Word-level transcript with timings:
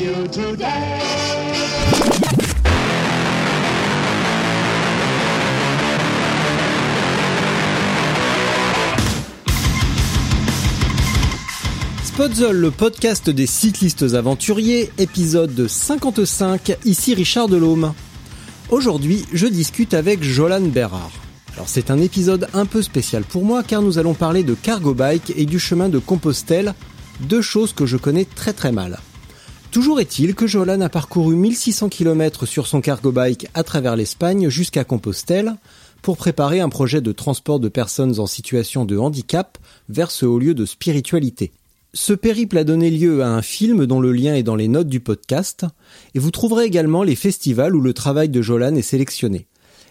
You 0.00 0.28
le 12.50 12.70
podcast 12.70 13.30
des 13.30 13.46
cyclistes 13.46 14.02
aventuriers, 14.14 14.90
épisode 14.98 15.66
55, 15.66 16.76
ici 16.84 17.14
Richard 17.14 17.48
Delhomme. 17.48 17.94
Aujourd'hui, 18.70 19.24
je 19.32 19.46
discute 19.46 19.94
avec 19.94 20.22
Jolan 20.22 20.60
Bérard. 20.60 21.12
Alors 21.54 21.68
c'est 21.68 21.90
un 21.90 22.00
épisode 22.00 22.48
un 22.54 22.66
peu 22.66 22.82
spécial 22.82 23.24
pour 23.24 23.44
moi 23.44 23.62
car 23.62 23.82
nous 23.82 23.98
allons 23.98 24.14
parler 24.14 24.42
de 24.42 24.54
cargo 24.54 24.94
bike 24.94 25.32
et 25.36 25.46
du 25.46 25.58
chemin 25.58 25.88
de 25.88 25.98
Compostelle, 25.98 26.74
deux 27.20 27.42
choses 27.42 27.72
que 27.72 27.86
je 27.86 27.96
connais 27.96 28.24
très 28.24 28.52
très 28.52 28.72
mal. 28.72 28.98
Toujours 29.70 30.00
est-il 30.00 30.34
que 30.34 30.46
Jolan 30.46 30.80
a 30.80 30.88
parcouru 30.88 31.36
1600 31.36 31.90
km 31.90 32.46
sur 32.46 32.66
son 32.66 32.80
cargo 32.80 33.12
bike 33.12 33.48
à 33.52 33.62
travers 33.62 33.96
l'Espagne 33.96 34.48
jusqu'à 34.48 34.82
Compostelle 34.82 35.56
pour 36.00 36.16
préparer 36.16 36.60
un 36.60 36.70
projet 36.70 37.02
de 37.02 37.12
transport 37.12 37.60
de 37.60 37.68
personnes 37.68 38.18
en 38.18 38.26
situation 38.26 38.86
de 38.86 38.96
handicap 38.96 39.58
vers 39.90 40.10
ce 40.10 40.24
haut 40.24 40.38
lieu 40.38 40.54
de 40.54 40.64
spiritualité. 40.64 41.52
Ce 41.92 42.14
périple 42.14 42.56
a 42.56 42.64
donné 42.64 42.90
lieu 42.90 43.22
à 43.22 43.28
un 43.28 43.42
film 43.42 43.84
dont 43.84 44.00
le 44.00 44.12
lien 44.12 44.34
est 44.34 44.42
dans 44.42 44.56
les 44.56 44.68
notes 44.68 44.88
du 44.88 45.00
podcast, 45.00 45.66
et 46.14 46.18
vous 46.18 46.30
trouverez 46.30 46.64
également 46.64 47.02
les 47.02 47.16
festivals 47.16 47.76
où 47.76 47.80
le 47.82 47.92
travail 47.92 48.30
de 48.30 48.40
Jolan 48.40 48.74
est 48.74 48.82
sélectionné. 48.82 49.46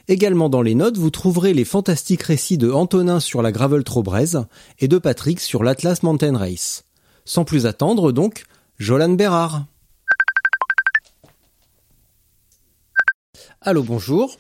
Également 0.08 0.50
dans 0.50 0.62
les 0.64 0.76
notes, 0.76 0.98
vous 0.98 1.12
trouverez 1.12 1.54
les 1.54 1.66
fantastiques 1.66 2.24
récits 2.24 2.58
de 2.58 2.72
Antonin 2.72 3.20
sur 3.20 3.44
la 3.44 3.52
Gravel 3.52 3.84
Trobrez 3.84 4.40
et 4.80 4.88
de 4.88 4.98
Patrick 4.98 5.40
sur 5.40 5.64
l'Atlas 5.64 6.02
Mountain 6.02 6.38
Race. 6.38 6.86
Sans 7.26 7.44
plus 7.44 7.66
attendre 7.66 8.12
donc, 8.12 8.46
Jolan 8.78 9.10
Bérard. 9.10 9.66
Allô, 13.62 13.84
bonjour. 13.84 14.38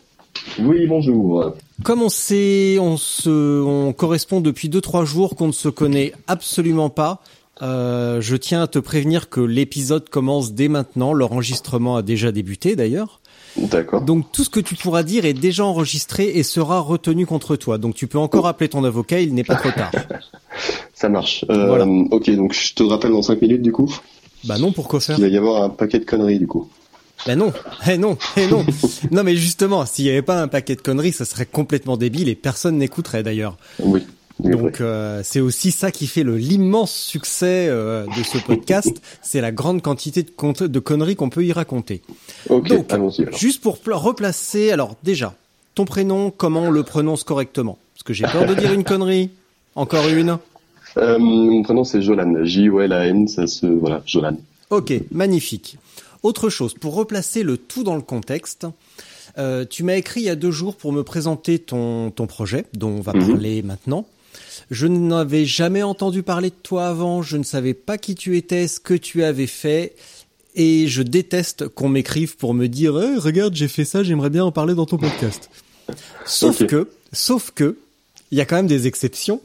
Oui, 0.60 0.88
bonjour. 0.88 1.54
Comme 1.84 2.02
on 2.02 2.10
sait, 2.10 2.78
on 2.80 2.98
se, 2.98 3.62
on 3.62 3.94
correspond 3.94 4.40
depuis 4.42 4.70
deux 4.70 4.82
trois 4.82 5.06
jours 5.06 5.36
qu'on 5.36 5.48
ne 5.48 5.52
se 5.52 5.70
connaît 5.70 6.14
absolument 6.28 6.90
pas. 6.90 7.22
Euh, 7.64 8.22
je 8.22 8.36
tiens 8.36 8.62
à 8.62 8.68
te 8.68 8.78
prévenir 8.78 9.30
que 9.30 9.42
l'épisode 9.42 10.08
commence 10.10 10.54
dès 10.54 10.68
maintenant. 10.68 11.14
L'enregistrement 11.14 11.98
a 11.98 12.04
déjà 12.04 12.32
débuté 12.32 12.76
d'ailleurs. 12.76 13.20
D'accord. 13.58 14.02
Donc 14.02 14.32
tout 14.32 14.44
ce 14.44 14.50
que 14.52 14.60
tu 14.60 14.76
pourras 14.76 15.02
dire 15.02 15.26
est 15.26 15.34
déjà 15.34 15.66
enregistré 15.66 16.26
et 16.38 16.44
sera 16.44 16.80
retenu 16.80 17.26
contre 17.26 17.56
toi. 17.56 17.80
Donc 17.80 17.96
tu 17.96 18.06
peux 18.06 18.20
encore 18.20 18.46
appeler 18.46 18.70
ton 18.70 18.84
avocat, 18.84 19.20
il 19.20 19.34
n'est 19.34 19.44
pas 19.44 19.56
trop 19.56 19.72
tard. 19.72 19.92
Ça 20.94 21.10
marche. 21.10 21.44
Euh, 21.50 21.68
Voilà. 21.68 21.86
Ok, 22.12 22.30
donc 22.36 22.54
je 22.54 22.76
te 22.76 22.84
rappelle 22.84 23.12
dans 23.12 23.24
5 23.24 23.42
minutes 23.42 23.64
du 23.64 23.72
coup. 23.72 23.92
Bah 24.47 24.58
non, 24.58 24.72
pourquoi 24.72 25.00
faire 25.00 25.18
Il 25.18 25.22
va 25.22 25.28
y 25.28 25.38
avoir 25.38 25.63
un 25.63 25.69
paquet 25.69 26.00
de 26.00 26.06
conneries 26.06 26.40
du 26.40 26.47
coup. 26.47 26.69
Bah 27.25 27.35
non, 27.35 27.52
eh 27.90 27.97
non, 27.97 28.18
eh 28.38 28.47
non. 28.47 28.66
non 29.12 29.24
mais 29.24 29.35
justement, 29.35 29.85
s'il 29.85 30.06
n'y 30.06 30.12
avait 30.12 30.22
pas 30.22 30.41
un 30.41 30.47
paquet 30.47 30.75
de 30.75 30.81
conneries, 30.81 31.12
ça 31.13 31.25
serait 31.25 31.46
complètement 31.47 31.97
débile 31.97 32.30
et 32.30 32.35
personne 32.35 32.78
n'écouterait 32.78 33.24
d'ailleurs. 33.24 33.58
Oui. 33.80 34.06
Donc 34.40 34.81
euh, 34.81 35.22
c'est 35.24 35.40
aussi 35.40 35.72
ça 35.72 35.90
qui 35.90 36.06
fait 36.06 36.22
le 36.22 36.38
l'immense 36.38 36.91
succès 36.94 37.66
euh, 37.69 38.06
de 38.06 38.22
ce 38.24 38.38
podcast, 38.38 39.02
c'est 39.24 39.41
la 39.41 39.52
grande 39.52 39.81
quantité 39.81 40.22
de, 40.22 40.30
cont- 40.30 40.53
de 40.68 40.79
conneries 40.79 41.16
qu'on 41.16 41.31
peut 41.31 41.44
y 41.44 41.52
raconter. 41.52 42.03
Ok, 42.50 42.68
Donc, 42.69 42.94
allons-y 42.94 43.24
alors. 43.24 43.35
juste 43.38 43.62
pour 43.64 43.79
pla- 43.79 43.96
replacer, 43.96 44.69
alors 44.72 44.96
déjà, 45.03 45.34
ton 45.74 45.85
prénom, 45.85 46.29
comment 46.29 46.62
on 46.66 46.72
le 46.72 46.84
prononce 46.84 47.24
correctement? 47.24 47.79
Parce 47.96 48.03
que 48.03 48.14
j'ai 48.14 48.25
peur 48.25 48.46
de 48.46 48.53
dire 48.53 48.72
une 48.74 48.84
connerie. 48.84 49.31
Encore 49.74 50.08
une. 50.08 50.38
Euh, 50.97 51.18
mon 51.19 51.62
prénom 51.63 51.84
c'est 51.84 52.02
Jolan. 52.02 52.44
J-O-L-A-N, 52.44 53.28
ça 53.28 53.47
se... 53.47 53.66
Voilà, 53.66 54.02
Jolan. 54.06 54.38
Ok, 54.69 54.94
magnifique. 55.12 55.78
Autre 56.24 56.50
chose, 56.50 56.74
pour 56.74 56.96
replacer 56.96 57.44
le 57.44 57.58
tout 57.58 57.84
dans 57.84 57.96
le 57.96 58.02
contexte, 58.02 58.66
euh, 59.38 59.66
tu 59.69 59.84
m'as 59.84 59.96
écrit 59.96 60.22
il 60.22 60.25
y 60.25 60.30
a 60.30 60.35
deux 60.35 60.52
jours 60.52 60.75
pour 60.75 60.91
me 60.91 61.03
présenter 61.03 61.59
ton, 61.59 62.09
ton 62.12 62.25
projet, 62.28 62.66
dont 62.74 62.90
on 62.90 63.02
va 63.02 63.13
Mhm. 63.13 63.28
parler 63.28 63.62
maintenant. 63.62 64.06
Je 64.72 64.88
n'avais 64.88 65.46
jamais 65.46 65.84
entendu 65.84 66.24
parler 66.24 66.50
de 66.50 66.56
toi 66.62 66.88
avant, 66.88 67.22
je 67.22 67.38
ne 67.38 67.44
savais 67.44 67.74
pas 67.74 67.97
qui 67.97 68.16
tu 68.16 68.35
étais, 68.35 68.68
ce 68.68 68.79
que 68.79 68.94
tu 68.96 69.24
avais 69.24 69.47
fait, 69.47 69.96
et 70.56 70.88
je 70.88 71.03
déteste 71.03 71.68
qu'on 71.68 71.88
m'écrive 71.88 72.35
pour 72.35 72.53
me 72.53 72.68
dire 72.68 73.00
Eh, 73.00 73.18
regarde, 73.19 73.53
j'ai 73.56 73.68
fait 73.68 73.85
ça, 73.85 74.03
j'aimerais 74.03 74.31
bien 74.31 74.44
en 74.44 74.52
parler 74.52 74.74
dans 74.74 74.85
ton 74.88 74.97
podcast. 74.97 75.50
Sauf 76.25 76.66
que, 76.66 76.90
sauf 77.14 77.52
que, 77.52 77.78
il 78.31 78.38
y 78.38 78.41
a 78.41 78.46
quand 78.46 78.58
même 78.58 78.68
des 78.68 78.88
exceptions. 78.88 79.40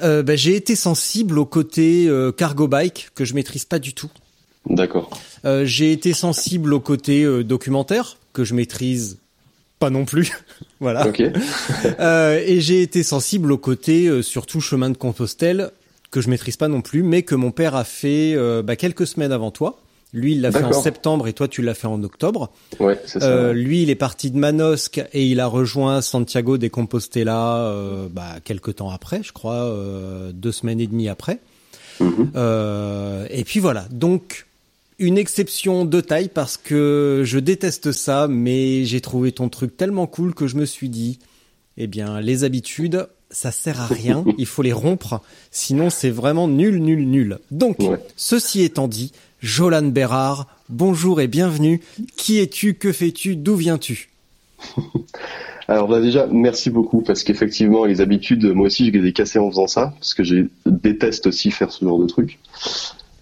Euh, 0.00 0.22
bah, 0.22 0.36
j'ai 0.36 0.56
été 0.56 0.76
sensible 0.76 1.38
au 1.38 1.44
côté 1.44 2.06
euh, 2.06 2.32
cargo 2.32 2.68
bike 2.68 3.10
que 3.14 3.24
je 3.24 3.34
maîtrise 3.34 3.64
pas 3.64 3.78
du 3.78 3.94
tout. 3.94 4.10
D'accord. 4.68 5.10
Euh, 5.44 5.64
j'ai 5.64 5.92
été 5.92 6.12
sensible 6.12 6.72
au 6.72 6.80
côté 6.80 7.26
documentaire 7.42 8.16
que 8.32 8.44
je 8.44 8.54
maîtrise 8.54 9.18
pas 9.78 9.90
non 9.90 10.04
plus. 10.04 10.32
voilà. 10.80 11.06
Ok. 11.06 11.20
Et 12.00 12.60
j'ai 12.60 12.82
été 12.82 13.02
sensible 13.02 13.52
au 13.52 13.58
côté 13.58 14.22
surtout 14.22 14.60
chemin 14.60 14.90
de 14.90 14.96
Compostelle 14.96 15.70
que 16.10 16.20
je 16.20 16.28
maîtrise 16.28 16.56
pas 16.56 16.68
non 16.68 16.82
plus, 16.82 17.02
mais 17.02 17.22
que 17.22 17.34
mon 17.34 17.50
père 17.50 17.74
a 17.74 17.84
fait 17.84 18.36
bah, 18.62 18.76
quelques 18.76 19.06
semaines 19.06 19.32
avant 19.32 19.50
toi. 19.50 19.80
Lui, 20.14 20.32
il 20.32 20.42
l'a 20.42 20.52
fait 20.52 20.62
en 20.62 20.72
septembre 20.72 21.26
et 21.26 21.32
toi, 21.32 21.48
tu 21.48 21.62
l'as 21.62 21.72
fait 21.74 21.86
en 21.86 22.02
octobre. 22.02 22.50
Ouais, 22.80 23.00
c'est 23.06 23.20
ça. 23.20 23.26
Euh, 23.26 23.52
lui, 23.54 23.82
il 23.82 23.88
est 23.90 23.94
parti 23.94 24.30
de 24.30 24.36
Manosque 24.36 25.02
et 25.14 25.24
il 25.26 25.40
a 25.40 25.46
rejoint 25.46 26.02
Santiago 26.02 26.58
de 26.58 26.68
Compostela 26.68 27.56
euh, 27.64 28.08
bah, 28.10 28.36
quelques 28.44 28.76
temps 28.76 28.90
après, 28.90 29.22
je 29.22 29.32
crois, 29.32 29.64
euh, 29.64 30.30
deux 30.32 30.52
semaines 30.52 30.80
et 30.80 30.86
demie 30.86 31.08
après. 31.08 31.38
Mhm. 32.00 32.30
Et 33.30 33.44
puis 33.44 33.60
voilà, 33.60 33.86
donc 33.90 34.46
une 34.98 35.18
exception 35.18 35.84
de 35.84 36.00
taille 36.00 36.28
parce 36.28 36.56
que 36.56 37.22
je 37.24 37.38
déteste 37.38 37.92
ça, 37.92 38.28
mais 38.28 38.84
j'ai 38.84 39.00
trouvé 39.00 39.32
ton 39.32 39.48
truc 39.48 39.76
tellement 39.76 40.06
cool 40.06 40.34
que 40.34 40.46
je 40.46 40.56
me 40.56 40.64
suis 40.66 40.88
dit, 40.88 41.18
eh 41.76 41.86
bien, 41.86 42.20
les 42.20 42.44
habitudes, 42.44 43.08
ça 43.30 43.50
sert 43.50 43.80
à 43.80 43.86
rien, 43.86 44.24
il 44.38 44.46
faut 44.46 44.62
les 44.62 44.72
rompre, 44.72 45.20
sinon 45.50 45.90
c'est 45.90 46.10
vraiment 46.10 46.48
nul, 46.48 46.80
nul, 46.82 47.08
nul. 47.08 47.38
Donc, 47.50 47.78
Ouais. 47.80 47.98
ceci 48.16 48.62
étant 48.62 48.88
dit, 48.88 49.12
Jolan 49.42 49.88
Bérard, 49.88 50.46
bonjour 50.68 51.20
et 51.20 51.26
bienvenue. 51.26 51.80
Qui 52.16 52.38
es-tu 52.38 52.74
Que 52.74 52.92
fais-tu 52.92 53.34
D'où 53.34 53.56
viens-tu? 53.56 54.10
Alors 55.68 55.88
bah, 55.88 56.00
déjà, 56.00 56.28
merci 56.30 56.70
beaucoup 56.70 57.02
parce 57.02 57.24
qu'effectivement, 57.24 57.84
les 57.84 58.00
habitudes, 58.00 58.44
moi 58.44 58.66
aussi, 58.66 58.86
je 58.86 58.92
les 58.92 59.08
ai 59.08 59.12
cassées 59.12 59.40
en 59.40 59.50
faisant 59.50 59.66
ça 59.66 59.94
parce 59.98 60.14
que 60.14 60.22
je 60.22 60.46
déteste 60.64 61.26
aussi 61.26 61.50
faire 61.50 61.72
ce 61.72 61.84
genre 61.84 61.98
de 61.98 62.06
truc. 62.06 62.38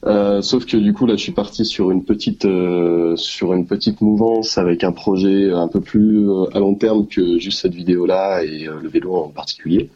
Euh, 0.04 0.42
sauf 0.42 0.66
que 0.66 0.76
du 0.76 0.92
coup 0.92 1.06
là, 1.06 1.16
je 1.16 1.22
suis 1.22 1.32
parti 1.32 1.64
sur 1.64 1.90
une 1.90 2.04
petite 2.04 2.44
euh, 2.44 3.16
sur 3.16 3.54
une 3.54 3.66
petite 3.66 4.02
mouvance 4.02 4.58
avec 4.58 4.84
un 4.84 4.92
projet 4.92 5.50
un 5.50 5.68
peu 5.68 5.80
plus 5.80 6.28
euh, 6.28 6.44
à 6.54 6.58
long 6.58 6.74
terme 6.74 7.06
que 7.06 7.38
juste 7.38 7.60
cette 7.60 7.74
vidéo-là 7.74 8.42
et 8.42 8.66
euh, 8.66 8.78
le 8.82 8.88
vélo 8.90 9.14
en 9.14 9.28
particulier. 9.28 9.90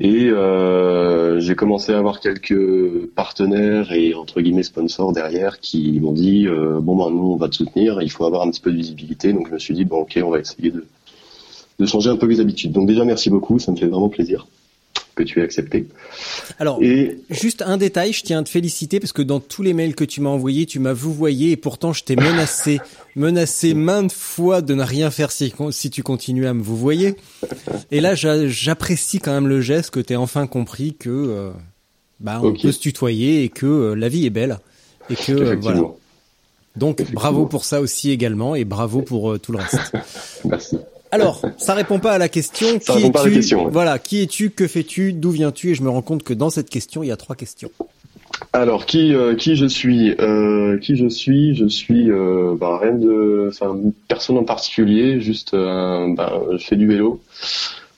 Et 0.00 0.26
euh, 0.26 1.38
j'ai 1.38 1.54
commencé 1.54 1.92
à 1.92 1.98
avoir 1.98 2.20
quelques 2.20 3.06
partenaires 3.14 3.92
et 3.92 4.14
entre 4.14 4.40
guillemets 4.40 4.64
sponsors 4.64 5.12
derrière 5.12 5.60
qui 5.60 6.00
m'ont 6.00 6.12
dit 6.12 6.48
euh, 6.48 6.80
bon 6.80 6.96
ben 6.96 7.10
nous 7.10 7.32
on 7.32 7.36
va 7.36 7.48
te 7.48 7.54
soutenir, 7.54 8.02
il 8.02 8.10
faut 8.10 8.24
avoir 8.24 8.42
un 8.42 8.50
petit 8.50 8.60
peu 8.60 8.72
de 8.72 8.76
visibilité. 8.76 9.32
Donc 9.32 9.48
je 9.48 9.54
me 9.54 9.58
suis 9.58 9.74
dit 9.74 9.84
bon 9.84 9.98
ok 9.98 10.18
on 10.24 10.30
va 10.30 10.40
essayer 10.40 10.70
de 10.70 10.84
de 11.78 11.86
changer 11.86 12.10
un 12.10 12.16
peu 12.16 12.26
les 12.26 12.40
habitudes. 12.40 12.72
Donc 12.72 12.86
déjà 12.86 13.04
merci 13.04 13.30
beaucoup, 13.30 13.58
ça 13.58 13.70
me 13.72 13.76
fait 13.76 13.86
vraiment 13.86 14.08
plaisir 14.08 14.46
que 15.14 15.22
tu 15.22 15.40
aies 15.40 15.44
accepté. 15.44 15.86
Alors, 16.58 16.82
Et 16.82 17.18
Juste 17.30 17.62
un 17.62 17.76
détail, 17.76 18.12
je 18.12 18.22
tiens 18.22 18.40
à 18.40 18.42
te 18.42 18.48
féliciter 18.48 19.00
parce 19.00 19.12
que 19.12 19.22
dans 19.22 19.40
tous 19.40 19.62
les 19.62 19.72
mails 19.74 19.94
que 19.94 20.04
tu 20.04 20.20
m'as 20.20 20.30
envoyés, 20.30 20.66
tu 20.66 20.78
m'as 20.78 20.92
vouvoyé 20.92 21.52
et 21.52 21.56
pourtant 21.56 21.92
je 21.92 22.04
t'ai 22.04 22.16
menacé, 22.16 22.80
menacé 23.16 23.74
maintes 23.74 24.12
fois 24.12 24.60
de 24.60 24.74
ne 24.74 24.82
rien 24.82 25.10
faire 25.10 25.30
si, 25.32 25.52
si 25.70 25.90
tu 25.90 26.02
continues 26.02 26.46
à 26.46 26.54
me 26.54 26.62
vouvoyer. 26.62 27.16
Et 27.90 28.00
là, 28.00 28.14
j'a- 28.14 28.46
j'apprécie 28.48 29.18
quand 29.20 29.32
même 29.32 29.48
le 29.48 29.60
geste 29.60 29.90
que 29.90 30.00
tu 30.00 30.14
enfin 30.16 30.46
compris 30.46 30.94
que 30.94 31.10
euh, 31.10 31.50
bah, 32.20 32.40
on 32.42 32.52
peut 32.52 32.72
se 32.72 32.80
tutoyer 32.80 33.44
et 33.44 33.48
que 33.48 33.66
euh, 33.66 33.94
la 33.94 34.08
vie 34.08 34.26
est 34.26 34.30
belle 34.30 34.58
et 35.10 35.16
que 35.16 35.32
euh, 35.32 35.56
voilà. 35.60 35.82
Donc 36.76 37.02
bravo 37.12 37.46
pour 37.46 37.64
ça 37.64 37.80
aussi 37.80 38.10
également 38.10 38.54
et 38.56 38.64
bravo 38.64 39.00
pour 39.02 39.38
tout 39.38 39.52
le 39.52 39.58
reste. 39.58 39.92
merci. 40.44 40.76
Alors, 41.14 41.42
ça 41.58 41.74
répond 41.74 42.00
pas 42.00 42.12
à 42.12 42.18
la 42.18 42.28
question. 42.28 42.66
Ça 42.80 42.94
qui 42.94 42.98
répond 42.98 43.12
pas 43.12 43.20
à 43.20 43.22
la 43.22 43.28
es-tu 43.28 43.38
question, 43.38 43.64
ouais. 43.66 43.70
Voilà, 43.72 43.98
qui 43.98 44.20
es-tu 44.20 44.50
Que 44.50 44.66
fais-tu 44.66 45.12
D'où 45.12 45.30
viens-tu 45.30 45.70
Et 45.70 45.74
je 45.74 45.82
me 45.82 45.88
rends 45.88 46.02
compte 46.02 46.24
que 46.24 46.34
dans 46.34 46.50
cette 46.50 46.68
question, 46.68 47.02
il 47.02 47.08
y 47.08 47.12
a 47.12 47.16
trois 47.16 47.36
questions. 47.36 47.70
Alors 48.52 48.84
qui 48.84 49.14
euh, 49.14 49.36
qui 49.36 49.54
je 49.54 49.66
suis 49.66 50.14
euh, 50.20 50.76
Qui 50.78 50.96
je 50.96 51.08
suis? 51.08 51.54
Je 51.54 51.66
suis 51.66 52.10
euh, 52.10 52.56
bah, 52.58 52.78
rien 52.82 52.94
de, 52.94 53.48
enfin 53.48 53.76
personne 54.08 54.38
en 54.38 54.44
particulier. 54.44 55.20
Juste, 55.20 55.54
euh, 55.54 56.12
bah, 56.14 56.40
je 56.52 56.64
fais 56.64 56.76
du 56.76 56.88
vélo. 56.88 57.20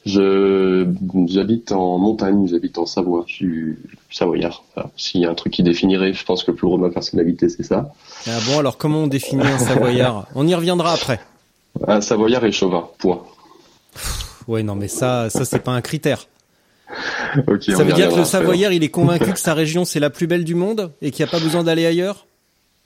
Je 0.05 0.87
j'habite 1.27 1.73
en 1.73 1.99
montagne. 1.99 2.47
J'habite 2.47 2.77
en 2.77 2.85
Savoie. 2.85 3.25
Je 3.27 3.35
suis 3.35 3.77
savoyard. 4.11 4.63
Voilà. 4.75 4.91
S'il 4.97 5.23
y 5.23 5.27
a 5.27 5.31
un 5.31 5.35
truc 5.35 5.55
qui 5.55 5.63
définirait, 5.63 6.13
je 6.13 6.25
pense 6.25 6.45
que 6.45 6.53
plus 6.53 6.67
gros 6.67 6.77
ma 6.77 6.91
personnalité, 6.91 7.49
c'est 7.49 7.65
ça. 7.65 7.93
Ah 8.27 8.39
bon, 8.47 8.59
alors 8.59 8.77
comment 8.77 9.05
on 9.05 9.07
définit 9.09 9.43
un 9.43 9.59
savoyard? 9.59 10.27
On 10.35 10.47
y 10.47 10.55
reviendra 10.55 10.93
après. 10.93 11.19
Un 11.87 12.01
savoyard 12.01 12.45
et 12.45 12.53
chauvin. 12.53 12.89
Point. 12.99 13.23
Ouais, 14.49 14.63
non, 14.63 14.75
mais 14.75 14.89
ça, 14.89 15.29
ça 15.31 15.45
c'est 15.45 15.59
pas 15.61 15.73
un 15.73 15.81
critère. 15.81 16.27
Ça 17.61 17.83
veut 17.83 17.93
dire 17.93 18.07
que 18.09 18.15
le 18.15 18.21
après. 18.21 18.25
savoyard, 18.25 18.73
il 18.73 18.85
est 18.85 18.91
convaincu 18.91 19.33
que 19.33 19.39
sa 19.41 19.55
région 19.55 19.85
c'est 19.85 19.99
la 19.99 20.09
plus 20.09 20.29
belle 20.29 20.45
du 20.45 20.55
monde 20.55 20.93
et 21.03 21.11
qu'il 21.11 21.25
n'y 21.25 21.29
a 21.29 21.33
pas 21.33 21.41
besoin 21.41 21.65
d'aller 21.65 21.85
ailleurs? 21.85 22.27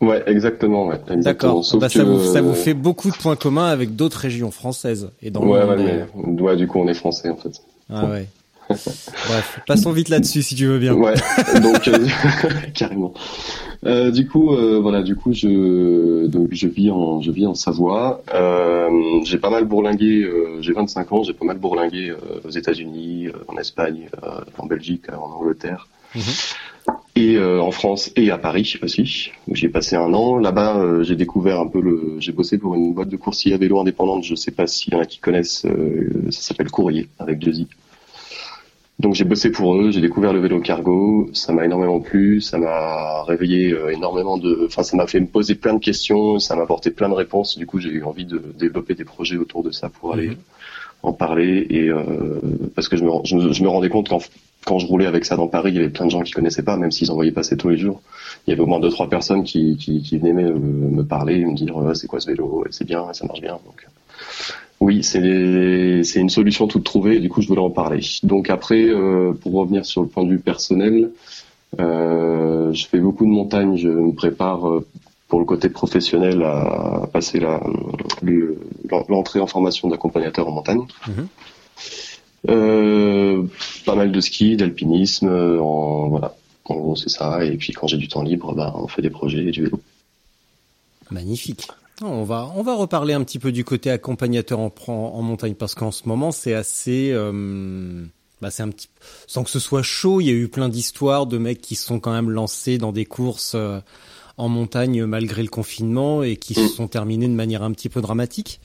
Ouais, 0.00 0.22
exactement. 0.26 0.86
Ouais. 0.86 0.98
D'accord. 1.16 1.62
Bah, 1.74 1.90
ça, 1.90 2.02
vous, 2.04 2.24
ça 2.32 2.40
vous 2.40 2.54
fait 2.54 2.72
beaucoup 2.72 3.10
de 3.10 3.16
points 3.16 3.36
communs 3.36 3.66
avec 3.66 3.96
d'autres 3.96 4.16
régions 4.18 4.50
françaises 4.50 5.10
et 5.20 5.30
dans 5.30 5.44
le 5.44 5.50
Ouais, 5.50 5.66
monde. 5.66 5.78
ouais, 5.80 6.06
mais 6.14 6.40
ouais, 6.42 6.56
du 6.56 6.66
coup, 6.66 6.78
on 6.80 6.88
est 6.88 6.94
français 6.94 7.28
en 7.28 7.36
fait. 7.36 7.50
Ah 7.92 8.06
ouais. 8.06 8.26
Bref, 8.70 9.60
passons 9.66 9.92
vite 9.92 10.08
là-dessus 10.08 10.42
si 10.42 10.54
tu 10.54 10.66
veux 10.66 10.78
bien. 10.78 10.94
Ouais, 10.94 11.14
donc 11.62 11.86
euh, 11.88 11.98
carrément. 12.74 13.12
Euh, 13.86 14.10
du 14.10 14.28
coup, 14.28 14.54
euh, 14.54 14.78
voilà, 14.78 15.02
du 15.02 15.16
coup, 15.16 15.32
je 15.32 16.26
donc 16.26 16.48
je 16.52 16.68
vis 16.68 16.90
en 16.90 17.22
je 17.22 17.30
vis 17.30 17.46
en 17.46 17.54
Savoie. 17.54 18.22
Euh, 18.34 18.90
j'ai 19.24 19.38
pas 19.38 19.48
mal 19.50 19.64
bourlingué. 19.64 20.22
euh, 20.22 20.60
j'ai 20.60 20.72
25 20.72 21.12
ans. 21.12 21.22
J'ai 21.22 21.32
pas 21.32 21.46
mal 21.46 21.58
bourlingué 21.58 22.10
euh, 22.10 22.16
aux 22.46 22.50
États-Unis, 22.50 23.28
euh, 23.28 23.32
en 23.48 23.56
Espagne, 23.56 24.08
euh, 24.22 24.40
en 24.58 24.66
Belgique, 24.66 25.04
euh, 25.10 25.16
en 25.16 25.30
Angleterre. 25.32 25.88
Mhm. 26.14 26.22
Et 27.16 27.36
euh, 27.36 27.60
en 27.60 27.70
France 27.70 28.10
et 28.16 28.30
à 28.30 28.38
Paris 28.38 28.74
aussi, 28.82 29.30
où 29.48 29.54
j'ai 29.54 29.68
passé 29.68 29.96
un 29.96 30.12
an. 30.14 30.38
Là-bas, 30.38 30.78
euh, 30.78 31.02
j'ai 31.02 31.16
découvert 31.16 31.60
un 31.60 31.66
peu 31.66 31.80
le. 31.80 32.16
J'ai 32.18 32.32
bossé 32.32 32.58
pour 32.58 32.74
une 32.74 32.92
boîte 32.92 33.08
de 33.08 33.16
coursier 33.16 33.54
à 33.54 33.56
vélo 33.56 33.80
indépendante. 33.80 34.24
Je 34.24 34.34
sais 34.34 34.50
pas 34.50 34.66
s'il 34.66 34.92
y 34.92 34.96
en 34.96 35.00
a 35.00 35.06
qui 35.06 35.18
connaissent. 35.20 35.64
euh, 35.64 36.10
ça 36.30 36.42
s'appelle 36.42 36.70
Courrier 36.70 37.08
avec 37.18 37.38
deux 37.38 37.60
i. 37.60 37.66
Donc 39.00 39.14
j'ai 39.14 39.24
bossé 39.24 39.50
pour 39.50 39.74
eux, 39.76 39.90
j'ai 39.90 40.02
découvert 40.02 40.32
le 40.34 40.40
vélo 40.40 40.60
cargo, 40.60 41.30
ça 41.32 41.52
m'a 41.54 41.64
énormément 41.64 42.00
plu, 42.00 42.40
ça 42.42 42.58
m'a 42.58 43.22
réveillé 43.24 43.72
euh, 43.72 43.88
énormément 43.98 44.36
de, 44.36 44.64
enfin 44.66 44.82
ça 44.82 44.94
m'a 44.96 45.06
fait 45.06 45.20
me 45.20 45.26
poser 45.26 45.54
plein 45.54 45.74
de 45.74 45.78
questions, 45.78 46.38
ça 46.38 46.54
m'a 46.54 46.62
apporté 46.64 46.90
plein 46.90 47.08
de 47.08 47.14
réponses. 47.14 47.56
Du 47.56 47.66
coup 47.66 47.78
j'ai 47.80 47.88
eu 47.90 48.04
envie 48.04 48.26
de 48.26 48.38
développer 48.58 48.94
des 48.94 49.04
projets 49.04 49.38
autour 49.38 49.62
de 49.62 49.70
ça 49.70 49.88
pour 49.88 50.12
aller 50.14 50.28
Mhm. 50.30 50.36
en 51.02 51.12
parler 51.14 51.66
et 51.70 51.88
euh, 51.88 52.40
parce 52.74 52.88
que 52.88 52.96
je 52.98 53.04
me, 53.04 53.10
je, 53.24 53.36
je 53.52 53.62
me 53.62 53.68
rendais 53.68 53.88
compte 53.88 54.08
qu'en 54.10 54.20
quand 54.66 54.78
je 54.78 54.86
roulais 54.86 55.06
avec 55.06 55.24
ça 55.24 55.36
dans 55.36 55.48
Paris, 55.48 55.70
il 55.72 55.76
y 55.76 55.78
avait 55.78 55.88
plein 55.88 56.04
de 56.06 56.10
gens 56.10 56.20
qui 56.20 56.32
connaissaient 56.32 56.62
pas, 56.70 56.76
même 56.76 56.90
s'ils 56.90 57.10
en 57.10 57.14
voyaient 57.14 57.32
passer 57.32 57.56
tous 57.56 57.70
les 57.70 57.78
jours. 57.78 58.02
Il 58.46 58.50
y 58.50 58.52
avait 58.52 58.62
au 58.62 58.66
moins 58.66 58.80
deux 58.80 58.90
trois 58.90 59.08
personnes 59.08 59.44
qui, 59.44 59.78
qui, 59.78 60.02
qui 60.02 60.18
venaient 60.18 60.34
me, 60.34 60.52
me 60.98 61.04
parler, 61.04 61.46
me 61.46 61.54
dire 61.54 61.74
c'est 61.94 62.06
quoi 62.06 62.20
ce 62.20 62.26
vélo, 62.30 62.64
c'est 62.70 62.86
bien, 62.86 63.10
ça 63.14 63.26
marche 63.26 63.40
bien. 63.40 63.58
Donc 63.64 63.86
oui, 64.80 65.02
c'est 65.04 66.02
c'est 66.04 66.20
une 66.20 66.30
solution 66.30 66.66
toute 66.66 66.84
trouvée. 66.84 67.16
Et 67.16 67.20
du 67.20 67.28
coup, 67.28 67.42
je 67.42 67.48
voulais 67.48 67.60
en 67.60 67.70
parler. 67.70 68.00
Donc 68.22 68.50
après, 68.50 68.82
euh, 68.88 69.32
pour 69.32 69.52
revenir 69.52 69.84
sur 69.86 70.02
le 70.02 70.08
point 70.08 70.24
de 70.24 70.30
vue 70.30 70.38
personnel, 70.38 71.10
euh, 71.78 72.72
je 72.72 72.86
fais 72.86 72.98
beaucoup 72.98 73.24
de 73.24 73.30
montagnes. 73.30 73.76
Je 73.76 73.88
me 73.88 74.12
prépare 74.12 74.68
euh, 74.68 74.86
pour 75.28 75.38
le 75.38 75.44
côté 75.44 75.68
professionnel 75.68 76.42
à 76.42 77.08
passer 77.12 77.38
la 77.40 77.60
le- 78.22 78.58
l'entrée 79.08 79.38
en 79.40 79.46
formation 79.46 79.88
d'accompagnateur 79.88 80.48
en 80.48 80.52
montagne. 80.52 80.82
Mhm. 81.08 81.26
Euh, 82.48 83.42
pas 83.84 83.94
mal 83.94 84.12
de 84.12 84.20
ski, 84.20 84.56
d'alpinisme, 84.56 85.28
en 85.28 86.08
voilà. 86.08 86.34
En 86.64 86.76
gros, 86.76 86.96
c'est 86.96 87.08
ça. 87.10 87.44
Et 87.44 87.56
puis 87.56 87.72
quand 87.72 87.86
j'ai 87.86 87.96
du 87.98 88.08
temps 88.08 88.22
libre, 88.22 88.54
bah, 88.54 88.72
on 88.76 88.86
fait 88.88 89.02
des 89.02 89.10
projets 89.10 89.44
et 89.44 89.50
du 89.50 89.62
vélo. 89.64 89.80
Magnifique. 91.10 91.66
On 92.02 92.24
va, 92.24 92.50
on 92.56 92.62
va 92.62 92.74
reparler 92.74 93.12
un 93.12 93.22
petit 93.24 93.38
peu 93.38 93.52
du 93.52 93.64
côté 93.64 93.90
accompagnateur 93.90 94.58
en, 94.58 94.72
en, 94.86 94.92
en 94.92 95.22
montagne 95.22 95.54
parce 95.54 95.74
qu'en 95.74 95.90
ce 95.90 96.02
moment 96.06 96.32
c'est 96.32 96.54
assez, 96.54 97.10
euh, 97.12 98.02
bah 98.40 98.50
c'est 98.50 98.62
un 98.62 98.70
petit, 98.70 98.88
sans 99.26 99.44
que 99.44 99.50
ce 99.50 99.58
soit 99.58 99.82
chaud, 99.82 100.20
il 100.22 100.26
y 100.26 100.30
a 100.30 100.32
eu 100.32 100.48
plein 100.48 100.70
d'histoires 100.70 101.26
de 101.26 101.36
mecs 101.36 101.60
qui 101.60 101.74
se 101.74 101.84
sont 101.86 102.00
quand 102.00 102.12
même 102.12 102.30
lancés 102.30 102.78
dans 102.78 102.92
des 102.92 103.04
courses 103.04 103.52
euh, 103.54 103.80
en 104.38 104.48
montagne 104.48 105.04
malgré 105.04 105.42
le 105.42 105.48
confinement 105.50 106.22
et 106.22 106.36
qui 106.36 106.54
se 106.54 106.68
sont 106.68 106.88
terminées 106.88 107.28
de 107.28 107.34
manière 107.34 107.62
un 107.62 107.72
petit 107.72 107.90
peu 107.90 108.00
dramatique. 108.00 108.60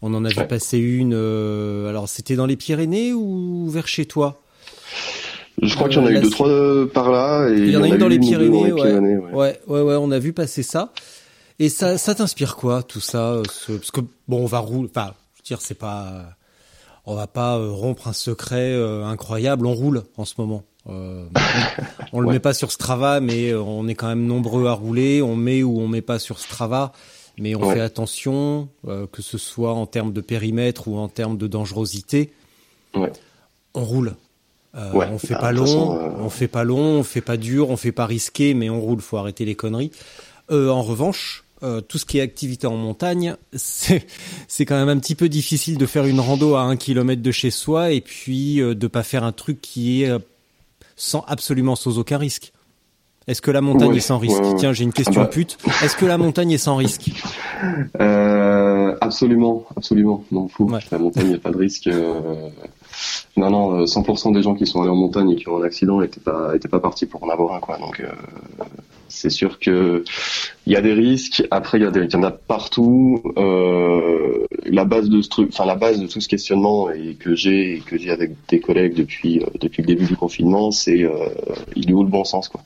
On 0.00 0.14
en 0.14 0.24
a 0.24 0.30
vu 0.30 0.38
Ouais. 0.38 0.46
passer 0.48 0.78
une, 0.78 1.12
euh, 1.14 1.90
alors 1.90 2.08
c'était 2.08 2.36
dans 2.36 2.46
les 2.46 2.56
Pyrénées 2.56 3.12
ou 3.12 3.68
vers 3.68 3.86
chez 3.88 4.06
toi? 4.06 4.40
Je 5.60 5.74
crois 5.74 5.88
Euh, 5.88 5.90
qu'il 5.90 5.98
y 6.00 6.02
en 6.02 6.06
a 6.06 6.10
là, 6.12 6.18
eu 6.20 6.22
deux 6.22 6.30
trois 6.30 6.48
euh, 6.48 6.86
par 6.86 7.10
là 7.10 7.50
et 7.50 7.58
Il 7.58 7.70
y 7.70 7.76
en 7.76 7.82
a 7.82 7.88
une 7.88 7.98
dans 7.98 8.08
les 8.08 8.16
une 8.16 8.22
Pyrénées, 8.22 8.48
dans 8.60 8.64
les 8.64 8.72
ouais. 8.72 8.80
Pyrénées, 8.88 9.18
ouais. 9.18 9.32
Ouais, 9.34 9.60
ouais, 9.66 9.80
ouais, 9.82 9.96
on 10.00 10.10
a 10.10 10.18
vu 10.18 10.32
passer 10.32 10.62
ça. 10.62 10.94
Et 11.60 11.68
ça, 11.68 11.98
ça 11.98 12.14
t'inspire 12.14 12.56
quoi, 12.56 12.82
tout 12.82 13.00
ça 13.00 13.32
euh, 13.32 13.42
ce- 13.52 13.72
Parce 13.72 13.90
que 13.90 14.00
bon, 14.28 14.42
on 14.42 14.46
va 14.46 14.58
rouler. 14.58 14.88
Enfin, 14.90 15.12
je 15.34 15.38
veux 15.40 15.44
dire, 15.44 15.60
c'est 15.60 15.74
pas, 15.78 16.24
on 17.06 17.14
va 17.14 17.26
pas 17.26 17.56
euh, 17.58 17.70
rompre 17.70 18.08
un 18.08 18.12
secret 18.14 18.72
euh, 18.72 19.04
incroyable. 19.04 19.66
On 19.66 19.74
roule 19.74 20.02
en 20.16 20.24
ce 20.24 20.34
moment. 20.38 20.64
Euh, 20.88 21.26
on, 22.12 22.18
on 22.18 22.20
le 22.20 22.26
Ouais. 22.28 22.32
met 22.34 22.38
pas 22.40 22.54
sur 22.54 22.72
Strava, 22.72 23.20
mais 23.20 23.54
on 23.54 23.86
est 23.88 23.94
quand 23.94 24.08
même 24.08 24.24
nombreux 24.26 24.66
à 24.68 24.72
rouler. 24.72 25.20
On 25.20 25.36
met 25.36 25.62
ou 25.62 25.78
on 25.80 25.86
met 25.86 26.00
pas 26.00 26.18
sur 26.18 26.38
Strava, 26.38 26.92
mais 27.36 27.54
on 27.54 27.62
Ouais. 27.66 27.74
fait 27.74 27.80
attention, 27.80 28.68
euh, 28.88 29.06
que 29.06 29.20
ce 29.20 29.36
soit 29.36 29.74
en 29.74 29.84
termes 29.86 30.14
de 30.14 30.22
périmètre 30.22 30.88
ou 30.88 30.96
en 30.98 31.08
termes 31.08 31.36
de 31.36 31.46
dangerosité. 31.46 32.32
Ouais. 32.94 33.12
On 33.74 33.84
roule. 33.84 34.16
Euh, 34.76 34.92
Ouais, 34.92 35.06
on 35.12 35.18
fait 35.18 35.34
bah, 35.34 35.40
pas 35.40 35.52
long, 35.52 35.66
façon, 35.66 35.98
euh, 35.98 36.10
on 36.24 36.30
fait 36.30 36.48
pas 36.48 36.64
long, 36.64 37.00
on 37.00 37.02
fait 37.02 37.20
pas 37.20 37.36
dur, 37.36 37.68
on 37.70 37.76
fait 37.76 37.92
pas 37.92 38.06
risqué, 38.06 38.54
mais 38.54 38.70
on 38.70 38.80
roule. 38.80 39.00
Faut 39.02 39.18
arrêter 39.18 39.44
les 39.44 39.54
conneries. 39.56 39.90
Euh, 40.50 40.70
en 40.70 40.82
revanche, 40.82 41.44
euh, 41.62 41.80
tout 41.80 41.98
ce 41.98 42.06
qui 42.06 42.18
est 42.18 42.22
activité 42.22 42.66
en 42.66 42.76
montagne, 42.76 43.36
c'est 43.54 44.06
c'est 44.48 44.64
quand 44.64 44.76
même 44.78 44.88
un 44.88 44.98
petit 44.98 45.14
peu 45.14 45.28
difficile 45.28 45.76
de 45.78 45.86
faire 45.86 46.06
une 46.06 46.20
rando 46.20 46.54
à 46.54 46.62
un 46.62 46.76
kilomètre 46.76 47.22
de 47.22 47.30
chez 47.30 47.50
soi 47.50 47.90
et 47.92 48.00
puis 48.00 48.60
euh, 48.60 48.74
de 48.74 48.86
pas 48.86 49.02
faire 49.02 49.24
un 49.24 49.32
truc 49.32 49.60
qui 49.60 50.02
est 50.02 50.08
euh, 50.10 50.18
sans 50.96 51.24
absolument 51.28 51.76
sans 51.76 51.98
aucun 51.98 52.18
risque. 52.18 52.52
Est-ce 53.26 53.42
que 53.42 53.50
la 53.50 53.60
montagne 53.60 53.90
Ouais, 53.90 53.96
est 53.98 54.00
sans 54.00 54.18
risque 54.18 54.40
ouais, 54.40 54.48
ouais. 54.48 54.54
Tiens, 54.58 54.72
j'ai 54.72 54.82
une 54.84 54.92
question 54.92 55.20
Ah 55.20 55.24
bah. 55.24 55.30
pute. 55.30 55.58
Est-ce 55.84 55.94
que 55.94 56.06
la 56.06 56.18
montagne 56.18 56.50
est 56.52 56.58
sans 56.58 56.74
risque? 56.76 57.10
Euh, 58.00 58.96
absolument, 59.00 59.66
absolument. 59.76 60.24
Non, 60.32 60.48
fou. 60.48 60.68
La 60.90 60.98
montagne, 60.98 61.24
il 61.26 61.28
n'y 61.30 61.34
a 61.34 61.38
pas 61.38 61.50
de 61.50 61.58
risque. 61.58 61.86
euh, 61.86 62.48
Non, 63.36 63.50
non, 63.50 63.80
euh, 63.80 63.84
100% 63.86 64.32
des 64.32 64.42
gens 64.42 64.54
qui 64.54 64.66
sont 64.66 64.82
allés 64.82 64.90
en 64.90 64.96
montagne 64.96 65.30
et 65.30 65.36
qui 65.36 65.48
ont 65.48 65.62
un 65.62 65.64
accident 65.64 66.00
n'étaient 66.00 66.20
pas, 66.20 66.80
partis 66.80 67.06
pour 67.06 67.22
en 67.24 67.28
avoir 67.28 67.54
un, 67.54 67.60
quoi. 67.60 67.78
Donc, 67.78 68.00
euh, 68.00 68.10
c'est 69.08 69.30
sûr 69.30 69.58
que 69.58 70.04
il 70.66 70.72
y 70.72 70.76
a 70.76 70.80
des 70.80 70.92
risques. 70.92 71.46
Après, 71.50 71.78
il 71.78 71.84
y 71.84 72.16
en 72.16 72.22
a 72.22 72.30
partout. 72.30 73.22
Euh, 73.36 74.46
la 74.64 74.84
base 74.84 75.08
de 75.08 76.06
tout 76.06 76.20
ce 76.20 76.28
questionnement 76.28 76.90
et 76.90 77.14
que 77.14 77.34
j'ai 77.34 77.76
et 77.76 77.80
que 77.80 77.98
j'ai 77.98 78.10
avec 78.10 78.32
des 78.48 78.60
collègues 78.60 78.94
depuis 78.94 79.40
euh, 79.40 79.46
le 79.62 79.84
début 79.84 80.06
du 80.06 80.16
confinement, 80.16 80.70
c'est 80.70 81.02
euh, 81.02 81.28
il 81.76 81.90
est 81.90 81.92
où 81.92 82.02
le 82.02 82.08
bon 82.08 82.24
sens, 82.24 82.48
quoi? 82.48 82.62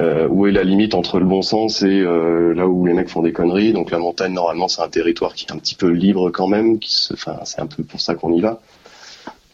Euh, 0.00 0.26
où 0.28 0.48
est 0.48 0.52
la 0.52 0.64
limite 0.64 0.94
entre 0.94 1.20
le 1.20 1.24
bon 1.24 1.40
sens 1.40 1.82
et 1.82 2.00
euh, 2.00 2.52
là 2.52 2.66
où 2.66 2.84
les 2.84 2.94
mecs 2.94 3.08
font 3.08 3.22
des 3.22 3.32
conneries? 3.32 3.72
Donc 3.72 3.92
la 3.92 3.98
montagne, 3.98 4.32
normalement, 4.32 4.66
c'est 4.66 4.82
un 4.82 4.88
territoire 4.88 5.34
qui 5.34 5.46
est 5.46 5.52
un 5.52 5.58
petit 5.58 5.76
peu 5.76 5.88
libre 5.88 6.30
quand 6.30 6.48
même. 6.48 6.78
C'est 6.82 7.60
un 7.60 7.66
peu 7.66 7.84
pour 7.84 8.00
ça 8.00 8.14
qu'on 8.14 8.32
y 8.32 8.40
va. 8.40 8.60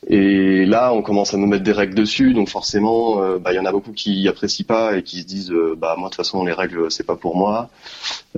Et 0.09 0.65
là, 0.65 0.95
on 0.95 1.03
commence 1.03 1.35
à 1.35 1.37
nous 1.37 1.47
mettre 1.47 1.63
des 1.63 1.73
règles 1.73 1.95
dessus, 1.95 2.33
donc 2.33 2.49
forcément, 2.49 3.23
euh, 3.23 3.39
bah, 3.39 3.53
il 3.53 3.57
y 3.57 3.59
en 3.59 3.67
a 3.67 3.73
beaucoup 3.73 3.93
qui 3.93 4.27
apprécient 4.29 4.65
pas 4.67 4.97
et 4.97 5.03
qui 5.03 5.21
se 5.21 5.27
disent, 5.27 5.53
euh, 5.53 5.77
bah 5.77 5.95
moi 5.99 6.09
de 6.09 6.15
toute 6.15 6.17
façon 6.17 6.43
les 6.45 6.53
règles 6.53 6.91
c'est 6.91 7.05
pas 7.05 7.17
pour 7.17 7.37
moi. 7.37 7.69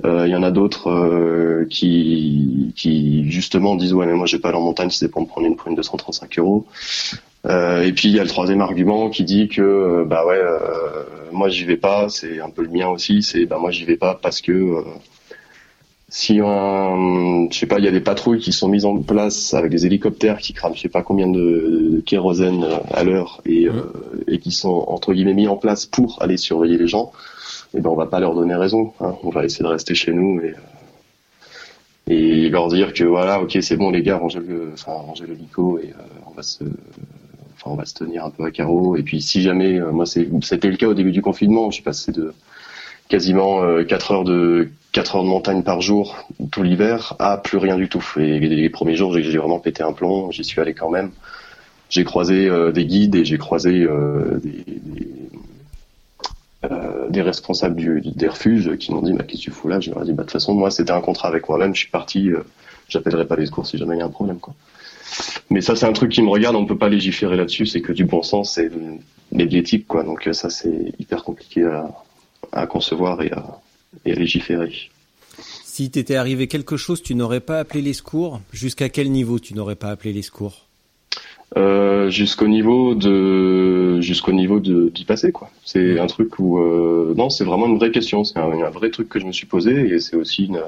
Euh, 0.03 0.27
Il 0.27 0.31
y 0.31 0.35
en 0.35 0.43
a 0.43 0.51
d'autres 0.51 1.65
qui, 1.69 2.73
qui 2.75 3.31
justement 3.31 3.75
disent 3.75 3.93
ouais 3.93 4.05
mais 4.05 4.13
moi 4.13 4.25
je 4.25 4.35
vais 4.35 4.41
pas 4.41 4.53
en 4.53 4.59
montagne 4.59 4.89
c'est 4.89 5.07
pour 5.07 5.21
me 5.21 5.27
prendre 5.27 5.47
une 5.47 5.55
prune 5.55 5.75
de 5.75 5.81
135 5.81 6.37
euros. 6.39 6.65
Et 7.45 7.91
puis 7.93 8.09
il 8.09 8.15
y 8.15 8.19
a 8.19 8.23
le 8.23 8.29
troisième 8.29 8.61
argument 8.61 9.09
qui 9.09 9.23
dit 9.23 9.47
que 9.47 10.03
bah 10.05 10.25
ouais 10.25 10.39
moi 11.31 11.49
j'y 11.49 11.63
vais 11.65 11.77
pas, 11.77 12.09
c'est 12.09 12.41
un 12.41 12.49
peu 12.49 12.63
le 12.63 12.69
mien 12.69 12.89
aussi, 12.89 13.23
c'est 13.23 13.45
bah 13.45 13.57
moi 13.59 13.71
j'y 13.71 13.85
vais 13.85 13.97
pas 13.97 14.15
parce 14.21 14.41
que 14.41 14.83
si 16.15 16.39
un, 16.39 17.47
je 17.51 17.57
sais 17.57 17.65
pas, 17.65 17.79
il 17.79 17.85
y 17.85 17.87
a 17.87 17.91
des 17.91 17.99
patrouilles 17.99 18.39
qui 18.39 18.51
sont 18.51 18.67
mises 18.67 18.85
en 18.85 18.97
place 19.01 19.55
avec 19.55 19.71
des 19.71 19.87
hélicoptères 19.87 20.37
qui 20.37 20.53
crament 20.53 20.75
je 20.75 20.81
sais 20.81 20.89
pas 20.89 21.01
combien 21.01 21.27
de, 21.27 21.89
de 21.95 22.01
kérosène 22.01 22.63
euh, 22.63 22.77
à 22.91 23.03
l'heure 23.03 23.41
et, 23.47 23.67
euh, 23.67 23.91
et 24.27 24.37
qui 24.37 24.51
sont 24.51 24.85
entre 24.87 25.11
guillemets 25.13 25.33
mis 25.33 25.47
en 25.47 25.57
place 25.57 25.87
pour 25.87 26.21
aller 26.21 26.37
surveiller 26.37 26.77
les 26.77 26.87
gens, 26.87 27.11
et 27.75 27.81
ben 27.81 27.89
on 27.89 27.95
va 27.95 28.05
pas 28.05 28.19
leur 28.19 28.35
donner 28.35 28.53
raison. 28.55 28.93
hein. 29.01 29.15
On 29.23 29.29
va 29.31 29.43
essayer 29.43 29.63
de 29.63 29.69
rester 29.69 29.95
chez 29.95 30.13
nous 30.13 30.39
et, 30.41 30.51
euh, 30.51 30.53
et 32.07 32.49
leur 32.49 32.67
dire 32.67 32.93
que 32.93 33.03
voilà, 33.03 33.41
ok, 33.41 33.57
c'est 33.61 33.77
bon 33.77 33.89
les 33.89 34.03
gars, 34.03 34.17
rangez 34.17 34.39
le, 34.39 34.71
enfin 34.73 34.91
rangez 34.93 35.25
le 35.25 35.33
lico 35.33 35.79
et 35.79 35.89
euh, 35.97 36.03
on 36.27 36.31
va 36.31 36.43
se, 36.43 36.63
enfin 37.55 37.71
on 37.71 37.75
va 37.75 37.85
se 37.85 37.93
tenir 37.93 38.25
un 38.25 38.29
peu 38.29 38.43
à 38.43 38.51
carreau. 38.51 38.95
Et 38.97 39.03
puis 39.03 39.21
si 39.21 39.41
jamais, 39.41 39.79
euh, 39.79 39.91
moi 39.91 40.05
c'est- 40.05 40.27
c'était 40.43 40.69
le 40.69 40.77
cas 40.77 40.87
au 40.87 40.93
début 40.93 41.11
du 41.11 41.21
confinement, 41.21 41.71
je 41.71 41.75
suis 41.75 41.83
passé 41.83 42.11
de 42.11 42.33
quasiment 43.09 43.83
4 43.83 44.11
heures 44.11 44.23
de 44.23 44.69
4 44.91 45.15
heures 45.15 45.23
de 45.23 45.29
montagne 45.29 45.63
par 45.63 45.81
jour 45.81 46.17
tout 46.51 46.63
l'hiver 46.63 47.15
à 47.19 47.37
plus 47.37 47.57
rien 47.57 47.77
du 47.77 47.89
tout. 47.89 48.03
Et 48.17 48.39
les 48.39 48.69
premiers 48.69 48.95
jours, 48.95 49.13
j'ai 49.13 49.37
vraiment 49.37 49.59
pété 49.59 49.83
un 49.83 49.93
plomb. 49.93 50.31
J'y 50.31 50.43
suis 50.43 50.61
allé 50.61 50.73
quand 50.73 50.89
même. 50.89 51.11
J'ai 51.89 52.03
croisé 52.03 52.49
des 52.73 52.85
guides 52.85 53.15
et 53.15 53.25
j'ai 53.25 53.37
croisé 53.37 53.87
des, 54.43 55.07
euh, 56.71 57.09
des 57.09 57.21
responsables 57.21 57.75
des 58.15 58.27
refuges 58.27 58.77
qui 58.77 58.93
m'ont 58.93 59.01
dit 59.01 59.11
bah, 59.11 59.23
qu'est-ce 59.27 59.41
que 59.41 59.43
tu 59.43 59.51
fous 59.51 59.67
là? 59.67 59.81
Je 59.81 59.91
leur 59.91 60.01
ai 60.01 60.05
dit 60.05 60.13
bah 60.13 60.23
de 60.23 60.27
toute 60.27 60.31
façon 60.31 60.53
moi 60.53 60.71
c'était 60.71 60.91
un 60.91 61.01
contrat 61.01 61.27
avec 61.27 61.49
moi-même, 61.49 61.75
je 61.75 61.81
suis 61.81 61.89
parti, 61.89 62.29
euh, 62.29 62.39
j'appellerai 62.87 63.27
pas 63.27 63.35
les 63.35 63.47
secours 63.47 63.67
si 63.67 63.77
jamais 63.77 63.97
il 63.97 63.99
y 63.99 64.01
a 64.01 64.05
un 64.05 64.09
problème. 64.09 64.39
Mais 65.49 65.59
ça 65.59 65.75
c'est 65.75 65.85
un 65.85 65.91
truc 65.91 66.11
qui 66.13 66.21
me 66.21 66.29
regarde, 66.29 66.55
on 66.55 66.65
peut 66.65 66.77
pas 66.77 66.87
légiférer 66.87 67.35
là-dessus, 67.35 67.65
c'est 67.65 67.81
que 67.81 67.91
du 67.91 68.05
bon 68.05 68.23
sens 68.23 68.57
de 68.57 68.71
l'éthique 69.31 69.87
quoi. 69.87 70.03
Donc 70.03 70.29
ça 70.31 70.49
c'est 70.49 70.93
hyper 70.99 71.25
compliqué 71.25 71.65
à, 71.65 71.89
à, 72.53 72.67
concevoir 72.67 73.21
et 73.21 73.31
à, 73.31 73.59
et 74.05 74.11
à 74.13 74.15
légiférer. 74.15 74.89
Si 75.65 75.89
t'étais 75.89 76.15
arrivé 76.15 76.47
quelque 76.47 76.77
chose, 76.77 77.01
tu 77.01 77.15
n'aurais 77.15 77.39
pas 77.39 77.59
appelé 77.59 77.81
les 77.81 77.93
secours? 77.93 78.41
Jusqu'à 78.51 78.89
quel 78.89 79.11
niveau 79.11 79.39
tu 79.39 79.55
n'aurais 79.55 79.75
pas 79.75 79.89
appelé 79.89 80.13
les 80.13 80.21
secours? 80.21 80.67
Euh, 81.55 82.09
jusqu'au 82.09 82.47
niveau 82.47 82.95
de 82.95 84.01
jusqu'au 84.01 84.31
niveau 84.31 84.59
de 84.59 84.89
d'y 84.89 85.05
passer 85.05 85.31
quoi. 85.31 85.51
C'est 85.63 85.99
un 85.99 86.07
truc 86.07 86.39
où 86.39 86.57
euh, 86.57 87.13
non, 87.15 87.29
c'est 87.29 87.43
vraiment 87.43 87.67
une 87.67 87.77
vraie 87.77 87.91
question. 87.91 88.23
C'est 88.23 88.39
un, 88.39 88.51
un, 88.51 88.69
vrai 88.71 88.89
truc 88.89 89.07
que 89.07 89.19
je 89.19 89.27
me 89.27 89.31
suis 89.31 89.45
posé 89.45 89.71
et 89.93 89.99
c'est 89.99 90.15
aussi 90.15 90.45
une 90.45 90.61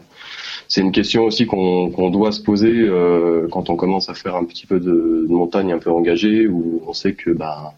c'est 0.67 0.81
une 0.81 0.91
question 0.91 1.23
aussi 1.23 1.47
qu'on 1.47 1.89
qu'on 1.89 2.11
doit 2.11 2.31
se 2.31 2.39
poser 2.41 2.71
euh, 2.71 3.47
quand 3.49 3.71
on 3.71 3.75
commence 3.75 4.09
à 4.09 4.13
faire 4.13 4.35
un 4.35 4.43
petit 4.43 4.67
peu 4.67 4.79
de, 4.79 5.25
de 5.27 5.33
montagne 5.33 5.71
un 5.71 5.79
peu 5.79 5.89
engagée 5.89 6.47
où 6.47 6.83
on 6.87 6.93
sait 6.93 7.13
que 7.13 7.31
bah 7.31 7.73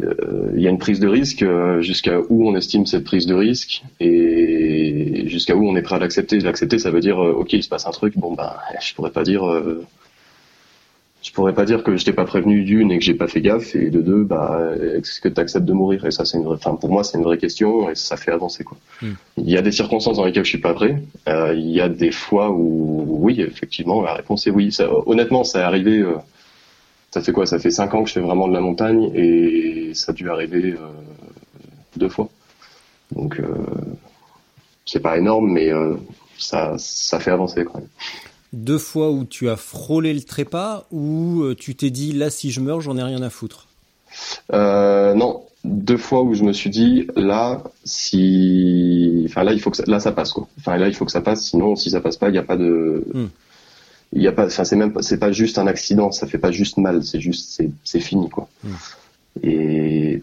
il 0.00 0.60
y 0.60 0.66
a 0.66 0.70
une 0.70 0.78
prise 0.78 1.00
de 1.00 1.08
risque 1.08 1.42
euh, 1.42 1.82
jusqu'à 1.82 2.18
où 2.28 2.48
on 2.48 2.56
estime 2.56 2.86
cette 2.86 3.04
prise 3.04 3.26
de 3.26 3.34
risque 3.34 3.82
et 4.00 5.24
jusqu'à 5.26 5.54
où 5.54 5.68
on 5.68 5.76
est 5.76 5.82
prêt 5.82 5.96
à 5.96 5.98
l'accepter. 5.98 6.38
L'accepter, 6.40 6.78
ça 6.78 6.90
veut 6.90 7.00
dire 7.00 7.18
ok, 7.18 7.52
il 7.52 7.62
se 7.62 7.68
passe 7.68 7.86
un 7.86 7.90
truc. 7.90 8.16
Bon 8.16 8.32
bah, 8.32 8.60
je 8.80 8.94
pourrais 8.94 9.10
pas 9.10 9.22
dire 9.22 9.42
je 11.22 11.30
pourrais 11.30 11.54
pas 11.54 11.64
dire 11.64 11.84
que 11.84 11.96
je 11.96 12.04
t'ai 12.04 12.12
pas 12.12 12.24
prévenu 12.24 12.64
d'une 12.64 12.90
et 12.90 12.98
que 12.98 13.04
j'ai 13.04 13.14
pas 13.14 13.28
fait 13.28 13.40
gaffe 13.40 13.76
et 13.76 13.90
de 13.90 14.00
deux 14.00 14.24
bah 14.24 14.72
est-ce 14.98 15.20
que 15.20 15.28
tu 15.28 15.40
acceptes 15.40 15.64
de 15.64 15.72
mourir? 15.72 16.04
Et 16.04 16.10
ça 16.10 16.24
c'est 16.24 16.36
une 16.36 16.44
vraie 16.44 16.56
enfin 16.56 16.74
pour 16.74 16.90
moi 16.90 17.04
c'est 17.04 17.16
une 17.16 17.24
vraie 17.24 17.38
question 17.38 17.88
et 17.90 17.94
ça 17.94 18.16
fait 18.16 18.32
avancer 18.32 18.64
quoi. 18.64 18.76
Hmm. 19.00 19.12
Il 19.36 19.48
y 19.48 19.56
a 19.56 19.62
des 19.62 19.72
circonstances 19.72 20.16
dans 20.16 20.24
lesquelles 20.24 20.44
je 20.44 20.50
suis 20.50 20.58
pas 20.58 20.74
prêt, 20.74 21.00
euh, 21.28 21.54
il 21.54 21.70
y 21.70 21.80
a 21.80 21.88
des 21.88 22.10
fois 22.10 22.50
où 22.50 23.18
oui 23.20 23.40
effectivement 23.40 24.02
la 24.02 24.14
réponse 24.14 24.46
est 24.46 24.50
oui. 24.50 24.72
Ça, 24.72 24.88
honnêtement 25.06 25.44
ça 25.44 25.60
est 25.60 25.64
arrivé 25.64 25.98
euh, 25.98 26.16
ça 27.12 27.20
fait 27.20 27.32
quoi? 27.32 27.46
Ça 27.46 27.60
fait 27.60 27.70
cinq 27.70 27.94
ans 27.94 28.02
que 28.02 28.08
je 28.08 28.14
fais 28.14 28.20
vraiment 28.20 28.48
de 28.48 28.52
la 28.52 28.60
montagne 28.60 29.12
et 29.14 29.92
ça 29.94 30.10
a 30.10 30.14
dû 30.14 30.28
arriver 30.28 30.72
euh, 30.72 30.88
deux 31.96 32.08
fois. 32.08 32.28
Donc 33.14 33.38
euh, 33.38 33.54
c'est 34.86 35.00
pas 35.00 35.18
énorme 35.18 35.52
mais 35.52 35.72
euh, 35.72 35.94
ça 36.38 36.74
ça 36.78 37.20
fait 37.20 37.30
avancer 37.30 37.64
quand 37.64 37.78
même 37.78 37.88
deux 38.54 38.78
fois 38.78 39.10
où 39.10 39.24
tu 39.24 39.50
as 39.50 39.56
frôlé 39.56 40.14
le 40.14 40.22
trépas 40.22 40.86
ou 40.90 41.42
euh, 41.42 41.54
tu 41.54 41.74
t'es 41.74 41.90
dit 41.90 42.12
là 42.12 42.30
si 42.30 42.50
je 42.50 42.60
meurs 42.60 42.80
j'en 42.80 42.96
ai 42.96 43.02
rien 43.02 43.22
à 43.22 43.30
foutre? 43.30 43.68
Non, 44.50 45.42
deux 45.64 45.96
fois 45.96 46.22
où 46.22 46.34
je 46.34 46.42
me 46.42 46.52
suis 46.52 46.70
dit 46.70 47.06
là 47.16 47.62
si, 47.84 49.24
enfin 49.28 49.42
là 49.42 49.52
il 49.52 49.60
faut 49.60 49.70
que 49.70 49.76
ça... 49.76 49.84
là 49.86 50.00
ça 50.00 50.12
passe 50.12 50.32
quoi. 50.32 50.48
Enfin 50.58 50.76
là 50.76 50.88
il 50.88 50.94
faut 50.94 51.04
que 51.04 51.12
ça 51.12 51.20
passe, 51.20 51.44
sinon 51.44 51.76
si 51.76 51.90
ça 51.90 52.00
passe 52.00 52.16
pas 52.16 52.28
il 52.28 52.32
n'y 52.32 52.38
a 52.38 52.42
pas 52.42 52.56
de, 52.56 53.04
hmm. 53.12 53.26
Il 54.12 54.22
y 54.22 54.28
a 54.28 54.32
pas, 54.32 54.46
enfin 54.46 54.64
c'est 54.64 54.76
même 54.76 54.94
c'est 55.00 55.18
pas 55.18 55.32
juste 55.32 55.58
un 55.58 55.66
accident, 55.66 56.12
ça 56.12 56.26
fait 56.26 56.38
pas 56.38 56.50
juste 56.50 56.76
mal, 56.76 57.02
c'est 57.02 57.20
juste 57.20 57.62
c'est 57.84 58.00
fini 58.00 58.28
quoi. 58.28 58.48
Hmm. 58.62 58.74
Et 59.42 60.22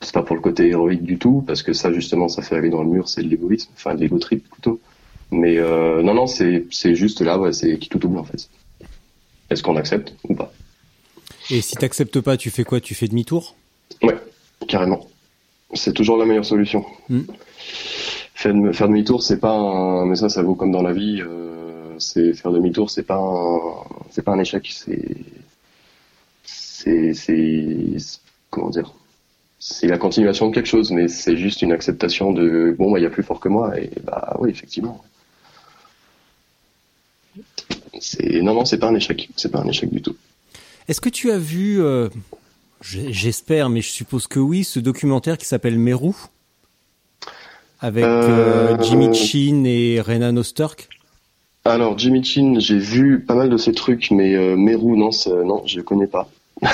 c'est 0.00 0.12
pas 0.14 0.22
pour 0.22 0.36
le 0.36 0.42
côté 0.42 0.68
héroïque 0.68 1.02
du 1.02 1.18
tout 1.18 1.44
parce 1.46 1.62
que 1.62 1.72
ça 1.72 1.92
justement 1.92 2.28
ça 2.28 2.42
fait 2.42 2.56
aller 2.56 2.70
dans 2.70 2.82
le 2.82 2.88
mur, 2.88 3.08
c'est 3.08 3.22
de 3.22 3.28
l'égoïsme, 3.28 3.70
enfin 3.76 3.94
de 3.94 4.00
l'égo 4.00 4.18
trip 4.18 4.48
plutôt. 4.50 4.80
Mais 5.30 5.58
euh, 5.58 6.02
non, 6.02 6.14
non, 6.14 6.26
c'est 6.26 6.64
juste 6.94 7.20
là, 7.20 7.38
ouais, 7.38 7.52
c'est 7.52 7.78
qui 7.78 7.88
tout 7.88 7.98
double 7.98 8.18
en 8.18 8.24
fait. 8.24 8.48
Est-ce 9.50 9.62
qu'on 9.62 9.76
accepte 9.76 10.14
ou 10.28 10.34
pas? 10.34 10.52
Et 11.50 11.60
si 11.60 11.76
t'acceptes 11.76 12.20
pas, 12.20 12.36
tu 12.36 12.50
fais 12.50 12.64
quoi? 12.64 12.80
Tu 12.80 12.94
fais 12.94 13.08
demi-tour? 13.08 13.54
Ouais, 14.02 14.16
carrément. 14.68 15.06
C'est 15.74 15.92
toujours 15.92 16.16
la 16.16 16.24
meilleure 16.24 16.44
solution. 16.44 16.84
Hmm. 17.08 17.22
Faire, 18.34 18.54
demi-tour, 18.54 19.22
c'est 19.22 19.38
pas 19.38 19.52
un... 19.52 20.06
Mais 20.06 20.16
ça, 20.16 20.28
ça 20.28 20.42
vaut 20.42 20.54
comme 20.54 20.70
dans 20.70 20.82
la 20.82 20.92
vie. 20.92 21.20
Euh, 21.20 21.77
c'est 21.98 22.32
faire 22.34 22.52
demi-tour, 22.52 22.90
c'est 22.90 23.02
pas 23.02 23.16
un... 23.16 23.58
c'est 24.10 24.22
pas 24.22 24.32
un 24.32 24.38
échec. 24.38 24.68
C'est 24.72 25.16
c'est 27.14 27.96
comment 28.50 28.70
dire 28.70 28.92
c'est 29.58 29.88
la 29.88 29.98
continuation 29.98 30.48
de 30.48 30.54
quelque 30.54 30.68
chose, 30.68 30.92
mais 30.92 31.08
c'est 31.08 31.36
juste 31.36 31.62
une 31.62 31.72
acceptation 31.72 32.32
de 32.32 32.74
bon, 32.78 32.92
bah, 32.92 32.98
il 32.98 33.02
y 33.02 33.06
a 33.06 33.10
plus 33.10 33.24
fort 33.24 33.40
que 33.40 33.48
moi, 33.48 33.78
et 33.78 33.90
bah 34.04 34.36
oui, 34.38 34.50
effectivement. 34.50 35.02
C'est 38.00 38.40
non 38.40 38.54
non, 38.54 38.64
c'est 38.64 38.78
pas 38.78 38.88
un 38.88 38.94
échec, 38.94 39.28
c'est 39.36 39.50
pas 39.50 39.58
un 39.60 39.66
échec 39.66 39.90
du 39.90 40.00
tout. 40.00 40.16
Est-ce 40.86 41.00
que 41.00 41.08
tu 41.08 41.30
as 41.32 41.38
vu, 41.38 41.82
euh, 41.82 42.08
j'espère, 42.80 43.68
mais 43.68 43.82
je 43.82 43.90
suppose 43.90 44.26
que 44.26 44.38
oui, 44.38 44.64
ce 44.64 44.78
documentaire 44.78 45.36
qui 45.36 45.44
s'appelle 45.44 45.78
Meru 45.78 46.14
avec 47.80 48.04
euh, 48.04 48.76
euh, 48.78 48.82
Jimmy 48.82 49.14
Chin 49.14 49.64
et 49.64 50.00
Renan 50.00 50.36
Osterk 50.36 50.88
Alors 51.68 51.98
Jimmy 51.98 52.24
Chin, 52.24 52.54
j'ai 52.58 52.78
vu 52.78 53.20
pas 53.20 53.34
mal 53.34 53.50
de 53.50 53.56
ces 53.56 53.72
trucs, 53.72 54.10
mais 54.10 54.36
Meru, 54.56 54.96
non, 54.96 55.10
non, 55.44 55.62
je 55.66 55.80
connais 55.80 56.06
pas. 56.06 56.30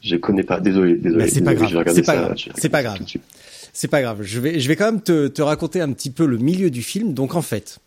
je 0.00 0.16
connais 0.16 0.42
pas. 0.42 0.60
Désolé, 0.60 0.94
désolé. 0.96 1.24
Bah, 1.24 1.30
c'est 1.32 1.42
pas 1.42 1.54
grave. 1.54 1.84
C'est 1.92 2.02
pas, 2.02 2.16
grave. 2.16 2.34
C'est 2.56 2.68
pas 2.68 2.82
grave. 2.82 2.98
C'est 3.72 3.88
pas 3.88 4.00
grave. 4.02 4.22
Je 4.22 4.40
vais, 4.40 4.60
je 4.60 4.68
vais 4.68 4.76
quand 4.76 4.86
même 4.86 5.02
te, 5.02 5.28
te 5.28 5.42
raconter 5.42 5.80
un 5.80 5.92
petit 5.92 6.10
peu 6.10 6.26
le 6.26 6.38
milieu 6.38 6.70
du 6.70 6.82
film. 6.82 7.12
Donc 7.12 7.34
en 7.34 7.42
fait, 7.42 7.78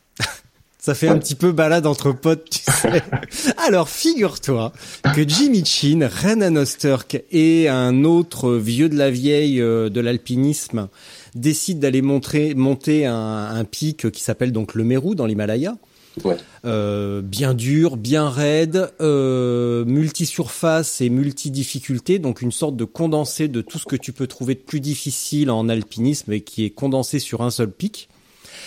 ça 0.79 0.95
fait 0.95 1.09
un 1.09 1.17
petit 1.17 1.35
peu 1.35 1.51
balade 1.51 1.85
entre 1.85 2.13
potes, 2.13 2.49
tu 2.49 2.59
sais. 2.71 3.03
Alors, 3.67 3.89
figure-toi 3.89 4.71
que 5.13 5.27
Jimmy 5.27 5.65
Chin, 5.65 6.09
Renan 6.09 6.55
Osterk 6.55 7.21
et 7.31 7.67
un 7.67 8.05
autre 8.05 8.53
vieux 8.53 8.87
de 8.87 8.95
la 8.95 9.11
vieille 9.11 9.61
euh, 9.61 9.89
de 9.89 9.99
l'alpinisme 9.99 10.87
décident 11.35 11.81
d'aller 11.81 12.01
monter 12.01 13.05
un, 13.05 13.15
un 13.15 13.63
pic 13.65 14.09
qui 14.09 14.23
s'appelle 14.23 14.53
donc 14.53 14.73
le 14.73 14.85
Meru 14.85 15.15
dans 15.15 15.25
l'Himalaya. 15.25 15.75
Ouais. 16.23 16.37
Euh, 16.65 17.21
bien 17.21 17.53
dur, 17.53 17.97
bien 17.97 18.29
raide, 18.29 18.91
euh, 19.01 19.85
multi-surface 19.85 21.01
et 21.01 21.09
multi-difficulté, 21.09 22.19
donc 22.19 22.41
une 22.41 22.51
sorte 22.51 22.75
de 22.75 22.85
condensé 22.85 23.47
de 23.47 23.61
tout 23.61 23.79
ce 23.79 23.85
que 23.85 23.95
tu 23.95 24.11
peux 24.11 24.27
trouver 24.27 24.55
de 24.55 24.59
plus 24.59 24.79
difficile 24.79 25.51
en 25.51 25.69
alpinisme 25.69 26.31
et 26.31 26.41
qui 26.41 26.65
est 26.65 26.69
condensé 26.69 27.19
sur 27.19 27.41
un 27.41 27.51
seul 27.51 27.71
pic. 27.71 28.09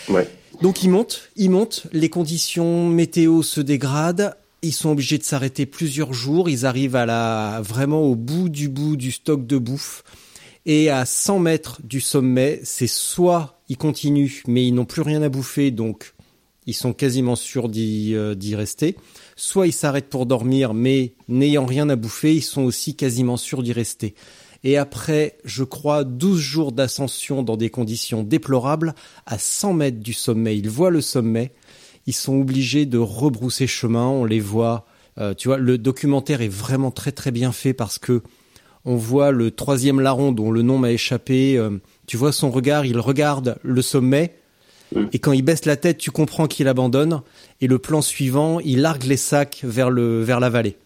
Ouais. 0.08 0.28
Donc 0.60 0.82
ils 0.82 0.90
montent, 0.90 1.30
ils 1.36 1.50
montent, 1.50 1.86
les 1.92 2.08
conditions 2.08 2.88
météo 2.88 3.42
se 3.42 3.60
dégradent, 3.60 4.36
ils 4.62 4.72
sont 4.72 4.90
obligés 4.90 5.18
de 5.18 5.24
s'arrêter 5.24 5.66
plusieurs 5.66 6.12
jours, 6.12 6.48
ils 6.48 6.66
arrivent 6.66 6.96
à 6.96 7.06
la 7.06 7.60
vraiment 7.64 8.02
au 8.02 8.14
bout 8.14 8.48
du 8.48 8.68
bout 8.68 8.96
du 8.96 9.10
stock 9.10 9.46
de 9.46 9.58
bouffe. 9.58 10.04
Et 10.64 10.90
à 10.90 11.04
100 11.04 11.40
mètres 11.40 11.80
du 11.82 12.00
sommet, 12.00 12.60
c'est 12.62 12.86
soit 12.86 13.60
ils 13.68 13.76
continuent 13.76 14.42
mais 14.46 14.66
ils 14.66 14.72
n'ont 14.72 14.84
plus 14.84 15.02
rien 15.02 15.22
à 15.22 15.28
bouffer 15.28 15.70
donc 15.70 16.14
ils 16.66 16.74
sont 16.74 16.92
quasiment 16.92 17.34
sûrs 17.34 17.68
d'y 17.68 18.14
euh, 18.14 18.36
rester, 18.52 18.96
soit 19.34 19.66
ils 19.66 19.72
s'arrêtent 19.72 20.08
pour 20.08 20.26
dormir 20.26 20.74
mais 20.74 21.14
n'ayant 21.26 21.66
rien 21.66 21.88
à 21.88 21.96
bouffer, 21.96 22.36
ils 22.36 22.42
sont 22.42 22.62
aussi 22.62 22.94
quasiment 22.94 23.36
sûrs 23.36 23.64
d'y 23.64 23.72
rester 23.72 24.14
et 24.64 24.76
après, 24.76 25.38
je 25.44 25.64
crois, 25.64 26.04
12 26.04 26.38
jours 26.38 26.72
d'ascension 26.72 27.42
dans 27.42 27.56
des 27.56 27.70
conditions 27.70 28.22
déplorables, 28.22 28.94
à 29.26 29.38
100 29.38 29.74
mètres 29.74 30.00
du 30.00 30.12
sommet, 30.12 30.56
ils 30.56 30.70
voient 30.70 30.90
le 30.90 31.00
sommet, 31.00 31.52
ils 32.06 32.14
sont 32.14 32.40
obligés 32.40 32.86
de 32.86 32.98
rebrousser 32.98 33.66
chemin, 33.66 34.06
on 34.06 34.24
les 34.24 34.40
voit, 34.40 34.86
euh, 35.18 35.34
tu 35.34 35.48
vois, 35.48 35.58
le 35.58 35.78
documentaire 35.78 36.40
est 36.40 36.48
vraiment 36.48 36.90
très 36.90 37.12
très 37.12 37.30
bien 37.30 37.52
fait 37.52 37.74
parce 37.74 37.98
que 37.98 38.22
on 38.84 38.96
voit 38.96 39.30
le 39.30 39.52
troisième 39.52 40.00
larron 40.00 40.32
dont 40.32 40.50
le 40.50 40.62
nom 40.62 40.78
m'a 40.78 40.90
échappé, 40.90 41.56
euh, 41.56 41.78
tu 42.06 42.16
vois 42.16 42.32
son 42.32 42.50
regard, 42.50 42.84
il 42.84 42.98
regarde 42.98 43.56
le 43.62 43.80
sommet, 43.80 44.34
et 45.12 45.18
quand 45.18 45.32
il 45.32 45.42
baisse 45.42 45.64
la 45.64 45.76
tête, 45.76 45.98
tu 45.98 46.10
comprends 46.10 46.46
qu'il 46.46 46.68
abandonne. 46.68 47.22
Et 47.60 47.66
le 47.66 47.78
plan 47.78 48.02
suivant, 48.02 48.60
il 48.60 48.82
largue 48.82 49.04
les 49.04 49.16
sacs 49.16 49.60
vers 49.62 49.90
le 49.90 50.22
vers 50.22 50.40
la 50.40 50.50
vallée. 50.50 50.76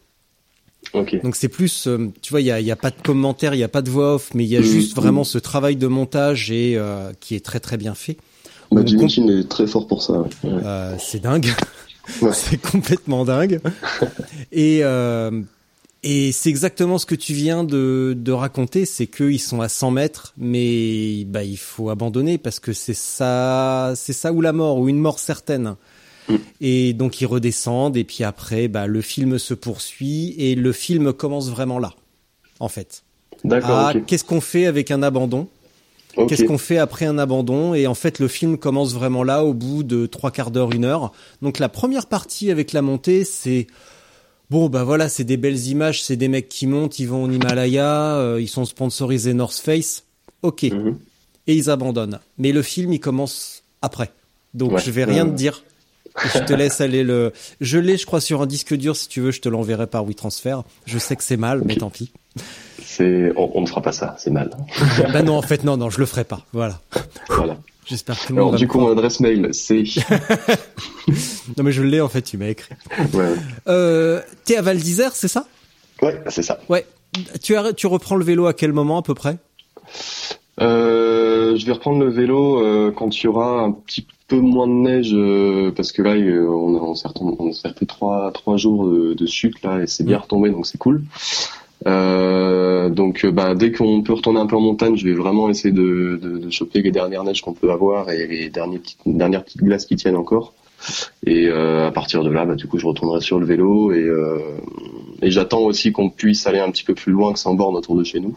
Donc 1.23 1.37
c'est 1.37 1.49
plus, 1.49 1.87
euh, 1.87 2.11
tu 2.23 2.31
vois, 2.31 2.41
il 2.41 2.47
y 2.47 2.51
a, 2.51 2.61
y 2.61 2.71
a, 2.71 2.77
pas 2.77 2.91
de 2.91 2.97
commentaire, 3.03 3.55
il 3.55 3.59
y 3.59 3.65
a 3.65 3.69
pas 3.69 3.83
de 3.83 3.91
voix 3.91 4.15
off, 4.15 4.31
mais 4.35 4.45
il 4.45 4.51
y 4.51 4.57
a 4.57 4.61
mm. 4.61 4.65
juste 4.65 4.97
vraiment 4.97 5.25
ce 5.25 5.39
travail 5.39 5.77
de 5.77 5.87
montage 5.87 6.51
et 6.51 6.75
euh, 6.77 7.13
qui 7.21 7.35
est 7.35 7.45
très 7.45 7.61
très 7.61 7.77
bien 7.77 7.95
fait. 7.95 8.17
Bah, 8.73 8.83
Jimmy 8.85 9.09
Chin 9.09 9.29
est 9.29 9.49
très 9.49 9.67
fort 9.67 9.87
pour 9.87 10.03
ça. 10.03 10.25
Euh, 10.45 10.97
c'est 10.99 11.21
dingue, 11.21 11.53
c'est 12.33 12.61
complètement 12.61 13.25
dingue. 13.25 13.61
et 14.53 14.83
et 16.03 16.31
c'est 16.31 16.51
exactement 16.51 16.99
ce 16.99 17.07
que 17.07 17.17
tu 17.17 17.33
viens 17.33 17.65
de, 17.65 18.15
de 18.17 18.31
raconter, 18.31 18.85
c'est 18.87 19.09
qu'ils 19.09 19.41
sont 19.41 19.61
à 19.61 19.69
100 19.69 19.91
mètres, 19.91 20.35
mais 20.39 21.25
bah 21.25 21.43
il 21.43 21.57
faut 21.59 21.91
abandonner 21.91 22.39
parce 22.39 22.61
que 22.61 22.73
c'est 22.73 22.95
ça, 22.95 23.93
c'est 23.97 24.13
ça 24.13 24.33
ou 24.33 24.41
la 24.41 24.53
mort 24.53 24.79
ou 24.79 24.89
une 24.89 25.01
mort 25.01 25.19
certaine. 25.19 25.75
Et 26.61 26.93
donc 26.93 27.21
ils 27.21 27.27
redescendent 27.27 27.97
et 27.97 28.05
puis 28.05 28.25
après, 28.25 28.69
bah, 28.69 28.87
le 28.87 29.01
film 29.01 29.39
se 29.39 29.55
poursuit 29.55 30.35
et 30.39 30.55
le 30.55 30.73
film 30.73 31.13
commence 31.13 31.49
vraiment 31.51 31.79
là, 31.79 31.95
en 32.61 32.69
fait. 32.69 33.03
D'accord. 33.45 33.71
Ah, 33.71 33.93
qu'est-ce 34.07 34.25
qu'on 34.25 34.41
fait 34.41 34.67
avec 34.67 34.91
un 34.91 35.03
abandon? 35.03 35.49
Qu'est-ce 36.29 36.45
qu'on 36.45 36.57
fait 36.57 36.79
après 36.79 37.05
un 37.05 37.19
abandon? 37.19 37.75
Et 37.75 37.87
en 37.87 37.93
fait, 37.95 38.19
le 38.21 38.29
film 38.29 38.57
commence 38.57 38.95
vraiment 38.95 39.23
là, 39.23 39.45
au 39.45 39.53
bout 39.53 39.83
de 39.83 40.07
trois 40.07 40.31
quarts 40.31 40.51
d'heure, 40.51 40.73
une 40.73 40.87
heure. 40.87 41.13
Donc 41.43 41.59
la 41.59 41.69
première 41.69 42.07
partie 42.07 42.51
avec 42.51 42.73
la 42.73 42.81
montée, 42.81 43.25
c'est 43.25 43.67
bon, 44.49 44.71
bah 44.71 44.83
voilà, 44.83 45.11
c'est 45.11 45.25
des 45.25 45.37
belles 45.37 45.67
images, 45.67 46.03
c'est 46.03 46.17
des 46.17 46.29
mecs 46.29 46.49
qui 46.49 46.67
montent, 46.67 46.99
ils 46.99 47.07
vont 47.07 47.25
au 47.25 47.31
Himalaya, 47.31 48.17
euh, 48.17 48.41
ils 48.41 48.49
sont 48.49 48.65
sponsorisés 48.65 49.35
North 49.35 49.59
Face. 49.59 50.05
Ok. 50.41 50.63
Mhm. 50.63 50.99
Et 51.49 51.55
ils 51.55 51.69
abandonnent. 51.69 52.19
Mais 52.39 52.51
le 52.53 52.63
film, 52.63 52.95
il 52.95 53.01
commence 53.01 53.63
après. 53.83 54.11
Donc 54.55 54.73
Ouais. 54.73 54.81
je 54.83 54.91
vais 54.91 55.05
rien 55.05 55.27
Ouais. 55.27 55.33
te 55.33 55.37
dire. 55.37 55.65
Je 56.35 56.39
te 56.41 56.53
laisse 56.53 56.81
aller 56.81 57.03
le. 57.05 57.33
Je 57.61 57.79
l'ai, 57.79 57.97
je 57.97 58.07
crois, 58.07 58.21
sur 58.21 58.43
un 58.43 58.47
disque 58.47 58.75
dur. 58.75 58.97
Si 58.97 59.09
tu 59.09 59.21
veux, 59.21 59.31
je 59.31 59.41
te 59.41 59.49
l'enverrai 59.49 59.87
par 59.87 60.05
WeTransfer. 60.07 60.59
Je 60.87 60.99
sais 60.99 61.17
que 61.17 61.23
c'est 61.23 61.37
mal, 61.37 61.63
mais 61.65 61.77
tant 61.77 61.91
pis. 61.91 62.13
C'est, 62.85 63.33
on, 63.37 63.51
on 63.55 63.61
ne 63.63 63.67
fera 63.67 63.83
pas 63.83 63.93
ça, 63.93 64.15
c'est 64.19 64.31
mal. 64.31 64.51
bah 65.13 65.23
non, 65.23 65.37
en 65.37 65.43
fait, 65.43 65.65
non, 65.65 65.77
non, 65.77 65.91
je 65.91 65.99
le 66.01 66.07
ferai 66.07 66.25
pas. 66.25 66.41
Voilà. 66.53 66.81
Voilà. 67.29 67.57
J'espère 67.87 68.19
que 68.21 68.27
tout 68.27 68.33
le 68.35 68.41
monde 68.41 68.49
Alors 68.49 68.59
du 68.59 68.67
coup, 68.67 68.81
mon 68.81 68.91
adresse 68.93 69.21
mail, 69.21 69.51
c'est. 69.53 69.85
Non 71.57 71.63
mais 71.63 71.71
je 71.71 71.83
l'ai 71.85 72.01
en 72.01 72.09
fait, 72.09 72.23
tu 72.23 72.37
m'as 72.37 72.49
écrit. 72.49 72.75
ouais, 73.15 73.35
Euh, 73.69 74.21
T'es 74.45 74.57
à 74.57 74.63
Val 74.63 74.77
d'Isère, 74.79 75.15
c'est 75.15 75.29
ça? 75.29 75.47
Ouais, 76.03 76.21
c'est 76.29 76.43
ça. 76.43 76.59
Ouais. 76.69 76.85
Tu 77.43 77.55
arrêtes, 77.55 77.77
tu 77.77 77.87
reprends 77.87 78.17
le 78.17 78.25
vélo 78.25 78.47
à 78.47 78.55
quel 78.55 78.73
moment 78.73 78.99
à 78.99 79.03
peu 79.03 79.15
près? 79.15 79.37
Euh, 80.61 81.57
je 81.57 81.65
vais 81.67 81.73
reprendre 81.73 82.01
le 82.01 82.11
vélo 82.11 82.61
euh, 82.61 82.91
quand 82.91 83.17
il 83.17 83.25
y 83.25 83.27
aura 83.29 83.61
un 83.61 83.71
petit 83.73 84.07
peu 84.29 84.41
moins 84.41 84.67
de 84.67 84.73
neige, 84.73 85.11
euh, 85.15 85.71
parce 85.75 85.93
que 85.93 86.03
là, 86.03 86.15
euh, 86.15 86.49
on, 86.49 86.77
a- 86.77 86.81
on 86.81 86.95
s'est 86.95 87.09
retom- 87.09 87.37
on 87.39 87.53
s'est 87.53 87.73
fait 87.79 87.87
trois 87.87 88.31
trois 88.33 88.57
jours 88.57 88.89
de, 88.89 89.15
de 89.15 89.27
chute 89.27 89.63
là, 89.63 89.83
et 89.83 89.87
c'est 89.87 90.05
bien 90.05 90.19
Mm. 90.19 90.23
retombé, 90.23 90.51
donc 90.51 90.67
c'est 90.67 90.79
cool. 90.79 91.03
Euh, 91.87 92.89
donc, 92.89 93.25
euh, 93.25 93.31
bah, 93.31 93.55
dès 93.55 93.71
qu'on 93.71 94.03
peut 94.03 94.15
retourner 94.15 94.41
un 94.41 94.47
peu 94.47 94.57
en 94.57 94.61
montagne, 94.61 94.97
je 94.97 95.05
vais 95.07 95.13
vraiment 95.15 95.49
essayer 95.51 95.73
de, 95.73 96.19
de, 96.21 96.39
de 96.39 96.51
choper 96.51 96.83
les 96.83 96.91
dernières 96.91 97.23
neiges 97.23 97.43
qu'on 97.43 97.53
peut 97.53 97.71
avoir 97.71 98.11
et 98.11 98.27
les 98.27 98.49
dernières 98.49 98.81
petites, 98.81 98.99
dernières 99.07 99.45
petites 99.45 99.63
glaces 99.63 99.87
qui 99.87 99.95
tiennent 99.97 100.17
encore. 100.17 100.55
Et 101.25 101.47
euh, 101.49 101.87
à 101.87 101.91
partir 101.93 102.25
de 102.25 102.31
là, 102.31 102.45
bah, 102.47 102.55
du 102.55 102.67
coup, 102.67 102.79
je 102.79 102.87
retournerai 102.87 103.21
sur 103.21 103.39
le 103.39 103.47
vélo 103.47 103.93
et, 103.93 103.99
euh, 104.03 104.39
et 105.23 105.31
j'attends 105.31 105.61
aussi 105.61 105.93
qu'on 105.93 106.11
puisse 106.11 106.47
aller 106.47 106.59
un 106.59 106.71
petit 106.71 106.85
peu 106.85 106.95
plus 106.95 107.13
loin 107.13 107.33
que 107.33 107.39
100 107.39 107.55
bornes 107.55 107.77
autour 107.77 107.95
de 107.97 108.05
chez 108.05 108.21
nous. 108.21 108.37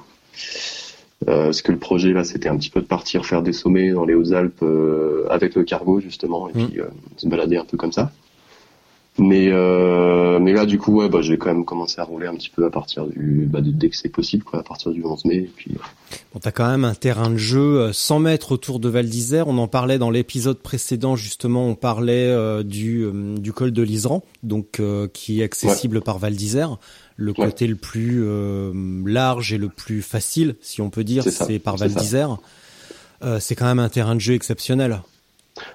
Euh, 1.27 1.45
parce 1.45 1.61
que 1.61 1.71
le 1.73 1.77
projet 1.77 2.13
là, 2.13 2.23
c'était 2.23 2.47
un 2.47 2.55
petit 2.57 2.69
peu 2.69 2.79
de 2.81 2.85
partir 2.87 3.25
faire 3.25 3.41
des 3.41 3.51
sommets 3.51 3.91
dans 3.91 4.05
les 4.05 4.13
Hautes-Alpes 4.13 4.63
euh, 4.63 5.25
avec 5.29 5.53
le 5.55 5.63
cargo 5.63 5.99
justement, 5.99 6.49
et 6.49 6.53
Mm. 6.57 6.67
puis 6.67 6.79
euh, 6.79 6.85
se 7.17 7.27
balader 7.27 7.57
un 7.57 7.65
peu 7.65 7.75
comme 7.77 7.91
ça. 7.91 8.11
Mais 9.17 9.49
euh, 9.49 10.39
mais 10.39 10.53
là, 10.53 10.65
du 10.65 10.77
coup, 10.77 10.93
ouais, 10.99 11.09
bah, 11.09 11.21
je 11.21 11.31
vais 11.33 11.37
quand 11.37 11.53
même 11.53 11.65
commencer 11.65 11.99
à 11.99 12.05
rouler 12.05 12.27
un 12.27 12.35
petit 12.35 12.49
peu 12.49 12.65
à 12.65 12.69
partir 12.69 13.05
du, 13.05 13.45
bah, 13.49 13.59
dès 13.61 13.89
que 13.89 13.97
c'est 13.97 14.07
possible, 14.07 14.43
quoi, 14.45 14.59
à 14.59 14.63
partir 14.63 14.91
du 14.91 15.03
11 15.03 15.25
mai. 15.25 15.35
Et 15.35 15.51
puis, 15.53 15.71
euh, 15.75 16.15
Bon, 16.33 16.39
t'as 16.39 16.51
quand 16.51 16.69
même 16.69 16.85
un 16.85 16.93
terrain 16.95 17.29
de 17.29 17.35
jeu 17.37 17.79
euh, 17.81 17.91
100 17.93 18.19
mètres 18.19 18.53
autour 18.53 18.79
de 18.79 18.87
Val 18.87 19.07
d'Isère. 19.09 19.49
On 19.49 19.57
en 19.57 19.67
parlait 19.67 19.97
dans 19.97 20.09
l'épisode 20.09 20.59
précédent, 20.59 21.17
justement, 21.17 21.67
on 21.67 21.75
parlait 21.75 22.27
euh, 22.27 22.63
du, 22.63 23.01
euh, 23.03 23.35
du 23.37 23.51
col 23.51 23.71
de 23.71 23.81
l'Iseran, 23.83 24.23
donc 24.43 24.79
euh, 24.79 25.07
qui 25.11 25.41
est 25.41 25.43
accessible 25.43 26.01
par 26.01 26.17
Val 26.17 26.35
d'Isère. 26.35 26.77
Le 27.17 27.31
Ouais. 27.31 27.47
côté 27.47 27.67
le 27.67 27.75
plus 27.75 28.21
euh, 28.23 28.71
large 29.05 29.51
et 29.51 29.57
le 29.57 29.67
plus 29.67 30.01
facile, 30.01 30.55
si 30.61 30.81
on 30.81 30.89
peut 30.89 31.03
dire, 31.03 31.23
C'est 31.23 31.59
par 31.59 31.75
Val 31.75 31.93
d'Isère. 31.93 32.37
Euh, 33.25 33.41
c'est 33.41 33.55
quand 33.55 33.65
même 33.65 33.79
un 33.79 33.89
terrain 33.89 34.15
de 34.15 34.21
jeu 34.21 34.33
exceptionnel. 34.35 35.01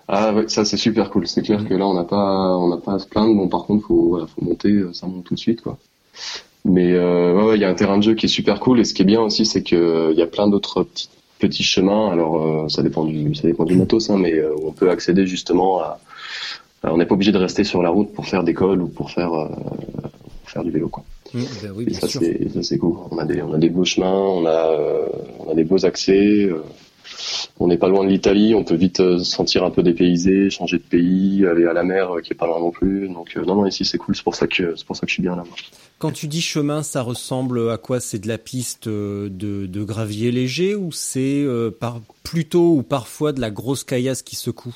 Ah 0.09 0.33
ouais, 0.35 0.49
ça 0.49 0.64
c'est 0.64 0.76
super 0.76 1.11
cool. 1.11 1.26
C'est 1.26 1.43
clair 1.43 1.67
que 1.69 1.75
là 1.75 1.87
on 1.87 1.95
n'a 1.95 2.05
pas 2.05 2.57
on 2.59 2.69
n'a 2.69 2.76
pas 2.79 2.95
à 2.95 2.99
se 2.99 3.07
plaindre. 3.07 3.35
Bon 3.35 3.49
par 3.49 3.64
contre 3.64 3.87
faut 3.87 4.09
voilà, 4.11 4.26
faut 4.26 4.45
monter, 4.45 4.69
euh, 4.71 4.93
ça 4.93 5.07
monte 5.07 5.25
tout 5.25 5.35
de 5.35 5.38
suite 5.38 5.61
quoi. 5.62 5.79
Mais 6.64 6.93
euh, 6.93 7.35
ouais 7.35 7.43
ouais, 7.45 7.55
il 7.57 7.61
y 7.61 7.64
a 7.64 7.69
un 7.69 7.75
terrain 7.75 7.99
de 7.99 8.03
jeu 8.03 8.14
qui 8.14 8.26
est 8.26 8.29
super 8.29 8.61
cool 8.61 8.81
et 8.81 8.85
ce 8.85 8.95
qui 8.95 9.03
est 9.03 9.07
bien 9.07 9.21
aussi 9.21 9.45
c'est 9.45 9.62
que 9.62 9.76
euh, 9.76 10.12
il 10.12 10.19
y 10.19 10.23
a 10.23 10.26
plein 10.26 10.49
d'autres 10.49 10.83
petits 10.85 11.09
petits 11.38 11.62
chemins. 11.62 12.11
Alors 12.11 12.43
euh, 12.43 12.69
ça 12.69 12.83
dépend 12.83 13.05
du 13.05 13.35
ça 13.35 13.43
dépend 13.47 13.64
du 13.64 13.76
matos 13.76 14.09
hein, 14.11 14.17
mais 14.19 14.33
euh, 14.35 14.55
on 14.64 14.73
peut 14.73 14.91
accéder 14.91 15.26
justement 15.26 15.81
à 15.81 15.99
à- 16.83 16.93
on 16.93 16.99
n'est 16.99 17.07
pas 17.07 17.14
obligé 17.14 17.33
de 17.33 17.38
rester 17.38 17.64
sur 17.64 17.83
la 17.83 17.91
route 17.91 18.12
pour 18.12 18.26
faire 18.26 18.45
des 18.45 18.55
cols 18.55 18.83
ou 18.83 18.88
pour 18.88 19.11
faire 19.11 19.31
pour 19.31 20.50
faire 20.50 20.62
du 20.64 20.71
vélo 20.71 20.88
quoi. 20.88 21.03
Mm, 21.35 21.41
ben 21.62 21.73
oui, 21.75 21.85
bien 21.87 21.99
ça 21.99 22.07
c'est 22.09 22.49
ça 22.53 22.62
c'est 22.62 22.79
cool. 22.79 22.95
On 23.11 23.19
a 23.19 23.25
des 23.25 23.42
on 23.42 23.53
a 23.55 23.59
des 23.59 23.68
beaux 23.70 23.85
chemins, 23.85 24.12
on 24.38 24.47
a 24.47 24.70
on 25.40 25.51
a 25.51 25.55
des 25.55 25.64
beaux 25.64 25.85
accès. 25.85 26.49
Euh, 27.14 27.46
on 27.61 27.68
n'est 27.68 27.79
pas 27.79 27.88
loin 27.88 28.05
de 28.05 28.09
l'Italie, 28.11 28.55
on 28.55 28.64
peut 28.64 28.74
vite 28.74 29.00
euh, 29.00 29.18
se 29.18 29.24
sentir 29.24 29.64
un 29.64 29.70
peu 29.70 29.83
dépaysé, 29.83 30.50
changer 30.50 30.79
de 30.79 30.83
pays, 30.83 31.46
aller 31.46 31.66
à 31.66 31.72
la 31.72 31.85
mer 31.85 32.16
euh, 32.16 32.20
qui 32.20 32.33
est 32.33 32.37
pas 32.37 32.46
loin 32.46 32.61
non 32.61 32.70
plus. 32.70 33.09
Donc 33.09 33.37
euh, 33.37 33.44
non 33.44 33.55
non 33.55 33.66
ici 33.66 33.85
c'est 33.85 33.98
cool, 33.98 34.14
c'est 34.14 34.24
pour 34.24 34.35
ça 34.35 34.46
que 34.46 34.74
c'est 34.77 34.87
pour 34.87 34.96
ça 34.96 35.03
que 35.03 35.09
je 35.09 35.14
suis 35.14 35.22
bien 35.22 35.37
là. 35.37 35.44
Quand 35.98 36.11
tu 36.11 36.27
dis 36.27 36.42
chemin, 36.42 36.83
ça 36.83 37.03
ressemble 37.03 37.70
à 37.70 37.79
quoi? 37.79 38.00
C'est 38.00 38.18
de 38.18 38.29
la 38.29 38.37
piste 38.37 38.88
euh, 38.88 39.29
de, 39.31 39.66
de 39.66 39.85
gravier 39.85 40.33
léger 40.33 40.74
ou 40.74 40.92
c'est 40.92 41.42
euh, 41.42 41.70
par, 41.70 42.00
plutôt 42.24 42.74
ou 42.74 42.83
parfois 42.83 43.33
de 43.33 43.40
la 43.40 43.50
grosse 43.50 43.85
caillasse 43.85 44.22
qui 44.22 44.37
secoue? 44.37 44.74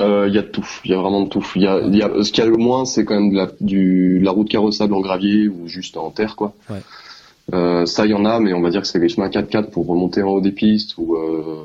Euh, 0.00 0.28
Il 0.28 0.34
y 0.34 0.38
a 0.38 0.42
de 0.42 0.46
tout, 0.46 0.66
il 0.84 0.92
y 0.92 0.94
a 0.94 0.98
vraiment 0.98 1.22
de 1.22 1.28
tout. 1.28 1.44
Y 1.56 1.66
a, 1.66 1.80
y 1.80 2.02
a 2.02 2.22
ce 2.22 2.30
qu'il 2.30 2.44
y 2.44 2.46
a 2.46 2.50
le 2.50 2.56
moins 2.56 2.84
c'est 2.84 3.04
quand 3.04 3.16
même 3.16 3.32
de 3.32 3.36
la 3.36 3.50
du 3.60 4.20
de 4.20 4.24
la 4.24 4.30
route 4.30 4.48
carrossable 4.48 4.94
en 4.94 5.00
gravier 5.00 5.48
ou 5.48 5.66
juste 5.66 5.96
en 5.96 6.10
terre 6.10 6.36
quoi. 6.36 6.54
Ouais. 6.70 6.80
Euh, 7.54 7.86
ça 7.86 8.04
il 8.04 8.10
y 8.10 8.14
en 8.14 8.24
a, 8.24 8.40
mais 8.40 8.52
on 8.52 8.60
va 8.60 8.70
dire 8.70 8.82
que 8.82 8.86
c'est 8.86 8.98
les 8.98 9.08
chemins 9.08 9.28
4x4 9.28 9.70
pour 9.70 9.86
remonter 9.86 10.22
en 10.22 10.28
haut 10.28 10.40
des 10.40 10.52
pistes 10.52 10.94
ou 10.98 11.14
euh, 11.16 11.64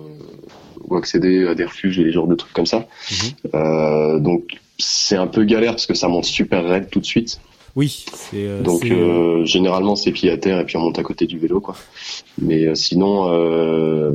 ou 0.87 0.95
accéder 0.95 1.47
à 1.47 1.55
des 1.55 1.65
refuges 1.65 1.99
et 1.99 2.03
des 2.03 2.11
genres 2.11 2.27
de 2.27 2.35
trucs 2.35 2.53
comme 2.53 2.65
ça. 2.65 2.85
Mhm. 3.11 3.29
Euh, 3.55 4.19
donc 4.19 4.59
c'est 4.79 5.15
un 5.17 5.27
peu 5.27 5.43
galère 5.43 5.71
parce 5.71 5.85
que 5.85 5.93
ça 5.93 6.07
monte 6.07 6.25
super 6.25 6.63
raide 6.65 6.89
tout 6.89 6.99
de 6.99 7.05
suite. 7.05 7.39
Oui, 7.75 8.05
euh, 8.35 8.61
Donc 8.61 8.85
euh, 8.85 9.43
généralement 9.45 9.95
c'est 9.95 10.11
pied 10.11 10.29
à 10.29 10.37
terre 10.37 10.59
et 10.59 10.63
puis 10.65 10.77
on 10.77 10.81
monte 10.81 10.99
à 10.99 11.03
côté 11.03 11.25
du 11.25 11.39
vélo 11.39 11.59
quoi. 11.59 11.75
Mais 12.39 12.67
euh, 12.67 12.75
sinon 12.75 13.29
euh, 13.33 14.11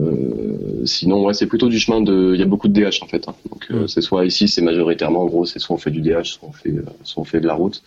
sinon 0.85 1.25
ouais 1.25 1.35
c'est 1.35 1.47
plutôt 1.47 1.69
du 1.69 1.79
chemin 1.79 2.01
de 2.01 2.33
il 2.35 2.41
y 2.41 2.43
a 2.43 2.47
beaucoup 2.47 2.69
de 2.69 2.73
DH 2.81 3.03
en 3.03 3.07
fait. 3.07 3.29
hein. 3.29 3.35
Donc 3.51 3.67
euh, 3.71 3.83
Mm. 3.85 3.89
c'est 3.89 4.01
soit 4.01 4.25
ici 4.25 4.47
c'est 4.49 4.63
majoritairement 4.63 5.23
en 5.23 5.27
gros 5.27 5.45
c'est 5.45 5.59
soit 5.59 5.75
on 5.75 5.79
fait 5.79 5.91
du 5.91 6.01
DH 6.01 6.25
soit 6.25 6.49
on 6.49 6.53
fait 6.53 6.73
soit 7.03 7.21
on 7.21 7.25
fait 7.25 7.41
de 7.41 7.47
la 7.47 7.55
route. 7.55 7.83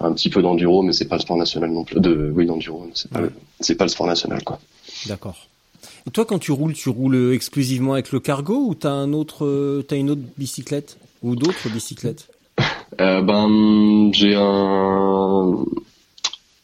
Un 0.00 0.12
petit 0.12 0.28
peu 0.30 0.42
d'enduro 0.42 0.82
mais 0.82 0.92
c'est 0.92 1.06
pas 1.08 1.16
le 1.16 1.22
sport 1.22 1.36
national 1.38 1.70
non 1.70 1.84
plus. 1.84 1.98
De 2.00 2.30
oui 2.34 2.46
d'enduro 2.46 2.82
mais 2.86 2.92
c'est 2.94 3.10
pas 3.10 3.20
Ouais. 3.20 3.26
le- 3.26 3.32
c'est 3.60 3.74
pas 3.76 3.84
le 3.84 3.90
sport 3.90 4.06
national 4.06 4.42
quoi. 4.44 4.58
D'accord. 5.06 5.46
Et 6.06 6.10
toi, 6.10 6.24
quand 6.24 6.38
tu 6.38 6.52
roules, 6.52 6.72
tu 6.74 6.88
roules 6.88 7.32
exclusivement 7.34 7.94
avec 7.94 8.12
le 8.12 8.20
cargo 8.20 8.64
ou 8.68 8.74
t'as 8.74 8.90
un 8.92 9.12
autre, 9.12 9.44
euh, 9.44 9.84
t'as 9.86 9.96
une 9.96 10.10
autre 10.10 10.20
bicyclette 10.38 10.98
ou 11.22 11.34
d'autres 11.36 11.68
bicyclettes? 11.70 12.28
Euh, 13.00 13.20
ben 13.20 14.10
j'ai 14.14 14.34
un 14.36 15.64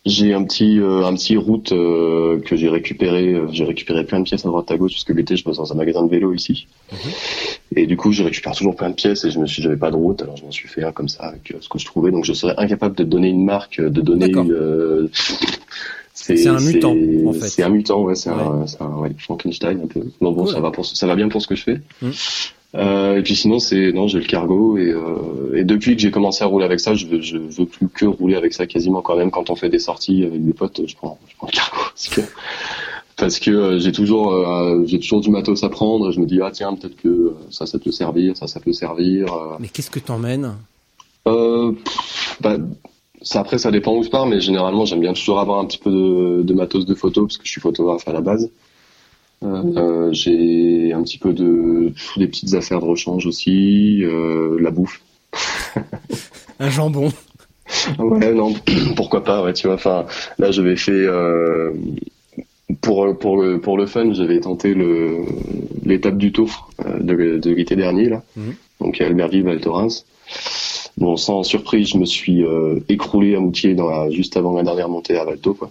j'ai 0.06 0.32
un 0.32 0.44
petit 0.44 0.78
euh, 0.78 1.04
un 1.04 1.14
petit 1.14 1.36
route 1.36 1.72
euh, 1.72 2.40
que 2.40 2.56
j'ai 2.56 2.68
récupéré 2.68 3.34
j'ai 3.50 3.64
récupéré 3.64 4.04
plein 4.04 4.20
de 4.20 4.24
pièces 4.24 4.46
à 4.46 4.48
droite 4.48 4.70
à 4.70 4.76
gauche 4.78 4.92
parce 4.92 5.04
que 5.04 5.12
l'été 5.12 5.36
je 5.36 5.44
bosse 5.44 5.58
dans 5.58 5.72
un 5.72 5.76
magasin 5.76 6.04
de 6.04 6.08
vélo 6.10 6.32
ici 6.32 6.68
et 7.76 7.86
du 7.86 7.96
coup 7.96 8.12
je 8.12 8.22
récupère 8.22 8.52
toujours 8.54 8.76
plein 8.76 8.90
de 8.90 8.94
pièces 8.94 9.24
et 9.24 9.30
je 9.30 9.38
me 9.38 9.46
suis 9.46 9.62
j'avais 9.62 9.76
pas 9.76 9.90
de 9.90 9.96
route 9.96 10.22
alors 10.22 10.36
je 10.36 10.44
m'en 10.44 10.50
suis 10.50 10.68
fait 10.68 10.82
un 10.84 10.92
comme 10.92 11.08
ça 11.08 11.24
avec 11.24 11.50
euh, 11.52 11.58
ce 11.60 11.68
que 11.68 11.78
je 11.78 11.84
trouvais. 11.86 12.10
Donc 12.10 12.24
je 12.24 12.32
serais 12.32 12.54
incapable 12.58 12.96
de 12.96 13.04
donner 13.04 13.28
une 13.28 13.44
marque 13.44 13.78
euh, 13.78 13.90
de 13.90 14.00
donner 14.00 14.28
une 14.30 14.52
euh, 14.52 15.08
C'est 16.14 16.46
un 16.46 16.60
mutant, 16.60 16.94
en 17.26 17.32
fait. 17.32 17.48
c'est 17.48 17.62
un 17.62 17.68
mutant 17.70 18.02
ouais 18.02 18.14
c'est 18.14 18.30
un 18.30 18.66
c'est 18.66 18.80
un 18.82 18.96
ouais, 18.98 19.10
Frankenstein 19.18 19.80
un 19.82 19.86
peu. 19.86 20.00
Bon 20.20 20.32
bon 20.32 20.44
Cool. 20.44 20.52
ça 20.54 20.60
va 20.60 20.70
pour 20.70 20.84
ça 20.86 21.06
va 21.06 21.14
bien 21.16 21.28
pour 21.28 21.40
ce 21.42 21.46
que 21.48 21.54
je 21.56 21.62
fais. 21.62 21.80
Mm. 22.00 22.10
euh, 22.74 23.16
et 23.18 23.22
puis 23.22 23.34
sinon 23.34 23.58
c'est 23.58 23.92
non 23.92 24.08
j'ai 24.08 24.18
le 24.18 24.26
cargo 24.26 24.76
et, 24.78 24.90
euh, 24.90 25.56
et 25.56 25.64
depuis 25.64 25.96
que 25.96 26.02
j'ai 26.02 26.10
commencé 26.10 26.44
à 26.44 26.46
rouler 26.46 26.64
avec 26.64 26.80
ça 26.80 26.94
je 26.94 27.06
veux, 27.06 27.20
je 27.20 27.38
veux 27.38 27.66
plus 27.66 27.88
que 27.88 28.04
rouler 28.06 28.36
avec 28.36 28.52
ça 28.52 28.66
quasiment 28.66 29.00
quand 29.02 29.16
même. 29.16 29.30
Quand 29.30 29.50
on 29.50 29.56
fait 29.56 29.68
des 29.70 29.78
sorties 29.78 30.24
avec 30.24 30.44
des 30.44 30.52
potes 30.52 30.82
je 30.86 30.94
prends 30.96 31.18
je 31.28 31.36
prends 31.36 31.48
le 31.48 31.52
cargo. 31.52 31.76
Parce 31.94 32.08
que 32.08 32.20
parce 33.22 33.38
que 33.38 33.50
euh, 33.52 33.78
j'ai 33.78 33.92
toujours 33.92 34.32
euh, 34.32 34.82
j'ai 34.84 34.98
toujours 34.98 35.20
du 35.20 35.30
matos 35.30 35.62
à 35.62 35.68
prendre 35.68 36.08
et 36.08 36.12
je 36.12 36.18
me 36.18 36.26
dis 36.26 36.40
ah 36.42 36.50
tiens 36.52 36.74
peut-être 36.74 36.96
que 36.96 37.08
euh, 37.08 37.36
ça 37.50 37.66
ça 37.66 37.78
peut 37.78 37.92
servir 37.92 38.36
ça 38.36 38.48
ça 38.48 38.58
peut 38.58 38.72
servir 38.72 39.26
Mais 39.60 39.68
qu'est-ce 39.68 39.90
que 39.90 40.00
t'emmènes? 40.00 40.56
Euh, 41.28 41.70
bah, 42.40 42.56
ça, 43.24 43.38
après, 43.38 43.58
ça 43.58 43.70
dépend 43.70 43.96
où 43.96 44.02
je 44.02 44.08
pars, 44.08 44.26
mais 44.26 44.40
généralement, 44.40 44.84
j'aime 44.84 44.98
bien 44.98 45.12
toujours 45.12 45.38
avoir 45.38 45.60
un 45.60 45.64
petit 45.66 45.78
peu 45.78 45.92
de, 45.92 46.42
de 46.42 46.54
matos 46.54 46.84
de 46.84 46.94
photo, 46.96 47.26
parce 47.26 47.38
que 47.38 47.46
je 47.46 47.52
suis 47.52 47.60
photographe 47.60 48.08
à 48.08 48.12
la 48.12 48.20
base. 48.20 48.50
J'ai 50.10 50.92
un 50.92 51.02
petit 51.04 51.18
peu 51.18 51.32
de 51.32 51.92
des 52.16 52.26
petites 52.26 52.54
affaires 52.54 52.80
de 52.80 52.86
rechange 52.86 53.24
aussi, 53.26 54.02
la 54.58 54.70
bouffe. 54.72 55.00
Un 56.58 56.70
jambon. 56.70 57.12
Ouais, 58.00 58.34
non, 58.34 58.54
pourquoi 58.96 59.22
pas, 59.22 59.44
ouais, 59.44 59.52
tu 59.52 59.68
vois. 59.68 59.76
Enfin, 59.76 60.06
là, 60.38 60.50
j'avais 60.50 60.76
fait 60.76 60.90
euh, 60.90 61.72
pour 62.80 63.16
pour 63.18 63.36
le 63.42 63.60
pour 63.60 63.76
le 63.76 63.86
fun, 63.86 64.12
j'avais 64.14 64.40
tenté 64.40 64.74
le 64.74 65.18
l'étape 65.84 66.16
du 66.18 66.32
Tour 66.32 66.70
euh, 66.84 66.98
de, 67.00 67.38
de 67.38 67.50
l'été 67.50 67.76
dernier 67.76 68.08
là, 68.08 68.22
Mhm. 68.36 68.54
donc 68.80 69.00
à 69.00 69.06
Albertville, 69.06 69.44
Val 69.44 69.60
Thorens. 69.60 70.04
Bon, 70.98 71.16
sans 71.16 71.42
surprise, 71.42 71.88
je 71.88 71.98
me 71.98 72.04
suis 72.04 72.44
euh, 72.44 72.78
écroulé 72.88 73.34
à 73.34 73.40
dans 73.74 73.88
la, 73.88 74.10
juste 74.10 74.36
avant 74.36 74.54
la 74.54 74.62
dernière 74.62 74.88
montée 74.88 75.16
à 75.16 75.24
Valto, 75.24 75.54
quoi. 75.54 75.70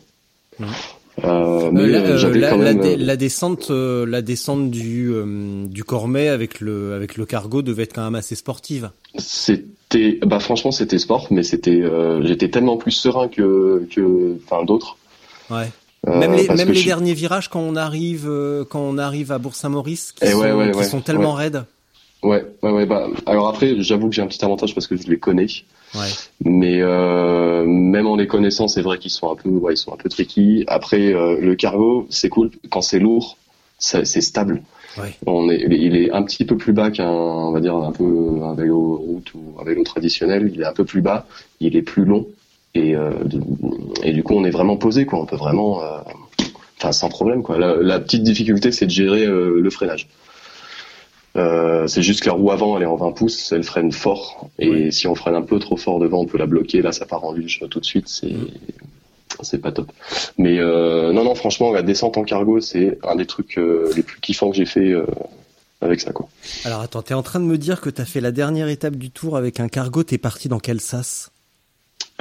Euh, 1.23 1.69
mais 1.71 1.81
Euh, 1.83 1.87
la, 1.87 1.99
euh, 1.99 2.17
euh, 2.25 2.49
quand 2.49 2.57
la 2.57 2.73
même. 2.73 2.79
dé- 2.81 2.93
euh, 2.93 2.97
la 2.97 3.15
descente, 3.17 3.67
euh, 3.69 4.05
la 4.05 4.21
descente 4.21 4.71
du 4.71 5.11
euh, 5.11 5.65
du 5.67 5.83
Cormet 5.83 6.29
avec 6.29 6.59
le 6.61 6.93
avec 6.93 7.17
le 7.17 7.25
cargo 7.25 7.61
devait 7.61 7.83
être 7.83 7.93
quand 7.93 8.03
même 8.03 8.15
assez 8.15 8.35
sportive. 8.35 8.89
C'était, 9.17 10.19
bah 10.25 10.39
franchement, 10.39 10.71
c'était 10.71 10.97
sport, 10.97 11.27
mais 11.29 11.43
c'était, 11.43 11.81
euh, 11.81 12.25
j'étais 12.25 12.49
tellement 12.49 12.77
plus 12.77 12.91
serein 12.91 13.27
que 13.27 13.85
que, 13.93 14.37
enfin 14.45 14.63
d'autres. 14.63 14.97
Ouais. 15.49 15.67
Euh, 16.07 16.17
même 16.19 16.33
les, 16.33 16.45
parce 16.45 16.57
même 16.57 16.69
que 16.69 16.73
les 16.73 16.79
je- 16.79 16.85
derniers 16.87 17.13
virages 17.13 17.47
quand 17.49 17.59
on 17.59 17.75
arrive 17.75 18.25
euh, 18.27 18.65
quand 18.67 18.79
on 18.81 18.97
arrive 18.97 19.31
à 19.31 19.37
Bourg-Saint-Maurice 19.37 20.13
qui, 20.13 20.23
Eh 20.25 20.31
sont, 20.31 20.39
ouais, 20.39 20.51
ouais, 20.51 20.71
qui 20.71 20.77
ouais, 20.79 20.83
sont 20.83 21.01
tellement 21.01 21.33
raides. 21.33 21.63
Ouais, 22.23 22.43
ouais, 22.63 22.71
ouais. 22.71 22.85
Bah, 22.87 23.07
alors 23.25 23.47
après, 23.47 23.75
j'avoue 23.81 24.09
que 24.09 24.15
j'ai 24.15 24.21
un 24.21 24.27
petit 24.27 24.43
avantage 24.43 24.73
parce 24.73 24.87
que 24.87 24.95
je 24.97 25.07
les 25.09 25.17
connais. 25.19 25.47
Ouais. 25.95 26.07
Mais 26.43 26.81
euh, 26.81 27.65
même 27.65 28.07
en 28.07 28.15
les 28.15 28.27
connaissant, 28.27 28.67
c'est 28.67 28.81
vrai 28.81 28.97
qu'ils 28.97 29.11
sont 29.11 29.31
un 29.31 29.35
peu, 29.35 29.49
ouais, 29.49 29.73
ils 29.73 29.77
sont 29.77 29.93
un 29.93 29.97
peu 29.97 30.09
tricky. 30.09 30.63
Après, 30.67 31.13
euh, 31.13 31.39
le 31.39 31.55
cargo, 31.55 32.07
c'est 32.09 32.29
cool 32.29 32.49
quand 32.71 32.81
c'est 32.81 32.99
lourd, 32.99 33.37
c'est 33.79 34.05
stable. 34.05 34.61
Ouais. 34.97 35.15
On 35.25 35.49
est, 35.49 35.61
il 35.69 35.95
est 35.95 36.11
un 36.11 36.21
petit 36.23 36.45
peu 36.45 36.57
plus 36.57 36.73
bas 36.73 36.91
qu'un, 36.91 37.09
on 37.09 37.51
va 37.51 37.59
dire 37.61 37.75
un 37.75 37.91
peu 37.91 38.03
un 38.43 38.53
vélo 38.55 38.97
route 38.97 39.33
ou 39.33 39.55
un 39.59 39.63
vélo 39.63 39.83
traditionnel. 39.83 40.51
Il 40.53 40.61
est 40.61 40.65
un 40.65 40.73
peu 40.73 40.83
plus 40.85 41.01
bas, 41.01 41.25
il 41.59 41.75
est 41.75 41.81
plus 41.81 42.05
long 42.05 42.27
et 42.75 42.95
euh, 42.95 43.11
de- 43.23 43.41
et 44.03 44.13
du 44.13 44.23
coup, 44.23 44.33
on 44.35 44.43
est 44.45 44.49
vraiment 44.51 44.77
posé, 44.77 45.05
quoi. 45.05 45.19
On 45.19 45.25
peut 45.25 45.35
vraiment, 45.35 45.83
euh, 45.83 45.99
enfin, 46.79 46.91
sans 46.91 47.09
problème, 47.09 47.43
quoi. 47.43 47.57
La, 47.57 47.75
la 47.75 47.99
petite 47.99 48.23
difficulté, 48.23 48.71
c'est 48.71 48.85
de 48.85 48.91
gérer 48.91 49.25
euh, 49.25 49.59
le 49.61 49.69
freinage. 49.69 50.07
Euh, 51.37 51.87
c'est 51.87 52.01
juste 52.01 52.21
que 52.21 52.27
la 52.27 52.33
roue 52.33 52.51
avant, 52.51 52.75
elle 52.77 52.83
est 52.83 52.87
en 52.87 52.97
20 52.97 53.13
pouces, 53.13 53.51
elle 53.53 53.63
freine 53.63 53.91
fort. 53.91 54.49
Et 54.59 54.91
si 54.91 55.07
on 55.07 55.15
freine 55.15 55.35
un 55.35 55.41
peu 55.41 55.59
trop 55.59 55.77
fort 55.77 55.99
devant, 55.99 56.19
on 56.19 56.25
peut 56.25 56.37
la 56.37 56.45
bloquer. 56.45 56.81
Là, 56.81 56.91
ça 56.91 57.05
part 57.05 57.23
en 57.23 57.31
luge 57.31 57.63
tout 57.69 57.79
de 57.79 57.85
suite. 57.85 58.07
C'est, 58.09 58.35
c'est 59.41 59.59
pas 59.59 59.71
top. 59.71 59.89
Mais 60.37 60.59
euh, 60.59 61.13
non, 61.13 61.23
non, 61.23 61.35
franchement, 61.35 61.71
la 61.71 61.83
descente 61.83 62.17
en 62.17 62.23
cargo, 62.23 62.59
c'est 62.59 62.97
un 63.03 63.15
des 63.15 63.25
trucs 63.25 63.57
euh, 63.57 63.89
les 63.95 64.03
plus 64.03 64.19
kiffants 64.19 64.49
que 64.51 64.57
j'ai 64.57 64.65
fait 64.65 64.93
avec 65.79 66.01
ça, 66.01 66.11
quoi. 66.11 66.27
Alors 66.65 66.81
attends, 66.81 67.01
t'es 67.01 67.13
en 67.13 67.23
train 67.23 67.39
de 67.39 67.45
me 67.45 67.57
dire 67.57 67.79
que 67.81 67.89
t'as 67.89 68.05
fait 68.05 68.19
la 68.21 68.31
dernière 68.31 68.67
étape 68.67 68.97
du 68.97 69.09
tour 69.09 69.37
avec 69.37 69.59
un 69.61 69.69
cargo, 69.69 70.03
t'es 70.03 70.17
parti 70.17 70.49
dans 70.49 70.59
quel 70.59 70.81
sas? 70.81 71.31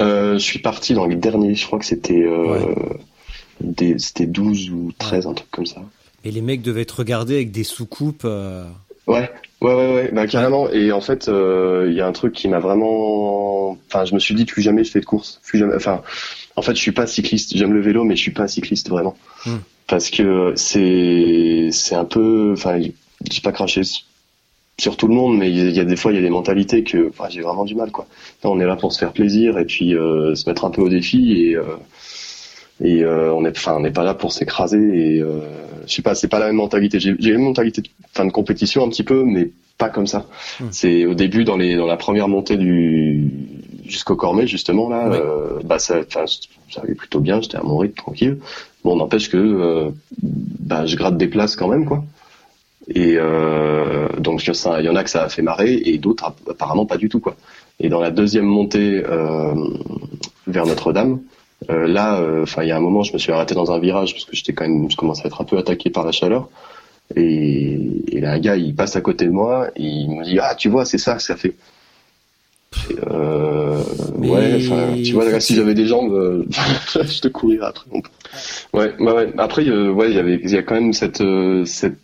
Je 0.05 0.37
suis 0.39 0.59
parti 0.59 0.93
dans 0.93 1.05
les 1.05 1.15
derniers. 1.15 1.55
Je 1.55 1.65
crois 1.65 1.79
que 1.79 1.85
c'était, 1.85 2.21
euh, 2.23 2.45
Ouais. 2.47 2.75
des, 3.61 3.99
c'était 3.99 4.25
12 4.25 4.69
ou 4.71 4.91
13, 4.97 5.27
un 5.27 5.33
truc 5.33 5.49
comme 5.51 5.65
ça. 5.65 5.81
Et 6.23 6.31
les 6.31 6.41
mecs 6.41 6.61
devaient 6.61 6.85
te 6.85 6.93
regarder 6.95 7.35
avec 7.35 7.51
des 7.51 7.63
soucoupes. 7.63 8.23
euh, 8.25 8.65
Ouais, 9.07 9.29
ouais, 9.61 9.73
ouais, 9.73 9.93
ouais, 9.95 10.09
bah 10.13 10.27
carrément. 10.27 10.69
Et 10.69 10.91
en 10.91 11.01
fait, 11.01 11.27
euh, 11.27 11.87
il 11.89 11.95
y 11.95 12.01
a 12.01 12.07
un 12.07 12.11
truc 12.11 12.33
qui 12.33 12.47
m'a 12.47 12.59
vraiment, 12.59 13.71
enfin, 13.87 14.05
je 14.05 14.13
me 14.13 14.19
suis 14.19 14.35
dit 14.35 14.45
plus 14.45 14.61
jamais 14.61 14.83
je 14.83 14.91
fais 14.91 14.99
de 15.01 15.05
course, 15.05 15.39
plus 15.43 15.57
jamais. 15.59 15.73
Enfin, 15.75 16.01
en 16.55 16.61
fait, 16.61 16.75
je 16.75 16.79
suis 16.81 16.91
pas 16.91 17.07
cycliste. 17.07 17.57
J'aime 17.57 17.73
le 17.73 17.81
vélo, 17.81 18.03
mais 18.03 18.15
je 18.15 18.21
suis 18.21 18.31
pas 18.31 18.47
cycliste 18.47 18.89
vraiment, 18.89 19.17
Hmm. 19.45 19.57
parce 19.87 20.11
que 20.11 20.53
c'est, 20.55 21.69
c'est 21.71 21.95
un 21.95 22.05
peu, 22.05 22.53
enfin, 22.55 22.79
j'ai 22.79 23.41
pas 23.41 23.51
craché 23.51 23.81
sur 24.81 24.97
tout 24.97 25.07
le 25.07 25.13
monde, 25.13 25.37
mais 25.37 25.49
il 25.51 25.57
y 25.57 25.61
a- 25.61 25.69
il 25.69 25.75
y 25.75 25.79
a 25.79 25.85
des 25.85 25.95
fois, 25.95 26.11
il 26.11 26.15
y 26.15 26.17
a 26.17 26.21
des 26.21 26.29
mentalités 26.39 26.83
que, 26.83 27.09
enfin, 27.09 27.25
j'ai 27.29 27.41
vraiment 27.41 27.65
du 27.65 27.75
mal, 27.75 27.91
quoi. 27.91 28.07
On 28.43 28.59
est 28.59 28.65
là 28.65 28.75
pour 28.75 28.91
se 28.93 28.99
faire 28.99 29.13
plaisir 29.13 29.57
et 29.59 29.65
puis 29.65 29.93
euh, 29.95 30.33
se 30.35 30.49
mettre 30.49 30.65
un 30.65 30.71
peu 30.71 30.81
au 30.81 30.89
défi 30.89 31.19
et. 31.43 31.55
Euh, 31.55 31.63
et 32.83 33.03
euh, 33.03 33.31
on 33.31 33.45
enfin, 33.47 33.79
n'est 33.79 33.91
pas 33.91 34.03
là 34.03 34.15
pour 34.15 34.31
s'écraser 34.33 34.79
et 34.79 35.21
euh, 35.21 35.41
je 35.85 35.93
sais 35.93 36.01
pas, 36.01 36.15
c'est 36.15 36.27
pas 36.27 36.39
la 36.39 36.47
même 36.47 36.55
mentalité. 36.55 36.99
J'ai 36.99 37.29
une 37.31 37.43
mentalité 37.43 37.81
de 37.83 37.87
fin 38.11 38.25
de 38.25 38.31
compétition 38.31 38.83
un 38.83 38.89
petit 38.89 39.03
peu, 39.03 39.23
mais 39.23 39.51
pas 39.77 39.89
comme 39.89 40.07
ça. 40.07 40.25
Hmm. 40.59 40.65
C'est 40.71 41.05
au 41.05 41.13
début 41.13 41.43
dans 41.43 41.57
les 41.57 41.75
dans 41.75 41.85
la 41.85 41.95
première 41.97 42.27
montée 42.27 42.57
du 42.57 43.29
jusqu'au 43.85 44.15
Cormet 44.15 44.47
justement 44.47 44.89
là, 44.89 45.11
euh, 45.13 45.59
bah 45.63 45.77
ça, 45.77 45.99
ça 46.09 46.25
allait 46.81 46.95
plutôt 46.95 47.19
bien. 47.19 47.39
J'étais 47.39 47.57
à 47.57 47.63
mon 47.63 47.77
rythme 47.77 47.97
tranquille. 47.97 48.37
Bon, 48.83 48.95
n'empêche 48.95 49.29
que 49.29 49.37
euh, 49.37 49.89
bah 50.23 50.87
je 50.87 50.95
gratte 50.95 51.17
des 51.17 51.27
places 51.27 51.55
quand 51.55 51.67
même 51.67 51.85
quoi. 51.85 52.03
Et 52.93 53.15
euh, 53.17 54.07
donc 54.19 54.45
il 54.45 54.53
y 54.85 54.89
en 54.89 54.95
a 54.95 55.03
que 55.03 55.09
ça 55.09 55.23
a 55.23 55.29
fait 55.29 55.41
marrer 55.41 55.73
et 55.85 55.97
d'autres 55.97 56.25
app- 56.25 56.49
apparemment 56.49 56.85
pas 56.85 56.97
du 56.97 57.09
tout 57.09 57.19
quoi. 57.19 57.35
Et 57.79 57.89
dans 57.89 57.99
la 58.01 58.11
deuxième 58.11 58.45
montée 58.45 59.01
euh, 59.07 59.53
vers 60.47 60.65
Notre-Dame, 60.65 61.19
euh, 61.69 61.87
là, 61.87 62.19
euh, 62.19 62.43
enfin, 62.43 62.63
il 62.63 62.69
y 62.69 62.71
a 62.71 62.77
un 62.77 62.81
moment, 62.81 63.03
je 63.03 63.13
me 63.13 63.17
suis 63.17 63.31
arrêté 63.31 63.55
dans 63.55 63.71
un 63.71 63.79
virage 63.79 64.13
parce 64.13 64.25
que 64.25 64.35
j'étais 64.35 64.53
quand 64.53 64.67
même, 64.67 64.89
je 64.91 64.95
commençais 64.97 65.23
à 65.23 65.27
être 65.27 65.41
un 65.41 65.45
peu 65.45 65.57
attaqué 65.57 65.89
par 65.89 66.05
la 66.05 66.11
chaleur. 66.11 66.49
Et, 67.15 67.79
et 68.09 68.19
là, 68.19 68.33
un 68.33 68.39
gars, 68.39 68.55
il 68.55 68.73
passe 68.75 68.95
à 68.95 69.01
côté 69.01 69.25
de 69.25 69.31
moi 69.31 69.67
et 69.75 69.83
il 69.83 70.09
me 70.09 70.23
dit, 70.23 70.37
ah, 70.39 70.55
tu 70.55 70.69
vois, 70.69 70.85
c'est 70.85 70.97
ça 70.97 71.15
que 71.15 71.21
ça 71.23 71.35
fait. 71.35 71.55
Et, 72.89 72.95
Euh, 73.09 73.81
Mais- 74.17 74.29
Ouais, 74.29 74.55
enfin, 74.57 74.93
tu 75.03 75.13
vois, 75.13 75.25
là, 75.29 75.39
si 75.39 75.55
j'avais 75.55 75.73
des 75.73 75.87
jambes, 75.87 76.13
euh, 76.13 76.45
je 76.93 77.19
te 77.21 77.27
courirais 77.27 77.65
après. 77.67 77.89
Ouais, 78.73 78.93
ouais, 78.99 79.11
ouais. 79.11 79.33
Après, 79.37 79.67
euh, 79.67 79.89
ouais, 79.91 80.09
il 80.09 80.15
y 80.15 80.19
avait, 80.19 80.39
il 80.43 80.49
y 80.51 80.57
a 80.57 80.63
quand 80.63 80.75
même 80.75 80.93
cette, 80.93 81.21
euh, 81.21 81.65
cette, 81.65 81.97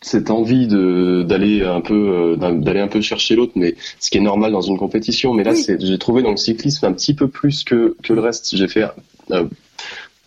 cette 0.00 0.30
envie 0.30 0.66
de 0.68 1.24
d'aller 1.26 1.62
un 1.64 1.80
peu, 1.80 2.36
euh, 2.40 2.52
d'aller 2.52 2.80
un 2.80 2.88
peu 2.88 3.00
chercher 3.00 3.34
l'autre, 3.36 3.52
mais 3.56 3.74
ce 3.98 4.10
qui 4.10 4.18
est 4.18 4.22
normal 4.22 4.52
dans 4.52 4.60
une 4.60 4.78
compétition. 4.78 5.34
Mais 5.34 5.42
là, 5.44 5.52
Oui. 5.52 5.58
c'est, 5.58 5.80
j'ai 5.80 5.98
trouvé 5.98 6.22
dans 6.22 6.30
le 6.30 6.36
cyclisme 6.36 6.86
un 6.86 6.92
petit 6.92 7.14
peu 7.14 7.28
plus 7.28 7.64
que 7.64 7.96
que 8.02 8.12
le 8.12 8.20
reste. 8.20 8.54
J'ai 8.56 8.68
fait, 8.68 8.84
euh, 9.32 9.44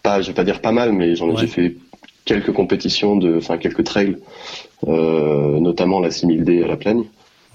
pas, 0.04 0.22
je 0.22 0.28
vais 0.28 0.34
pas 0.34 0.44
dire 0.44 0.62
pas 0.62 0.72
mal, 0.74 0.92
mais 0.92 1.16
j'en 1.16 1.28
ai 1.30 1.32
Ouais. 1.34 1.38
j'ai 1.42 1.48
fait 1.48 1.76
quelques 2.26 2.52
compétitions 2.52 3.16
de, 3.16 3.38
enfin 3.38 3.58
quelques 3.58 3.84
trails, 3.84 4.18
euh, 4.88 5.60
notamment 5.60 6.00
la 6.00 6.10
6000D 6.10 6.64
à 6.64 6.68
la 6.68 6.78
Plagne. 6.78 7.04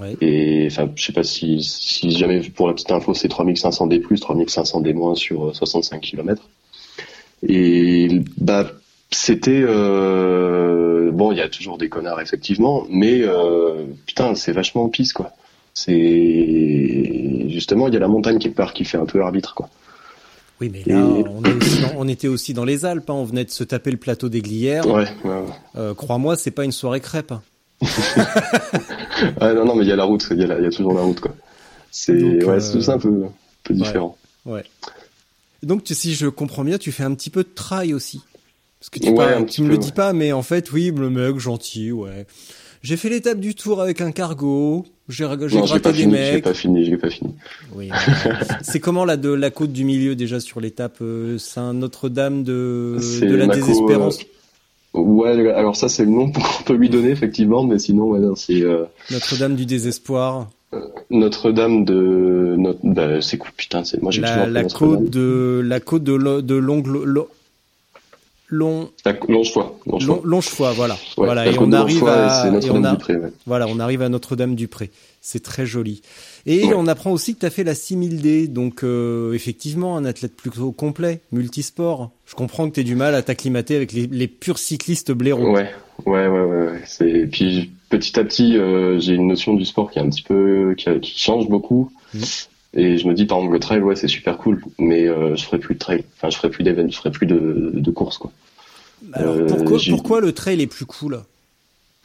Ouais. 0.01 0.15
Et 0.21 0.67
enfin, 0.71 0.91
je 0.95 1.05
sais 1.07 1.13
pas 1.13 1.23
si, 1.25 1.63
si 1.63 2.11
jamais 2.13 2.41
pour 2.41 2.67
la 2.69 2.75
petite 2.75 2.91
info, 2.93 3.15
c'est 3.15 3.29
3500 3.29 3.87
D+, 3.87 4.01
3500 4.21 4.81
D- 4.81 4.95
sur 5.15 5.47
euh, 5.47 5.53
65 5.55 6.01
km. 6.01 6.43
Et 7.47 8.09
bah 8.39 8.71
c'était 9.11 9.63
euh, 9.65 11.11
bon, 11.13 11.33
il 11.33 11.39
y 11.39 11.41
a 11.43 11.49
toujours 11.49 11.79
des 11.79 11.89
connards 11.89 12.21
effectivement, 12.21 12.87
mais 12.91 13.23
euh, 13.23 13.85
putain, 14.07 14.35
c'est 14.35 14.53
vachement 14.53 14.89
pisse 14.89 15.13
quoi. 15.13 15.33
C'est 15.75 17.47
justement 17.49 17.89
il 17.89 17.95
y 17.95 17.97
a 17.97 18.01
la 18.01 18.09
montagne 18.09 18.39
quelque 18.39 18.57
part 18.57 18.73
qui 18.75 18.85
fait 18.85 18.99
un 18.99 19.07
peu 19.07 19.21
arbitre 19.23 19.55
quoi. 19.55 19.69
Oui, 20.61 20.71
mais 20.73 20.83
là, 20.87 21.01
Et- 21.01 21.25
on, 21.29 21.43
est 21.45 21.53
aussi 21.53 21.81
dans- 21.83 21.93
on 21.99 22.09
était 22.09 22.29
aussi 22.29 22.55
dans 22.55 22.65
les 22.65 22.87
Alpes. 22.87 23.11
hein. 23.11 23.15
On 23.15 23.25
venait 23.25 23.45
de 23.45 23.51
se 23.51 23.63
taper 23.63 23.91
le 23.91 23.99
plateau 23.99 24.31
des 24.31 24.41
Glières. 24.41 24.87
Ouais, 24.87 25.05
ouais, 25.25 25.31
ouais. 25.31 25.45
Euh, 25.77 25.93
Crois-moi, 25.95 26.37
c'est 26.37 26.51
pas 26.51 26.65
une 26.65 26.73
soirée 26.73 27.01
crêpe. 27.01 27.31
hein. 27.33 27.43
Ah, 29.41 29.53
non, 29.55 29.65
non, 29.67 29.75
mais 29.77 29.83
il 29.85 29.89
y 29.89 29.93
a 29.93 29.97
la 29.97 30.05
route, 30.05 30.27
il 30.31 30.39
y, 30.39 30.45
a 30.51 30.61
y 30.61 30.71
toujours 30.71 30.95
la 30.95 31.01
route, 31.03 31.21
quoi. 31.21 31.35
C'est 31.91 32.17
Donc, 32.19 32.43
ouais, 32.49 32.61
c'est 32.61 32.79
tout 32.79 32.91
un 32.91 32.99
peu, 32.99 33.09
un 33.25 33.33
peu 33.65 33.75
différent. 33.75 34.17
Donc, 35.63 35.85
tu- 35.85 35.95
si 35.95 36.15
je 36.15 36.27
comprends 36.27 36.65
bien, 36.65 36.79
tu 36.79 36.93
fais 36.93 37.03
un 37.03 37.15
petit 37.15 37.31
peu 37.31 37.43
de 37.43 37.49
trail 37.55 37.93
aussi. 37.95 38.23
Parce 38.81 38.91
que 38.91 38.99
tu, 38.99 39.09
Ouais, 39.11 39.17
parles- 39.17 39.35
un 39.35 39.39
tu 39.41 39.47
petit 39.47 39.63
me 39.63 39.67
peu, 39.69 39.73
le 39.75 39.79
dis 39.79 39.87
ouais. 39.89 39.93
pas, 39.95 40.13
mais 40.13 40.33
en 40.33 40.43
fait, 40.43 40.71
oui, 40.73 40.93
le 40.97 41.11
mec 41.11 41.39
gentil, 41.39 41.93
ouais. 41.93 42.27
J'ai 42.83 42.97
fait 42.97 43.09
l'étape 43.09 43.41
du 43.41 43.55
tour 43.55 43.81
avec 43.81 44.01
un 44.01 44.13
cargo. 44.13 44.85
J'ai 45.09 45.25
gratté 45.25 45.91
des 45.93 45.99
fini, 45.99 46.15
j'ai 46.17 46.33
mecs. 46.35 46.45
pas 46.45 46.55
fini, 46.55 46.85
j'ai 46.85 46.97
pas 46.97 47.11
fini. 47.11 47.35
Oui, 47.75 47.91
c'est 48.63 48.81
comment 48.81 49.05
la 49.05 49.17
de 49.17 49.31
la 49.31 49.51
côte 49.51 49.73
du 49.73 49.85
milieu 49.85 50.15
déjà 50.15 50.41
sur 50.41 50.61
l'étape 50.61 50.99
euh, 51.01 51.39
Saint 51.39 51.73
Notre-Dame 51.75 52.43
de, 52.45 52.97
de 53.23 53.35
la 53.35 53.47
désespérance? 53.47 54.19
euh, 54.21 54.99
Ouais, 55.01 55.51
alors 55.53 55.77
ça 55.77 55.89
c'est 55.89 56.05
le 56.05 56.11
nom 56.11 56.31
qu'on 56.33 56.63
peut 56.65 56.75
lui 56.75 56.89
donner 56.89 57.11
effectivement, 57.11 57.63
mais 57.65 57.79
sinon 57.79 58.05
ouais, 58.11 58.21
c'est 58.37 58.63
euh, 58.63 58.85
Notre-Dame 59.11 59.55
du 59.57 59.67
désespoir. 59.67 60.49
Notre-Dame 61.11 61.85
de 61.85 62.57
notre, 62.59 62.81
bah, 62.83 63.21
c'est 63.23 63.39
quoi 63.39 63.51
putain, 63.57 63.85
c'est 63.85 64.03
moi 64.03 64.11
j'ai 64.11 64.23
La, 64.23 64.47
la 64.47 64.65
côte 64.65 65.09
de 65.11 65.63
la 65.65 65.81
côte 65.81 66.03
de 66.05 66.41
de 66.41 66.55
Longle- 66.55 67.05
lo- 67.05 67.29
Long, 68.49 68.91
Longefoy, 69.29 69.65
Longefoy. 69.87 70.07
Long, 70.07 70.21
Longefoy, 70.25 70.73
voilà. 70.75 70.95
Ouais, 70.95 71.27
voilà, 71.27 71.47
et 71.51 71.59
on 71.59 71.73
arrive 71.73 72.07
à, 72.07 72.47
et 72.47 72.71
on 72.71 72.85
a- 72.85 72.95
ouais. 72.95 73.33
voilà, 73.45 73.67
on 73.69 73.81
arrive 73.81 74.03
à 74.03 74.09
Notre-Dame-du-Pré. 74.09 74.91
C'est 75.21 75.43
très 75.43 75.67
joli. 75.67 76.03
Et 76.47 76.65
Ouais. 76.67 76.75
on 76.77 76.87
apprend 76.87 77.11
aussi 77.11 77.35
que 77.35 77.41
tu 77.41 77.47
as 77.47 77.51
fait 77.51 77.65
la 77.65 77.75
6000D, 77.75 78.47
donc 78.47 78.85
euh, 78.85 79.33
effectivement 79.33 79.97
un 79.97 80.05
athlète 80.05 80.37
plutôt 80.37 80.71
complet, 80.71 81.21
multisport. 81.33 82.13
Je 82.27 82.37
comprends 82.37 82.69
que 82.71 82.75
tu 82.77 82.85
du 82.85 82.95
mal 82.95 83.17
à 83.17 83.23
t'acclimater 83.23 83.75
avec 83.75 83.93
les, 83.93 84.07
les 84.07 84.29
purs 84.29 84.59
cyclistes 84.59 85.11
blaireaux. 85.11 85.51
Ouais, 85.51 85.71
ouais, 86.07 86.29
ouais, 86.29 86.41
ouais. 86.45 86.81
C'est 86.87 87.11
et 87.11 87.27
puis 87.27 87.73
petit 87.89 88.19
à 88.21 88.25
petit, 88.25 88.57
euh, 88.57 89.01
j'ai 89.01 89.15
une 89.15 89.27
notion 89.27 89.55
du 89.55 89.65
sport 89.65 89.91
qui 89.91 89.99
est 89.99 90.03
un 90.03 90.09
petit 90.09 90.23
peu 90.23 90.75
qui, 90.77 91.19
change 91.19 91.49
beaucoup. 91.49 91.91
Mhm. 92.15 92.23
Et 92.77 92.99
je 92.99 93.09
me 93.09 93.15
dis 93.15 93.25
par 93.25 93.39
exemple 93.39 93.55
le 93.55 93.61
trail, 93.61 93.81
ouais, 93.81 93.97
c'est 93.97 94.07
super 94.09 94.37
cool, 94.37 94.63
mais 94.79 95.09
euh, 95.09 95.35
je 95.35 95.45
ferai 95.45 95.59
plus 95.59 95.75
de 95.75 95.81
trail. 95.81 96.05
Enfin, 96.17 96.31
je 96.31 96.37
ferai 96.37 96.51
plus 96.51 96.63
d'événements, 96.63 96.91
je 96.91 96.99
ferai 96.99 97.11
plus 97.11 97.27
de, 97.27 97.71
de 97.75 97.91
courses 97.91 98.19
quoi. 98.19 98.31
Alors 99.13 99.35
Euh, 99.35 99.47
pourquoi, 99.89 100.21
le 100.21 100.33
trail 100.33 100.61
est 100.63 100.67
plus 100.67 100.87
cool 100.87 101.23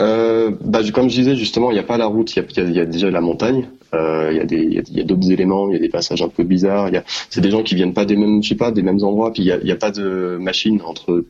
Euh, 0.02 0.52
bah, 0.62 0.80
comme 0.94 1.10
je 1.10 1.16
disais 1.16 1.36
justement, 1.36 1.72
il 1.72 1.74
n'y 1.74 1.80
a 1.80 1.84
pas 1.84 1.98
la 1.98 2.06
route, 2.08 2.36
il 2.36 2.44
y 2.44 2.60
a, 2.60 2.64
y 2.64 2.80
y 2.80 2.88
déjà 2.88 3.12
la 3.12 3.22
montagne, 3.22 3.68
euh, 3.94 4.30
il 4.32 4.38
y 4.38 4.40
a 4.40 4.46
des, 4.46 4.84
y 4.92 5.00
a, 5.00 5.04
d'autres 5.04 5.30
éléments, 5.30 5.70
il 5.70 5.74
y 5.74 5.76
a 5.76 5.80
des 5.80 5.90
passages 5.90 6.22
un 6.22 6.30
peu 6.30 6.44
bizarres. 6.44 6.90
C'est 7.30 7.42
des 7.42 7.52
gens 7.52 7.64
qui 7.64 7.76
viennent 7.76 7.94
pas 7.94 8.06
des 8.06 8.16
mêmes, 8.16 8.42
je 8.42 8.50
sais 8.50 8.56
pas, 8.56 8.72
des 8.72 8.82
mêmes 8.82 9.04
endroits. 9.04 9.34
Puis 9.34 9.44
il 9.44 9.68
y 9.68 9.72
a, 9.72 9.76
pas 9.76 9.92
de 9.92 10.38
machine 10.40 10.82
entre 10.86 11.26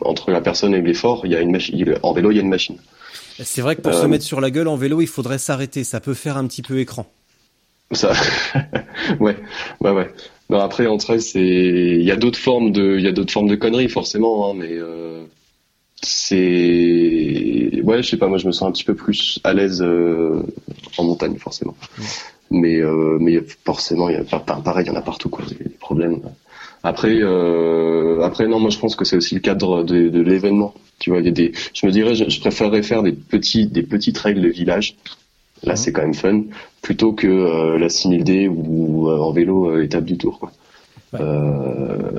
entre 0.00 0.30
la 0.30 0.40
personne 0.40 0.74
et 0.74 0.80
l'effort. 0.80 1.22
Il 1.24 1.32
y 1.32 1.36
a 1.36 1.40
une 1.40 1.52
machine. 1.52 1.94
En 2.02 2.12
vélo, 2.12 2.30
il 2.30 2.36
y 2.36 2.38
a 2.38 2.42
une 2.42 2.48
machine. 2.48 2.76
C'est 3.38 3.60
vrai 3.60 3.76
que 3.76 3.82
pour 3.82 3.92
se 3.92 4.04
Euh, 4.04 4.08
mettre 4.08 4.24
sur 4.24 4.40
la 4.40 4.50
gueule 4.50 4.68
en 4.68 4.76
vélo, 4.76 5.00
il 5.00 5.06
faudrait 5.06 5.38
s'arrêter. 5.38 5.84
Ça 5.84 6.00
peut 6.00 6.14
faire 6.14 6.36
un 6.36 6.46
petit 6.46 6.62
peu 6.62 6.78
écran. 6.78 7.06
Ça, 7.92 8.12
ouais, 9.20 9.36
ouais, 9.80 9.90
ouais. 9.90 10.10
Non, 10.50 10.58
après, 10.60 10.86
en 10.86 10.96
trail, 10.96 11.20
c'est, 11.20 11.40
il 11.40 12.02
y 12.02 12.10
a 12.10 12.16
d'autres 12.16 12.38
formes 12.38 12.72
de, 12.72 12.96
il 12.98 13.04
y 13.04 13.08
a 13.08 13.12
d'autres 13.12 13.32
formes 13.32 13.48
de 13.48 13.56
conneries, 13.56 13.88
forcément, 13.88 14.50
hein, 14.50 14.54
mais 14.56 14.70
euh, 14.72 15.24
c'est, 16.02 17.80
ouais, 17.82 18.02
je 18.02 18.08
sais 18.08 18.16
pas, 18.16 18.28
moi, 18.28 18.38
je 18.38 18.46
me 18.46 18.52
sens 18.52 18.68
un 18.68 18.72
petit 18.72 18.84
peu 18.84 18.94
plus 18.94 19.40
à 19.44 19.52
l'aise 19.54 19.82
euh, 19.82 20.42
en 20.98 21.04
montagne, 21.04 21.36
forcément. 21.38 21.76
Mais, 22.50 22.76
euh, 22.80 23.18
mais 23.20 23.40
forcément, 23.64 24.08
il 24.08 24.14
y 24.14 24.18
a, 24.18 24.22
enfin, 24.22 24.40
pareil, 24.40 24.86
il 24.86 24.88
y 24.88 24.92
en 24.92 24.96
a 24.98 25.02
partout, 25.02 25.28
quoi. 25.28 25.44
Des 25.46 25.68
problèmes. 25.70 26.20
Après, 26.82 27.18
euh, 27.20 28.20
après 28.22 28.46
non, 28.46 28.60
moi 28.60 28.70
je 28.70 28.78
pense 28.78 28.94
que 28.94 29.04
c'est 29.04 29.16
aussi 29.16 29.34
le 29.34 29.40
cadre 29.40 29.82
de, 29.82 30.08
de 30.08 30.20
l'événement. 30.20 30.74
Tu 31.00 31.10
vois, 31.10 31.18
il 31.20 31.26
y 31.26 31.28
a 31.28 31.32
des, 31.32 31.52
je 31.74 31.86
me 31.86 31.90
dirais, 31.90 32.14
je, 32.14 32.28
je 32.28 32.40
préférerais 32.40 32.82
faire 32.82 33.02
des 33.02 33.12
petits, 33.12 33.66
des 33.66 33.82
petites 33.82 34.18
règles 34.18 34.42
de 34.42 34.48
village. 34.48 34.96
Là, 35.62 35.72
Mhm. 35.72 35.76
c'est 35.76 35.92
quand 35.92 36.02
même 36.02 36.14
fun, 36.14 36.42
plutôt 36.82 37.12
que 37.12 37.26
euh, 37.26 37.78
la 37.78 37.88
6000D 37.88 38.48
ou 38.48 39.08
euh, 39.08 39.18
en 39.18 39.32
vélo 39.32 39.70
euh, 39.70 39.82
étape 39.84 40.04
du 40.04 40.16
tour. 40.18 40.38
Quoi. 40.38 40.52
Ouais. 41.12 41.20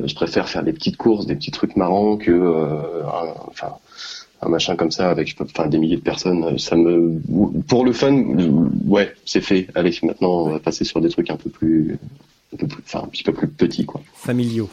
Je 0.07 0.15
préfère 0.15 0.47
faire 0.49 0.63
des 0.63 0.73
petites 0.73 0.97
courses, 0.97 1.25
des 1.27 1.35
petits 1.35 1.51
trucs 1.51 1.75
marrants 1.75 2.17
que, 2.17 2.31
un, 2.31 3.33
enfin, 3.47 3.73
un 4.41 4.49
machin 4.49 4.75
comme 4.75 4.91
ça 4.91 5.09
avec, 5.09 5.35
enfin, 5.39 5.67
des 5.67 5.77
milliers 5.77 5.97
de 5.97 6.01
personnes. 6.01 6.57
Ça 6.57 6.75
me, 6.75 7.19
pour 7.67 7.85
le 7.85 7.93
fun, 7.93 8.13
ouais, 8.87 9.13
c'est 9.25 9.41
fait. 9.41 9.67
Allez, 9.75 9.97
maintenant, 10.03 10.29
on 10.45 10.49
va 10.49 10.59
passer 10.59 10.83
sur 10.83 11.01
des 11.01 11.09
trucs 11.09 11.29
un 11.29 11.35
peu 11.37 11.49
plus, 11.49 11.97
un 12.53 12.57
peu 12.57 12.67
plus, 12.67 12.81
enfin, 12.85 13.01
un 13.03 13.07
petit 13.07 13.23
peu 13.23 13.33
plus 13.33 13.47
petits, 13.47 13.85
quoi. 13.85 14.01
Familiaux. 14.15 14.69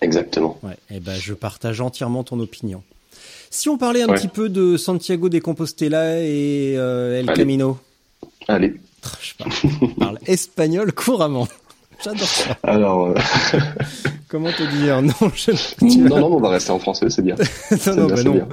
Exactement. 0.00 0.58
Ouais. 0.62 0.76
Eh 0.90 1.00
ben, 1.00 1.14
je 1.14 1.34
partage 1.34 1.80
entièrement 1.80 2.24
ton 2.24 2.38
opinion. 2.40 2.82
Si 3.54 3.68
on 3.68 3.78
parlait 3.78 4.02
un 4.02 4.08
Ouais. 4.08 4.16
petit 4.16 4.26
peu 4.26 4.48
de 4.48 4.76
Santiago 4.76 5.28
de 5.28 5.38
Compostela 5.38 6.18
et 6.20 6.74
euh, 6.76 7.20
El 7.20 7.28
Allez. 7.30 7.38
Camino. 7.38 7.78
Allez. 8.48 8.74
Je 9.22 9.34
parle, 9.38 9.52
je 9.52 9.86
parle 10.00 10.18
espagnol 10.26 10.92
couramment. 10.92 11.46
J'adore 12.04 12.26
ça. 12.26 12.58
Alors, 12.64 13.06
euh, 13.06 13.14
Comment 14.28 14.50
te 14.50 14.64
dire? 14.82 15.00
Non, 15.02 15.12
je... 15.36 15.52
non, 16.08 16.18
non, 16.18 16.32
on 16.34 16.40
va 16.40 16.48
rester 16.48 16.72
en 16.72 16.80
français, 16.80 17.08
c'est 17.10 17.22
bien. 17.22 17.36
non, 17.86 17.94
non, 17.94 18.06
bien, 18.06 18.14
bah 18.16 18.22
non. 18.24 18.32
bien. 18.32 18.48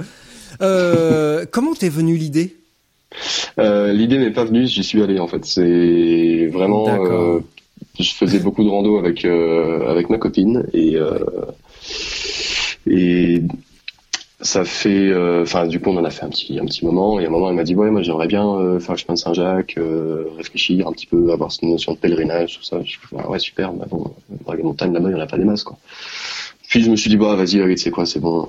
Euh, 0.62 1.46
comment 1.50 1.74
t'es 1.74 1.88
venue 1.88 2.14
l'idée? 2.16 2.54
Euh, 3.58 3.92
L'idée 3.92 4.18
m'est 4.18 4.30
pas 4.30 4.44
venue, 4.44 4.68
j'y 4.68 4.84
suis 4.84 5.02
allé 5.02 5.18
en 5.18 5.26
fait. 5.26 5.44
C'est 5.44 6.46
vraiment, 6.46 7.40
je 7.98 8.10
faisais 8.12 8.38
beaucoup 8.38 8.62
de 8.62 8.68
rando 8.68 8.98
avec 8.98 9.24
avec 9.24 10.10
ma 10.10 10.18
copine 10.18 10.64
et 10.72 10.96
et 12.86 13.42
ça 14.42 14.64
fait, 14.64 15.08
euh, 15.08 15.42
enfin 15.42 15.66
du 15.66 15.80
coup 15.80 15.90
on 15.90 15.96
en 15.96 16.04
a 16.04 16.10
fait 16.10 16.24
un 16.24 16.28
petit 16.28 16.58
un 16.58 16.64
petit 16.64 16.84
moment 16.84 17.20
et 17.20 17.24
à 17.24 17.28
un 17.28 17.30
moment 17.30 17.48
elle 17.48 17.54
m'a 17.56 17.62
dit 17.62 17.76
ouais 17.76 17.90
moi 17.90 18.02
j'aimerais 18.02 18.26
bien 18.26 18.46
euh, 18.46 18.80
faire 18.80 18.94
le 18.94 18.98
chemin 18.98 19.14
de 19.14 19.18
Saint-Jacques, 19.18 19.74
euh, 19.78 20.26
réfléchir 20.36 20.88
un 20.88 20.92
petit 20.92 21.06
peu, 21.06 21.32
avoir 21.32 21.52
cette 21.52 21.62
notion 21.62 21.92
de 21.92 21.98
pèlerinage 21.98 22.58
tout 22.58 22.64
ça. 22.64 22.80
Je 22.84 22.96
fais, 22.98 23.16
ah 23.18 23.30
ouais 23.30 23.38
super, 23.38 23.72
mais 23.72 23.86
bon, 23.88 24.12
dans 24.44 24.52
les 24.52 24.62
montagnes 24.62 24.92
là-bas 24.92 25.10
il 25.10 25.12
y 25.12 25.14
en 25.14 25.20
a 25.20 25.26
pas 25.26 25.38
des 25.38 25.44
masses 25.44 25.62
quoi. 25.62 25.78
Puis 26.68 26.82
je 26.82 26.90
me 26.90 26.96
suis 26.96 27.08
dit 27.08 27.16
bah 27.16 27.36
vas-y 27.36 27.58
tu 27.62 27.76
sais 27.76 27.90
quoi 27.90 28.04
c'est 28.04 28.20
bon, 28.20 28.48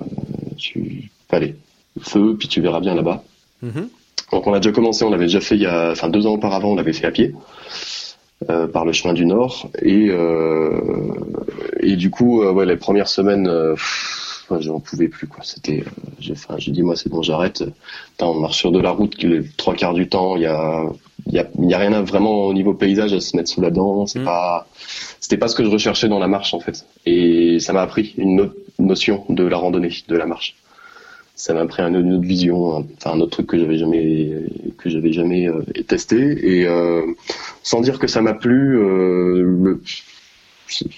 tu 0.57 1.11
allez 1.29 1.55
feu 1.99 2.35
puis 2.37 2.47
tu 2.47 2.59
verras 2.59 2.79
bien 2.79 2.95
là-bas. 2.95 3.23
Mhm. 3.61 3.87
Donc 4.31 4.47
on 4.47 4.53
a 4.53 4.59
déjà 4.59 4.71
commencé, 4.71 5.05
on 5.05 5.11
l'avait 5.11 5.25
déjà 5.25 5.41
fait 5.41 5.55
il 5.55 5.61
y 5.61 5.67
a, 5.67 5.91
enfin 5.91 6.09
deux 6.09 6.25
ans 6.25 6.33
auparavant, 6.33 6.71
on 6.71 6.75
l'avait 6.75 6.93
fait 6.93 7.05
à 7.05 7.11
pied 7.11 7.35
euh, 8.49 8.67
par 8.67 8.83
le 8.83 8.93
chemin 8.93 9.13
du 9.13 9.27
Nord 9.27 9.69
et 9.79 10.07
euh, 10.09 10.81
et 11.79 11.95
du 11.97 12.09
coup 12.09 12.41
euh, 12.41 12.51
ouais 12.51 12.65
les 12.65 12.77
premières 12.77 13.07
semaines, 13.09 13.47
euh, 13.47 13.73
pff, 13.73 14.22
ouais, 14.49 14.61
j'en 14.61 14.79
pouvais 14.79 15.07
plus 15.07 15.27
quoi. 15.27 15.43
C'était, 15.43 15.81
euh, 15.81 15.89
j'ai, 16.19 16.33
enfin 16.33 16.55
j'ai 16.57 16.71
dit 16.71 16.81
moi 16.83 16.95
c'est 16.95 17.09
bon 17.09 17.21
j'arrête. 17.21 17.63
Putain, 18.11 18.27
on 18.27 18.39
marche 18.39 18.57
sur 18.57 18.71
de 18.71 18.79
la 18.79 18.91
route 18.91 19.21
les 19.23 19.43
trois 19.57 19.73
quarts 19.75 19.93
du 19.93 20.07
temps, 20.09 20.35
il 20.35 20.43
y 20.43 20.45
a 20.47 20.83
il 21.27 21.33
y 21.33 21.39
a, 21.39 21.47
y 21.59 21.73
a 21.73 21.77
rien 21.77 21.93
à, 21.93 22.01
vraiment 22.01 22.45
au 22.47 22.53
niveau 22.53 22.73
paysage 22.73 23.13
à 23.13 23.19
se 23.21 23.35
mettre 23.37 23.49
sous 23.49 23.61
la 23.61 23.71
dent. 23.71 24.05
C'est 24.05 24.19
Mm. 24.19 24.25
pas 24.25 24.67
c'était 25.19 25.37
pas 25.37 25.47
ce 25.47 25.55
que 25.55 25.63
je 25.63 25.69
recherchais 25.69 26.07
dans 26.09 26.19
la 26.19 26.27
marche 26.27 26.53
en 26.53 26.59
fait. 26.59 26.85
Et 27.05 27.59
ça 27.59 27.71
m'a 27.73 27.81
appris 27.81 28.13
une 28.17 28.41
autre 28.41 28.55
notion 28.79 29.23
de 29.29 29.43
la 29.45 29.57
randonnée, 29.57 29.91
de 30.07 30.15
la 30.17 30.25
marche 30.25 30.55
ça 31.35 31.55
m'a 31.55 31.65
pris 31.65 31.81
un- 31.81 31.91
une 31.99 32.13
autre 32.13 32.27
vision, 32.27 32.77
un- 32.77 32.85
enfin 32.97 33.13
un 33.17 33.19
autre 33.19 33.31
truc 33.31 33.47
que 33.47 33.57
j'avais 33.57 33.79
jamais 33.79 34.43
que 34.77 34.87
j'avais 34.91 35.11
jamais 35.11 35.47
euh, 35.47 35.63
testé 35.87 36.59
et 36.59 36.67
euh, 36.67 37.01
sans 37.63 37.81
dire 37.81 37.97
que 37.97 38.05
ça 38.05 38.21
m'a 38.21 38.35
plu, 38.35 38.77
euh, 38.77 39.41
le- 39.41 39.81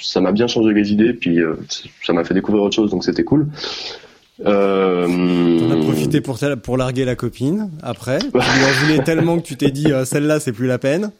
ça 0.02 0.22
m'a 0.22 0.32
bien 0.32 0.48
changé 0.48 0.74
les 0.74 0.92
idées 0.92 1.14
puis 1.14 1.40
euh, 1.40 1.56
ça 2.04 2.14
m'a 2.14 2.24
fait 2.24 2.34
découvrir 2.34 2.64
autre 2.64 2.76
chose 2.76 2.92
donc 2.92 3.04
c'était 3.04 3.24
cool. 3.24 3.48
Euh, 4.46 5.08
T'en 5.60 5.72
as 5.72 5.84
profité 5.84 6.20
pour, 6.20 6.78
larguer 6.78 7.06
la 7.06 7.16
copine 7.16 7.70
après. 7.82 8.20
Tu 8.20 8.28
lui 8.28 8.40
en 8.40 8.86
voulais 8.86 9.04
tellement 9.04 9.38
que 9.40 9.44
tu 9.44 9.56
t'es 9.56 9.72
dit 9.72 9.92
euh, 9.92 10.06
celle-là 10.06 10.40
c'est 10.40 10.52
plus 10.52 10.68
la 10.68 10.78
peine. 10.78 11.12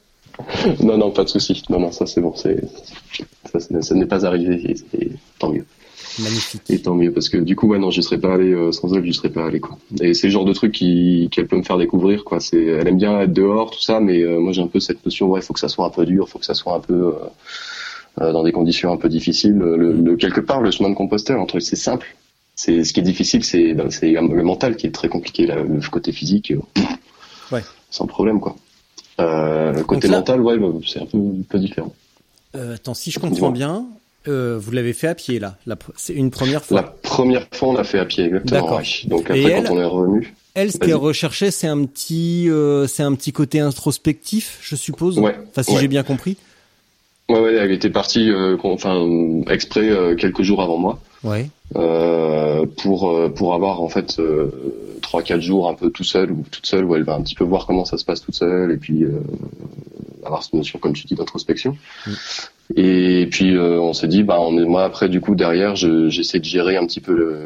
Non 0.82 0.98
non 0.98 1.12
pas 1.12 1.24
de 1.24 1.30
souci, 1.30 1.64
non 1.70 1.80
non 1.80 1.92
ça 1.92 2.06
c'est 2.06 2.22
bon, 2.22 2.34
c'est 2.36 2.62
ça, 3.58 3.96
n'est 3.96 4.06
pas 4.06 4.26
arrivé 4.26 4.62
et, 4.72 5.02
et 5.02 5.12
tant 5.40 5.50
mieux. 5.50 5.66
Magnifique. 6.20 6.62
Et 6.70 6.80
tant 6.82 6.96
mieux, 6.96 7.12
parce 7.12 7.30
que 7.30 7.38
du 7.38 7.56
coup, 7.56 7.68
ouais, 7.68 7.78
non, 7.78 7.92
je 7.92 8.02
serais 8.02 8.18
pas 8.18 8.34
allé, 8.34 8.52
euh, 8.54 8.72
sans 8.72 8.94
elle, 8.94 9.06
je 9.06 9.12
serais 9.12 9.30
pas 9.30 9.46
allé, 9.46 9.60
quoi. 9.60 9.78
Et 10.02 10.14
c'est 10.14 10.28
le 10.28 10.32
genre 10.32 10.46
de 10.46 10.54
truc 10.54 10.72
qui, 10.72 11.30
qu'elle 11.32 11.48
peut 11.48 11.58
me 11.58 11.64
faire 11.64 11.78
découvrir, 11.78 12.24
quoi. 12.24 12.40
C'est, 12.40 12.64
elle 12.64 12.88
aime 12.88 12.98
bien 12.98 13.20
être 13.20 13.34
dehors, 13.34 13.72
tout 13.72 13.82
ça, 13.82 14.00
mais 14.00 14.22
euh, 14.22 14.40
moi, 14.40 14.54
j'ai 14.54 14.62
un 14.62 14.68
peu 14.68 14.80
cette 14.80 15.04
notion, 15.06 15.30
ouais, 15.30 15.42
faut 15.42 15.54
que 15.54 15.60
ça 15.60 15.68
soit 15.68 15.86
un 15.86 15.90
peu 15.90 16.06
dur, 16.06 16.30
faut 16.30 16.40
que 16.40 16.46
ça 16.46 16.54
soit 16.54 16.76
un 16.76 16.80
peu, 16.80 16.94
euh, 16.94 17.14
dans 18.18 18.44
des 18.44 18.52
conditions 18.52 18.92
un 18.94 18.98
peu 18.98 19.10
difficiles. 19.10 19.54
Le, 19.54 19.92
le- 19.94 20.16
quelque 20.16 20.42
part, 20.42 20.62
le 20.62 20.72
chemin 20.72 20.90
de 20.90 20.96
Compostelle, 20.96 21.38
entre 21.38 21.60
c'est 21.60 21.76
simple. 21.76 22.16
C'est, 22.56 22.84
ce 22.86 22.94
qui 22.94 23.02
est 23.02 23.04
difficile, 23.04 23.44
c'est, 23.44 23.74
ben, 23.74 23.90
le 23.92 24.44
mental 24.44 24.78
qui 24.78 24.88
est 24.88 24.92
très 24.92 25.10
compliqué, 25.10 25.46
là, 25.46 25.56
le 25.62 25.82
côté 25.90 26.12
physique, 26.14 26.52
euh, 26.52 26.60
Ouais. 27.52 27.62
sans 27.90 28.08
problème, 28.08 28.40
quoi. 28.40 28.56
Euh, 29.20 29.72
le 29.74 29.84
côté 29.84 30.08
là- 30.08 30.18
mental, 30.18 30.42
ouais, 30.42 30.58
bah, 30.58 30.68
c'est 30.88 31.02
un 31.02 31.06
peu, 31.06 31.18
un 31.18 31.44
peu 31.50 31.60
différent. 31.60 31.94
Euh, 32.56 32.76
attends, 32.76 32.94
si 32.94 33.12
je 33.12 33.20
comprends 33.20 33.52
bien, 33.52 33.86
euh, 34.30 34.58
vous 34.60 34.72
l'avez 34.72 34.94
fait 34.94 35.08
à 35.08 35.16
pied 35.16 35.40
là. 35.40 35.58
C'est 35.98 36.14
une 36.14 36.32
première 36.32 36.64
fois. 36.64 36.82
La 36.82 36.88
première 36.88 37.46
fois, 37.54 37.70
on 37.70 37.74
l'a 37.74 37.84
fait 37.84 38.00
à 38.00 38.06
pied, 38.06 38.26
exactement. 38.26 38.78
Ouais. 38.78 38.84
Donc 39.08 39.22
après, 39.30 39.42
elle 39.44 39.64
quand 39.66 39.74
on 39.74 39.80
est 39.80 39.86
revenu, 39.86 40.34
Elle, 40.54 40.72
ce 40.72 40.78
qu'elle 40.78 40.96
recherchait, 40.96 41.52
c'est 41.52 41.68
un 41.68 41.84
petit, 41.86 42.50
euh, 42.50 42.88
c'est 42.88 43.04
un 43.04 43.14
petit 43.16 43.34
côté 43.34 43.60
introspectif, 43.60 44.60
je 44.62 44.76
suppose. 44.78 45.20
Ouais, 45.20 45.36
Enfin, 45.50 45.64
si 45.64 45.74
ouais. 45.74 45.82
j'ai 45.82 45.88
bien 45.90 46.04
compris. 46.04 46.38
Ouais, 47.30 47.40
ouais, 47.40 47.54
elle 47.56 47.72
était 47.72 47.90
partie, 47.90 48.30
euh, 48.30 48.56
enfin, 48.64 49.04
exprès 49.50 49.90
euh, 49.90 50.16
quelques 50.16 50.44
jours 50.44 50.62
avant 50.62 50.78
moi, 50.78 51.00
Ouais. 51.24 51.50
euh, 51.76 52.66
pour 52.84 53.10
euh, 53.10 53.30
pour 53.30 53.56
avoir 53.56 53.82
en 53.82 53.90
fait 53.90 54.20
euh, 54.20 54.52
trois 55.02 55.24
quatre 55.24 55.42
jours 55.42 55.68
un 55.68 55.74
peu 55.74 55.90
tout 55.90 56.04
seul 56.04 56.32
ou 56.32 56.44
toute 56.52 56.68
seule 56.68 56.86
où 56.86 56.96
elle 56.96 57.02
va 57.04 57.16
un 57.16 57.22
petit 57.22 57.34
peu 57.34 57.44
voir 57.44 57.66
comment 57.66 57.84
ça 57.84 57.98
se 57.98 58.06
passe 58.06 58.22
toute 58.22 58.36
seule 58.36 58.72
et 58.72 58.78
puis 58.78 59.04
euh, 59.04 59.22
avoir 60.24 60.44
cette 60.44 60.54
notion 60.54 60.78
comme 60.78 60.94
tu 60.94 61.08
dis 61.08 61.16
d'introspection. 61.16 61.76
Mm. 62.06 62.12
Et 62.76 63.28
puis 63.32 63.56
euh, 63.56 63.80
on 63.82 63.94
s'est 63.94 64.08
dit, 64.08 64.22
bah, 64.22 64.38
on 64.40 64.56
est, 64.60 64.66
moi 64.66 64.84
après 64.84 65.10
du 65.10 65.20
coup 65.20 65.34
derrière, 65.34 65.76
je- 65.76 66.10
j'essaie 66.10 66.40
de 66.40 66.46
gérer 66.46 66.78
un 66.78 66.86
petit 66.86 67.02
peu 67.02 67.44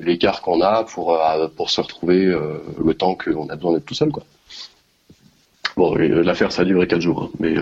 l'écart 0.00 0.40
qu'on 0.40 0.62
a 0.62 0.84
pour 0.84 1.18
pour 1.56 1.68
se 1.68 1.80
retrouver 1.82 2.24
euh, 2.24 2.54
le 2.82 2.94
temps 2.94 3.14
qu'on 3.22 3.48
a 3.50 3.56
besoin 3.56 3.74
d'être 3.74 3.84
tout 3.86 3.94
seul, 3.94 4.10
quoi. 4.10 4.22
Bon, 5.76 5.94
l'affaire 5.94 6.52
ça 6.52 6.62
a 6.62 6.64
duré 6.64 6.86
quatre 6.86 7.02
jours, 7.02 7.24
hein, 7.24 7.30
mais. 7.38 7.54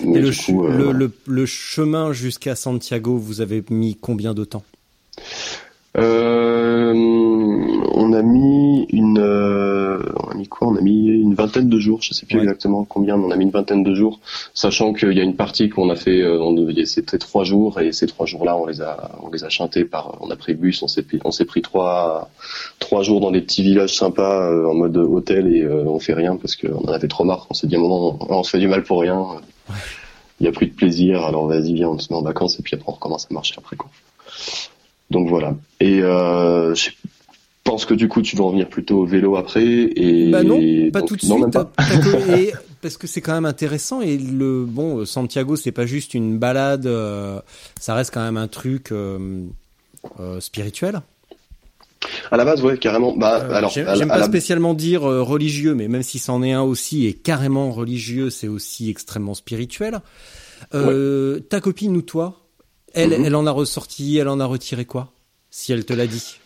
Euh, 0.00 0.04
mais 0.06 0.20
le, 0.20 0.28
du 0.30 0.34
ch- 0.34 0.46
coup, 0.46 0.64
euh, 0.66 0.76
le, 0.76 0.84
voilà. 0.84 0.98
le, 0.98 1.12
le 1.26 1.46
chemin 1.46 2.12
jusqu'à 2.12 2.54
Santiago, 2.54 3.16
vous 3.16 3.40
avez 3.40 3.64
mis 3.70 3.96
combien 4.00 4.34
de 4.34 4.44
temps? 4.44 4.62
Euh, 5.96 6.92
on 7.94 8.12
a 8.12 8.22
mis 8.22 8.86
une, 8.90 9.18
euh, 9.18 9.98
on 10.22 10.30
a 10.30 10.34
mis 10.34 10.46
quoi? 10.46 10.68
On 10.68 10.76
a 10.76 10.80
mis 10.80 11.06
une 11.08 11.34
vingtaine 11.34 11.68
de 11.68 11.78
jours. 11.80 12.02
Je 12.02 12.14
sais 12.14 12.24
plus 12.26 12.36
Ouais. 12.36 12.42
exactement 12.42 12.84
combien, 12.84 13.16
mais 13.16 13.24
on 13.24 13.30
a 13.32 13.36
mis 13.36 13.44
une 13.44 13.50
vingtaine 13.50 13.82
de 13.82 13.94
jours, 13.94 14.20
sachant 14.54 14.92
qu'il 14.92 15.12
y 15.14 15.20
a 15.20 15.24
une 15.24 15.34
partie 15.34 15.70
qu'on 15.70 15.90
a 15.90 15.96
fait. 15.96 16.22
C'était 16.84 17.18
trois 17.18 17.42
jours 17.42 17.80
et 17.80 17.90
ces 17.92 18.06
trois 18.06 18.26
jours-là, 18.26 18.56
on 18.56 18.66
les 18.66 18.80
a, 18.80 19.10
on 19.22 19.30
les 19.30 19.42
a 19.42 19.48
chantés 19.48 19.84
par. 19.84 20.18
On 20.20 20.30
a 20.30 20.36
pris 20.36 20.52
le 20.52 20.58
bus, 20.58 20.82
on 20.82 20.88
s'est 20.88 21.02
pris, 21.02 21.18
on 21.24 21.32
s'est 21.32 21.46
pris 21.46 21.62
trois, 21.62 22.30
trois 22.78 23.02
jours 23.02 23.20
dans 23.20 23.32
des 23.32 23.40
petits 23.40 23.62
villages 23.62 23.96
sympas 23.96 24.52
en 24.66 24.74
mode 24.74 24.96
hôtel 24.96 25.52
et 25.52 25.62
euh, 25.62 25.84
on 25.86 25.98
fait 25.98 26.14
rien 26.14 26.36
parce 26.36 26.54
qu'on 26.54 26.84
en 26.86 26.92
avait 26.92 27.08
trop 27.08 27.24
marre. 27.24 27.46
On 27.50 27.54
s'est 27.54 27.66
dit 27.66 27.74
à 27.74 27.78
un 27.78 27.82
moment, 27.82 28.18
on, 28.20 28.36
on 28.38 28.42
se 28.44 28.50
fait 28.50 28.60
du 28.60 28.68
mal 28.68 28.84
pour 28.84 29.00
rien. 29.00 29.26
Il 30.40 30.44
y 30.44 30.48
a 30.48 30.52
plus 30.52 30.66
de 30.66 30.72
plaisir, 30.74 31.24
alors 31.24 31.46
vas-y 31.48 31.74
viens, 31.74 31.88
on 31.88 31.98
se 31.98 32.12
met 32.12 32.18
en 32.18 32.22
vacances 32.22 32.58
et 32.58 32.62
puis 32.62 32.74
après 32.74 32.88
on 32.88 32.92
recommence 32.92 33.26
à 33.30 33.34
marcher 33.34 33.54
après 33.58 33.76
quoi. 33.76 33.90
Donc 35.10 35.28
voilà. 35.28 35.56
Et 35.80 36.00
euh, 36.02 36.74
je 36.74 36.90
pense 37.64 37.84
que 37.84 37.94
du 37.94 38.08
coup 38.08 38.22
tu 38.22 38.36
vas 38.36 38.44
en 38.44 38.50
venir 38.50 38.68
plutôt 38.68 38.98
au 39.00 39.04
vélo 39.06 39.36
après 39.36 39.64
et 39.64 40.30
Bah 40.30 40.42
non, 40.44 40.60
pas 40.92 41.00
donc- 41.00 41.08
tout 41.08 41.16
de 41.16 41.26
non, 41.26 41.34
suite. 41.36 41.42
même 41.44 41.50
pas. 41.50 41.64
Parce 41.76 41.98
que- 41.98 42.30
et- 42.38 42.52
parce 42.80 42.96
que 42.96 43.08
c'est 43.08 43.20
quand 43.20 43.32
même 43.34 43.44
intéressant 43.46 44.00
et 44.00 44.16
le 44.16 44.64
bon 44.64 45.04
Santiago, 45.04 45.56
c'est 45.56 45.72
pas 45.72 45.84
juste 45.86 46.14
une 46.14 46.38
balade, 46.38 46.86
euh, 46.86 47.40
ça 47.80 47.94
reste 47.94 48.14
quand 48.14 48.22
même 48.22 48.36
un 48.36 48.46
truc 48.46 48.92
euh, 48.92 49.44
spirituel. 50.38 51.00
À 52.30 52.36
la 52.36 52.44
base, 52.44 52.62
ouais, 52.62 52.78
carrément. 52.78 53.16
Bah 53.16 53.40
Euh, 53.42 53.54
alors, 53.54 53.70
j'aime 53.70 54.08
pas 54.08 54.18
la- 54.18 54.26
spécialement 54.26 54.74
dire 54.74 55.08
euh, 55.08 55.22
religieux, 55.22 55.74
mais 55.74 55.88
même 55.88 56.02
si 56.02 56.18
c'en 56.18 56.42
est 56.42 56.52
un 56.52 56.62
aussi 56.62 57.06
et 57.06 57.14
carrément 57.14 57.70
religieux, 57.72 58.30
c'est 58.30 58.48
aussi 58.48 58.90
extrêmement 58.90 59.34
spirituel. 59.34 60.00
Euh, 60.74 61.40
Ta 61.40 61.60
copine 61.60 61.96
ou 61.96 62.02
toi, 62.02 62.40
elle, 62.94 63.10
Mhm. 63.18 63.24
elle 63.24 63.34
en 63.34 63.46
a 63.46 63.50
ressorti, 63.50 64.16
elle 64.18 64.28
en 64.28 64.40
a 64.40 64.44
retiré 64.46 64.84
quoi 64.84 65.12
Si 65.50 65.72
elle 65.72 65.84
te 65.84 65.92
l'a 65.92 66.06
dit? 66.06 66.38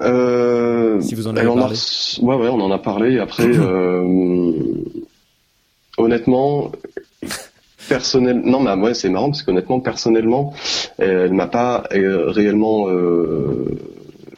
Euh, 0.00 1.00
Si 1.00 1.14
vous 1.14 1.26
en 1.26 1.32
elle 1.32 1.38
avez 1.46 1.50
a 1.50 1.54
parlé. 1.54 1.74
reçu- 1.74 2.20
ouais, 2.20 2.36
ouais, 2.36 2.48
on 2.48 2.60
en 2.60 2.70
a 2.70 2.78
parlé. 2.78 3.18
Après, 3.18 3.48
honnêtement, 5.98 6.72
personnel, 7.88 8.42
non, 8.44 8.60
mais 8.60 8.74
ouais, 8.82 8.94
c'est 8.94 9.08
marrant 9.08 9.30
parce 9.30 9.42
qu'honnêtement, 9.42 9.80
personnellement, 9.80 10.52
elle 10.98 11.32
m'a 11.32 11.46
pas 11.48 11.84
réellement 11.90 12.88
euh, 12.88 13.64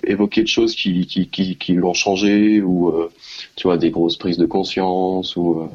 évoqué 0.05 0.43
de 0.43 0.49
choses 0.49 0.75
qui 0.75 1.07
qui 1.07 1.29
qui, 1.29 1.57
qui 1.57 1.75
l'ont 1.75 1.95
changé 1.95 2.61
ou 2.63 2.89
euh, 2.91 3.11
tu 3.57 3.67
vois 3.69 3.79
des 3.79 3.91
grosses 3.91 4.17
prises 4.17 4.39
de 4.39 4.47
conscience 4.47 5.37
ou 5.37 5.69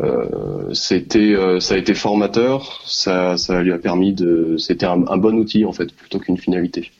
Euh, 0.00 0.74
c'était, 0.74 1.34
euh, 1.34 1.60
ça 1.60 1.74
a 1.74 1.78
été 1.78 1.94
formateur. 1.94 2.82
Ça, 2.84 3.36
ça 3.36 3.62
lui 3.62 3.72
a 3.72 3.78
permis 3.78 4.12
de. 4.12 4.56
C'était 4.58 4.86
un, 4.86 5.06
un 5.06 5.16
bon 5.16 5.36
outil 5.38 5.64
en 5.64 5.72
fait, 5.72 5.92
plutôt 5.94 6.18
qu'une 6.18 6.36
finalité. 6.36 6.90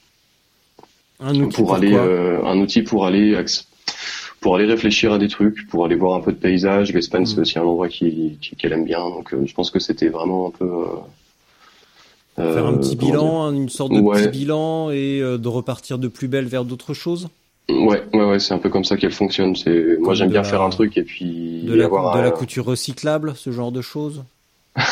Un 1.21 1.35
outil 1.41 1.57
pour 1.57 1.67
pour 1.67 1.75
aller, 1.75 1.93
euh, 1.95 2.45
un 2.45 2.59
outil 2.61 2.83
pour 2.83 3.05
aller, 3.05 3.37
pour 4.41 4.55
aller 4.57 4.67
réfléchir 4.67 5.13
à 5.13 5.19
des 5.19 5.29
trucs, 5.29 5.67
pour 5.69 5.85
aller 5.85 5.97
voir 5.97 6.15
un 6.17 6.21
peu 6.21 6.31
de 6.33 6.39
paysage. 6.39 6.93
L'Espagne, 6.93 7.27
c'est 7.27 7.39
aussi 7.41 7.59
un 7.59 7.63
endroit 7.63 7.89
qui, 7.89 8.39
qui- 8.41 8.55
qu'elle 8.57 8.73
aime 8.73 8.85
bien. 8.85 9.01
Donc, 9.01 9.35
euh, 9.35 9.45
je 9.45 9.55
pense 9.55 9.71
que 9.73 9.81
c'était 9.81 10.09
vraiment 10.09 10.49
un 10.49 10.51
peu. 10.51 10.85
Euh, 12.39 12.55
Faire 12.55 12.67
un 12.67 12.75
euh, 12.75 12.79
petit 12.79 12.97
comment 12.97 13.11
bilan, 13.49 13.53
une 13.53 13.69
sorte 13.69 13.93
de 13.93 14.01
Ouais. 14.01 14.21
petit 14.21 14.39
bilan 14.39 14.91
et 14.91 15.21
euh, 15.21 15.39
de 15.39 15.49
repartir 15.49 15.99
de 15.99 16.09
plus 16.09 16.29
belle 16.29 16.47
vers 16.47 16.65
d'autres 16.65 16.95
choses? 16.95 17.29
Ouais, 17.71 18.03
ouais, 18.13 18.25
ouais, 18.25 18.39
c'est 18.39 18.53
un 18.53 18.59
peu 18.59 18.69
comme 18.69 18.85
ça 18.85 18.97
qu'elle 18.97 19.13
fonctionne. 19.13 19.57
C'est, 19.57 19.97
moi, 19.99 20.15
j'aime 20.15 20.29
bien 20.31 20.43
la- 20.43 20.49
faire 20.49 20.63
un 20.63 20.71
truc 20.71 20.97
et 20.99 21.03
puis 21.03 21.63
De 21.63 21.75
la, 21.75 21.87
avoir 21.87 22.15
de 22.17 22.21
la 22.21 22.31
couture 22.31 22.65
recyclable, 22.67 23.35
ce 23.37 23.51
genre 23.53 23.73
de 23.73 23.81
choses? 23.81 24.23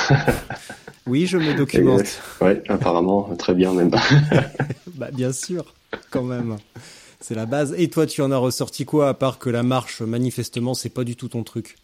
Oui, 1.07 1.27
je 1.27 1.37
me 1.37 1.53
documente. 1.59 2.21
Ouais, 2.41 2.63
apparemment, 2.69 3.29
très 3.37 3.55
bien 3.55 3.73
même. 3.73 3.91
Bah, 4.95 5.11
bien 5.13 5.33
sûr, 5.33 5.75
quand 6.11 6.23
même. 6.23 6.57
C'est 7.21 7.35
la 7.35 7.47
base. 7.47 7.75
Et 7.77 7.89
toi, 7.89 8.07
tu 8.07 8.23
en 8.23 8.31
as 8.31 8.37
ressorti 8.37 8.85
quoi, 8.85 9.09
à 9.09 9.15
part 9.15 9.39
que 9.39 9.51
la 9.51 9.63
marche, 9.63 10.01
manifestement, 10.03 10.75
c'est 10.75 10.91
pas 10.91 11.05
du 11.05 11.17
tout 11.17 11.29
ton 11.29 11.43
truc? 11.43 11.77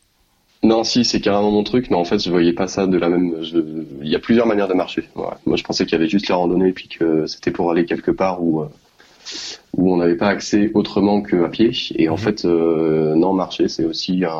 Non, 0.64 0.82
si, 0.82 1.04
c'est 1.04 1.20
carrément 1.20 1.52
mon 1.52 1.62
truc, 1.62 1.88
mais 1.90 1.96
en 1.96 2.04
fait, 2.04 2.18
je 2.18 2.30
voyais 2.30 2.52
pas 2.52 2.66
ça 2.66 2.86
de 2.86 2.98
la 2.98 3.08
même. 3.08 3.42
je- 3.42 3.58
Il 4.02 4.08
y 4.08 4.16
a 4.16 4.18
plusieurs 4.18 4.46
manières 4.46 4.66
de 4.68 4.74
marcher. 4.74 5.08
Voilà. 5.14 5.38
Moi, 5.46 5.56
je 5.56 5.62
pensais 5.62 5.84
qu'il 5.84 5.92
y 5.92 5.96
avait 5.96 6.08
juste 6.08 6.28
la 6.28 6.36
randonnée, 6.36 6.72
puis 6.72 6.88
que 6.88 7.26
c'était 7.26 7.52
pour 7.52 7.70
aller 7.70 7.84
quelque 7.84 8.10
part 8.10 8.42
où 8.42 8.62
euh, 8.62 8.66
où 9.76 9.92
on 9.92 9.98
n'avait 9.98 10.16
pas 10.16 10.28
accès 10.28 10.70
autrement 10.74 11.22
qu'à 11.22 11.48
pied. 11.48 11.70
Et 11.94 12.08
en 12.08 12.12
Mhm. 12.14 12.18
fait, 12.18 12.44
euh, 12.44 13.14
non, 13.14 13.32
marcher, 13.34 13.68
c'est 13.68 13.84
aussi 13.84 14.24
un, 14.24 14.32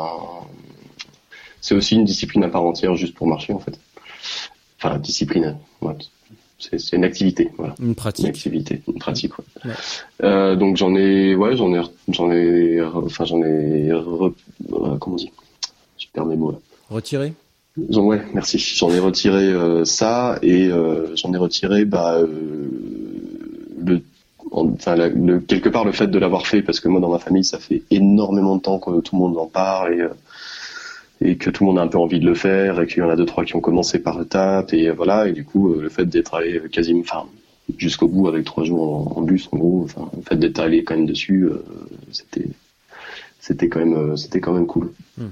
c'est 1.61 1.75
aussi 1.75 1.95
une 1.95 2.03
discipline 2.05 2.43
à 2.43 2.49
part 2.49 2.63
entière, 2.63 2.95
juste 2.95 3.13
pour 3.15 3.27
marcher, 3.27 3.53
en 3.53 3.59
fait. 3.59 3.79
Enfin, 4.81 4.97
discipline. 4.97 5.57
ouais. 5.81 5.93
C'est 6.57 6.91
une 6.97 7.05
activité, 7.05 7.49
voilà. 7.57 7.73
Une 7.79 7.87
Une 7.89 7.95
pratique 7.95 8.25
activité, 8.25 8.81
une 8.89 8.99
pratique. 8.99 9.37
Ouais. 9.39 9.45
Ouais. 9.63 9.71
Euh, 10.23 10.55
donc 10.57 10.75
j'en 10.75 10.93
ai, 10.93 11.33
ouais, 11.33 11.55
j'en 11.55 11.73
ai, 11.73 11.79
j'en 12.09 12.29
ai, 12.33 12.81
enfin 12.83 13.23
j'en 13.23 13.41
ai, 13.41 13.89
re- 13.91 14.33
euh, 14.73 14.97
comment 14.99 15.13
on 15.13 15.15
dit? 15.15 15.31
Je 16.09 16.13
perds 16.13 16.25
mes 16.25 16.35
mots 16.35 16.51
là. 16.51 16.57
Retirée 16.89 17.33
J'en- 17.89 18.03
ouais, 18.03 18.21
merci. 18.33 18.57
J'en 18.57 18.89
ai 18.91 18.99
retiré 18.99 19.43
euh, 19.53 19.85
ça 19.85 20.37
et 20.41 20.67
euh, 20.69 21.15
j'en 21.15 21.31
ai 21.33 21.37
retiré 21.37 21.85
bah 21.85 22.17
euh, 22.17 22.27
le, 23.85 24.01
en- 24.51 24.69
enfin 24.73 24.95
la- 24.95 25.09
le- 25.09 25.39
quelque 25.39 25.69
part 25.69 25.85
le 25.85 25.91
fait 25.91 26.07
de 26.07 26.19
l'avoir 26.19 26.47
fait 26.47 26.61
parce 26.61 26.79
que 26.79 26.87
moi 26.87 26.99
dans 26.99 27.09
ma 27.11 27.19
famille 27.19 27.43
ça 27.45 27.59
fait 27.59 27.83
énormément 27.91 28.55
de 28.57 28.61
temps 28.61 28.79
que 28.79 28.99
tout 29.01 29.15
le 29.15 29.19
monde 29.21 29.37
en 29.37 29.45
parle 29.47 29.93
et 29.93 30.07
et 31.21 31.35
que 31.35 31.49
tout 31.49 31.63
le 31.63 31.69
monde 31.69 31.79
a 31.79 31.81
un 31.83 31.87
peu 31.87 31.97
envie 31.97 32.19
de 32.19 32.25
le 32.25 32.33
faire 32.33 32.79
et 32.79 32.87
qu'il 32.87 32.99
y 32.99 33.01
en 33.01 33.09
a 33.09 33.15
deux 33.17 33.25
trois 33.25 33.43
qui 33.45 33.55
ont 33.55 33.59
commencé 33.61 33.99
par 33.99 34.21
étapes 34.21 34.73
et 34.73 34.89
voilà 34.89 35.27
et 35.27 35.33
du 35.33 35.43
coup 35.45 35.73
le 35.73 35.89
fait 35.89 36.05
d'être 36.05 36.33
allé 36.33 36.61
quasiment 36.71 37.01
enfin 37.01 37.25
jusqu'au 37.77 38.07
bout 38.07 38.27
avec 38.27 38.45
trois 38.45 38.63
jours 38.63 38.83
en, 39.15 39.19
en 39.19 39.21
bus 39.21 39.47
en 39.51 39.57
gros 39.57 39.81
enfin 39.83 40.09
le 40.15 40.21
fait 40.23 40.37
d'être 40.37 40.59
allé 40.59 40.83
quand 40.83 40.95
même 40.95 41.05
dessus 41.05 41.47
c'était 42.11 42.47
c'était 43.39 43.67
quand 43.69 43.79
même 43.79 44.17
c'était 44.17 44.39
quand 44.39 44.53
même 44.53 44.65
cool 44.65 44.91
euh, 45.19 45.25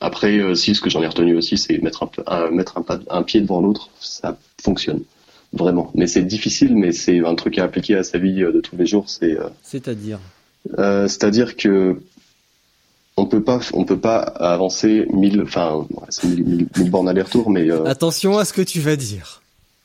après, 0.00 0.38
euh, 0.38 0.54
si 0.54 0.74
ce 0.74 0.80
que 0.80 0.90
j'en 0.90 1.02
ai 1.02 1.06
retenu 1.06 1.36
aussi, 1.36 1.56
c'est 1.58 1.78
mettre 1.78 2.02
un, 2.02 2.06
peu- 2.06 2.22
un- 2.26 2.50
mettre 2.50 2.78
un, 2.78 2.82
pas- 2.82 2.98
un 3.10 3.22
pied 3.22 3.40
devant 3.40 3.60
l'autre, 3.60 3.88
ça 4.00 4.36
fonctionne 4.62 5.02
vraiment. 5.52 5.90
Mais 5.94 6.06
c'est 6.06 6.22
difficile, 6.22 6.76
mais 6.76 6.92
c'est 6.92 7.24
un 7.24 7.34
truc 7.34 7.58
à 7.58 7.64
appliquer 7.64 7.96
à 7.96 8.02
sa 8.04 8.18
vie 8.18 8.42
euh, 8.42 8.52
de 8.52 8.60
tous 8.60 8.76
les 8.76 8.86
jours. 8.86 9.04
C'est, 9.08 9.38
euh, 9.38 9.48
C'est-à-dire? 9.62 10.18
euh, 10.78 11.08
c'est-à-dire 11.08 11.56
que 11.56 12.00
on 13.16 13.26
peut 13.26 13.42
pas, 13.42 13.60
on 13.74 13.84
peut 13.84 13.98
pas 13.98 14.18
avancer 14.20 15.06
mille, 15.12 15.42
enfin, 15.42 15.86
ouais, 15.90 16.06
c'est 16.08 16.26
mille, 16.26 16.44
mille- 16.44 16.68
mille 16.78 16.90
bornes 16.90 17.08
aller-retour, 17.08 17.50
mais 17.50 17.70
euh, 17.70 17.84
Attention 17.84 18.38
à 18.38 18.44
ce 18.44 18.52
que 18.52 18.62
tu 18.62 18.80
vas 18.80 18.96
dire. 18.96 19.39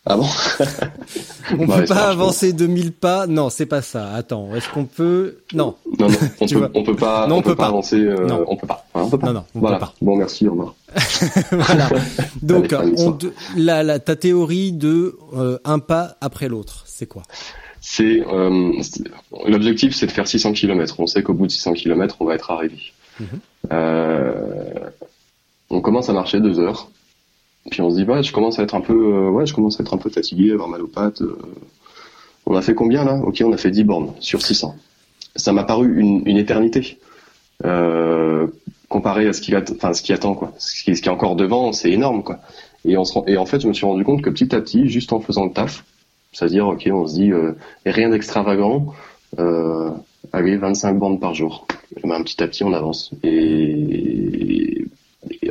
Ah 0.05 0.17
bon 0.17 0.25
On 1.59 1.67
Ouais, 1.67 1.81
peut 1.81 1.85
pas 1.85 2.09
avancer 2.09 2.53
2000 2.53 2.91
pas. 2.93 3.27
Non, 3.27 3.49
c'est 3.49 3.65
pas 3.65 3.81
ça. 3.81 4.13
Attends, 4.13 4.55
est-ce 4.55 4.67
qu'on 4.69 4.85
peut 4.85 5.37
Non, 5.53 5.75
Non, 5.99 6.09
non, 6.09 6.15
on 6.41 6.47
peut, 6.47 6.69
on 6.73 6.83
peut 6.83 6.95
pas, 6.95 7.27
Non, 7.27 7.37
on 7.37 7.41
peut 7.41 7.55
pas 7.55 7.67
avancer. 7.67 7.97
euh, 7.99 8.25
Non. 8.27 8.43
on 8.47 8.55
peut 8.55 8.67
pas. 8.67 8.85
Hein, 8.95 9.01
on 9.05 9.09
peut 9.09 9.17
pas. 9.19 9.27
Non, 9.27 9.33
non, 9.33 9.43
on 9.55 9.59
voilà. 9.59 9.77
peut 9.77 9.85
pas. 9.85 9.93
Bon, 10.01 10.15
merci, 10.15 10.47
revoir. 10.47 10.73
voilà. 11.51 11.89
Donc, 12.41 12.73
Allez, 12.73 12.93
on 12.97 13.11
de- 13.11 13.33
la, 13.55 13.83
la, 13.83 13.99
ta 13.99 14.15
théorie 14.15 14.71
de 14.71 15.17
euh, 15.35 15.57
un 15.65 15.79
pas 15.79 16.15
après 16.21 16.47
l'autre, 16.49 16.83
c'est 16.85 17.05
quoi? 17.07 17.23
C'est 17.81 18.23
euh, 18.27 18.71
l'objectif, 19.47 19.95
c'est 19.95 20.07
de 20.07 20.11
faire 20.11 20.27
600 20.27 20.53
km. 20.53 20.95
On 20.99 21.05
sait 21.07 21.21
qu'au 21.21 21.33
bout 21.35 21.45
de 21.45 21.51
600 21.51 21.73
km, 21.73 22.15
on 22.19 22.25
va 22.25 22.33
être 22.35 22.49
arrivé. 22.49 22.77
Mhm. 23.19 23.39
On 25.69 25.81
commence 25.81 26.09
à 26.09 26.13
marcher 26.13 26.39
deux 26.39 26.59
heures, 26.59 26.89
puis 27.71 27.81
on 27.81 27.89
se 27.89 27.95
dit 27.95 28.05
bah, 28.05 28.21
je 28.21 28.31
commence 28.31 28.59
à 28.59 28.63
être 28.63 28.75
un 28.75 28.81
peu, 28.81 28.93
euh, 28.93 29.29
ouais, 29.29 29.45
je 29.45 29.53
commence 29.53 29.79
à 29.79 29.83
être 29.83 29.93
un 29.93 29.97
peu 29.97 30.09
fatigué, 30.09 30.51
avoir 30.51 30.69
mal 30.69 30.81
aux 30.81 30.87
pattes. 30.87 31.21
euh. 31.21 31.37
on 32.45 32.55
a 32.55 32.61
fait 32.61 32.75
combien 32.75 33.03
là? 33.03 33.15
Ok, 33.23 33.41
on 33.45 33.51
a 33.53 33.57
fait 33.57 33.71
10 33.71 33.83
bornes 33.83 34.13
sur 34.19 34.41
600. 34.41 34.75
Ça 35.35 35.51
m'a 35.51 35.63
paru 35.63 35.99
une, 35.99 36.21
une 36.27 36.37
éternité. 36.37 36.99
Euh, 37.63 38.47
comparé 38.89 39.27
à 39.27 39.33
ce 39.33 39.41
qui, 39.41 39.55
enfin, 39.55 39.93
ce 39.93 40.01
qui 40.01 40.13
attend 40.13 40.35
quoi, 40.35 40.53
ce 40.57 40.83
qui, 40.83 40.91
est 40.91 41.07
encore 41.07 41.35
devant, 41.35 41.71
c'est 41.73 41.91
énorme 41.91 42.21
quoi. 42.23 42.39
Et, 42.85 42.97
on 42.97 43.03
se 43.05 43.13
rend- 43.13 43.25
et 43.27 43.37
en 43.37 43.45
fait, 43.45 43.59
je 43.61 43.67
me 43.67 43.73
suis 43.73 43.85
rendu 43.85 44.03
compte 44.03 44.21
que 44.21 44.29
petit 44.29 44.53
à 44.55 44.61
petit, 44.61 44.87
juste 44.89 45.11
en 45.13 45.19
faisant 45.19 45.45
le 45.45 45.51
taf, 45.51 45.83
c'est-à-dire, 46.33 46.67
ok, 46.67 46.87
on 46.91 47.07
se 47.07 47.15
dit 47.15 47.31
euh, 47.31 47.53
rien 47.85 48.09
d'extravagant, 48.09 48.93
euh, 49.39 49.89
allez, 50.33 50.57
25 50.57 50.99
bandes 50.99 51.19
par 51.19 51.33
jour. 51.33 51.65
Ben, 52.03 52.21
petit 52.23 52.43
à 52.43 52.47
petit, 52.47 52.63
on 52.63 52.73
avance. 52.73 53.11
Et, 53.23 54.85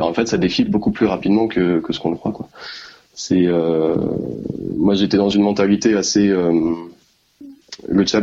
en 0.01 0.13
fait, 0.13 0.27
ça 0.27 0.39
défile 0.39 0.71
beaucoup 0.71 0.91
plus 0.91 1.07
rapidement 1.07 1.49
que, 1.49 1.83
ce 1.91 1.99
qu'on 1.99 2.11
le 2.11 2.17
croit. 2.17 2.49
Euh, 3.33 3.97
moi, 4.77 4.95
j'étais 4.95 5.17
dans 5.17 5.29
une 5.29 5.43
mentalité 5.43 5.95
assez. 5.95 6.29
euh, 6.29 6.75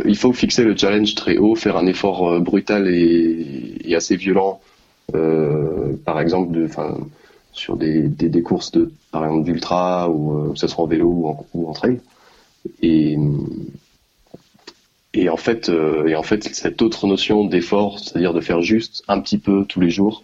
il 0.06 0.18
faut 0.18 0.34
fixer 0.34 0.64
le 0.64 0.76
challenge 0.76 1.16
très 1.16 1.38
haut, 1.38 1.56
faire 1.56 1.78
un 1.78 1.86
effort 1.86 2.30
euh, 2.30 2.40
brutal 2.40 2.88
et, 2.88 3.96
assez 3.96 4.16
violent. 4.16 4.62
par 6.06 6.20
exemple, 6.22 6.68
sur 7.52 7.76
des, 7.76 8.42
courses 8.44 8.72
de, 8.72 8.92
par 9.12 9.26
exemple, 9.26 9.44
d'ultra 9.44 10.10
ou 10.10 10.54
que 10.54 10.60
ce 10.60 10.68
soit 10.68 10.84
en 10.84 10.88
vélo 10.88 11.38
ou 11.54 11.68
en, 11.68 11.74
trail. 11.74 12.00
Et, 12.82 13.18
en 15.30 15.38
fait, 15.38 15.70
cette 16.54 16.82
autre 16.82 17.06
notion 17.08 17.44
d'effort, 17.44 18.00
c'est-à-dire 18.00 18.34
de 18.34 18.42
faire 18.42 18.62
juste 18.62 19.04
un 19.10 19.20
petit 19.20 19.38
peu 19.38 19.66
tous 19.66 19.82
les 19.82 19.90
jours, 19.90 20.24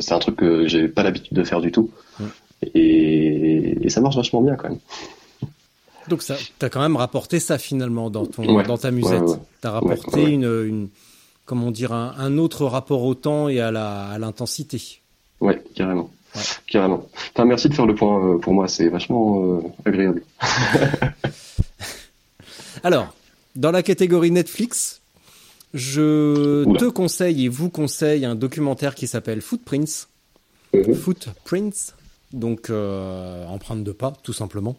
c'est 0.00 0.12
un 0.12 0.18
truc 0.18 0.36
que 0.36 0.66
j'ai 0.68 0.88
pas 0.88 1.02
l'habitude 1.02 1.32
de 1.36 1.44
faire 1.44 1.60
du 1.60 1.72
tout. 1.72 1.90
Ouais. 2.18 2.26
Et, 2.74 3.86
et 3.86 3.88
ça 3.90 4.00
marche 4.00 4.16
vachement 4.16 4.42
bien 4.42 4.54
quand 4.56 4.68
même. 4.68 4.78
Donc 6.08 6.22
ça, 6.22 6.36
t'as 6.58 6.68
quand 6.68 6.80
même 6.80 6.96
rapporté 6.96 7.38
ça 7.40 7.58
finalement 7.58 8.10
dans 8.10 8.26
ton, 8.26 8.56
Ouais. 8.56 8.64
dans 8.64 8.78
ta 8.78 8.90
musette. 8.90 9.20
Ouais, 9.22 9.30
ouais. 9.30 9.36
T'as 9.60 9.70
rapporté 9.70 10.16
Ouais, 10.16 10.24
ouais. 10.24 10.30
une, 10.32 10.64
une, 10.66 10.88
comment 11.44 11.70
dire, 11.70 11.92
un, 11.92 12.14
un 12.18 12.36
autre 12.38 12.66
rapport 12.66 13.02
au 13.04 13.14
temps 13.14 13.48
et 13.48 13.60
à 13.60 13.70
la, 13.70 14.08
à 14.08 14.18
l'intensité. 14.18 15.00
Ouais, 15.40 15.62
carrément. 15.74 16.10
Ouais. 16.34 16.42
Carrément. 16.68 17.06
Enfin, 17.34 17.44
merci 17.44 17.68
de 17.68 17.74
faire 17.74 17.86
le 17.86 17.94
point 17.94 18.24
euh, 18.34 18.38
pour 18.38 18.54
moi, 18.54 18.68
c'est 18.68 18.88
vachement 18.88 19.42
euh, 19.44 19.60
agréable. 19.84 20.22
Alors, 22.82 23.14
dans 23.56 23.70
la 23.70 23.82
catégorie 23.82 24.30
Netflix, 24.30 24.99
je 25.74 26.64
Oula. 26.64 26.78
te 26.78 26.84
conseille 26.86 27.46
et 27.46 27.48
vous 27.48 27.70
conseille 27.70 28.24
un 28.24 28.34
documentaire 28.34 28.94
qui 28.94 29.06
s'appelle 29.06 29.40
Footprints. 29.40 30.08
Mhm. 30.74 30.94
Footprints, 30.94 31.94
donc 32.32 32.70
euh, 32.70 33.44
empreinte 33.46 33.84
de 33.84 33.92
pas, 33.92 34.12
tout 34.22 34.32
simplement, 34.32 34.76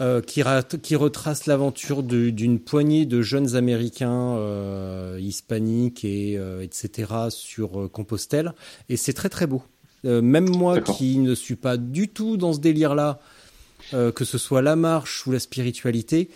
euh, 0.00 0.20
qui, 0.20 0.42
qui 0.82 0.96
retrace 0.96 1.46
l'aventure 1.46 2.02
d'une 2.02 2.58
poignée 2.58 3.06
de 3.06 3.22
jeunes 3.22 3.56
Américains 3.56 4.36
euh, 4.36 5.18
hispaniques 5.20 6.04
et 6.04 6.36
euh, 6.36 6.62
etc. 6.62 7.12
sur 7.30 7.90
Compostelle, 7.90 8.52
et 8.88 8.96
c'est 8.96 9.14
très 9.14 9.28
très 9.28 9.46
beau. 9.46 9.62
Euh, 10.04 10.22
même 10.22 10.48
moi 10.48 10.80
qui 10.80 11.18
ne 11.18 11.34
suis 11.34 11.56
pas 11.56 11.76
du 11.76 12.08
tout 12.08 12.36
dans 12.36 12.52
ce 12.52 12.60
délire-là, 12.60 13.18
euh, 13.94 14.12
que 14.12 14.24
ce 14.24 14.38
soit 14.38 14.62
la 14.62 14.76
marche 14.76 15.26
ou 15.26 15.32
la 15.32 15.40
spiritualité, 15.40 16.30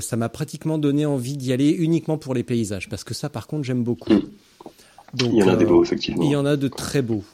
ça 0.00 0.16
m'a 0.16 0.28
pratiquement 0.28 0.78
donné 0.78 1.06
envie 1.06 1.36
d'y 1.36 1.52
aller 1.52 1.70
uniquement 1.70 2.18
pour 2.18 2.34
les 2.34 2.42
paysages, 2.42 2.88
parce 2.88 3.04
que 3.04 3.14
ça, 3.14 3.28
par 3.28 3.46
contre, 3.46 3.64
j'aime 3.64 3.82
beaucoup. 3.84 4.12
Mm. 4.12 4.22
Donc, 5.14 5.30
Il 5.32 5.38
y 5.38 5.42
en 5.44 5.48
a 5.48 5.56
des 5.56 5.64
euh, 5.64 5.68
beaux, 5.68 5.84
effectivement. 5.84 6.22
il 6.24 6.30
y 6.30 6.36
en 6.36 6.44
a 6.44 6.56
de 6.56 6.68
très 6.68 7.02
beaux. 7.02 7.24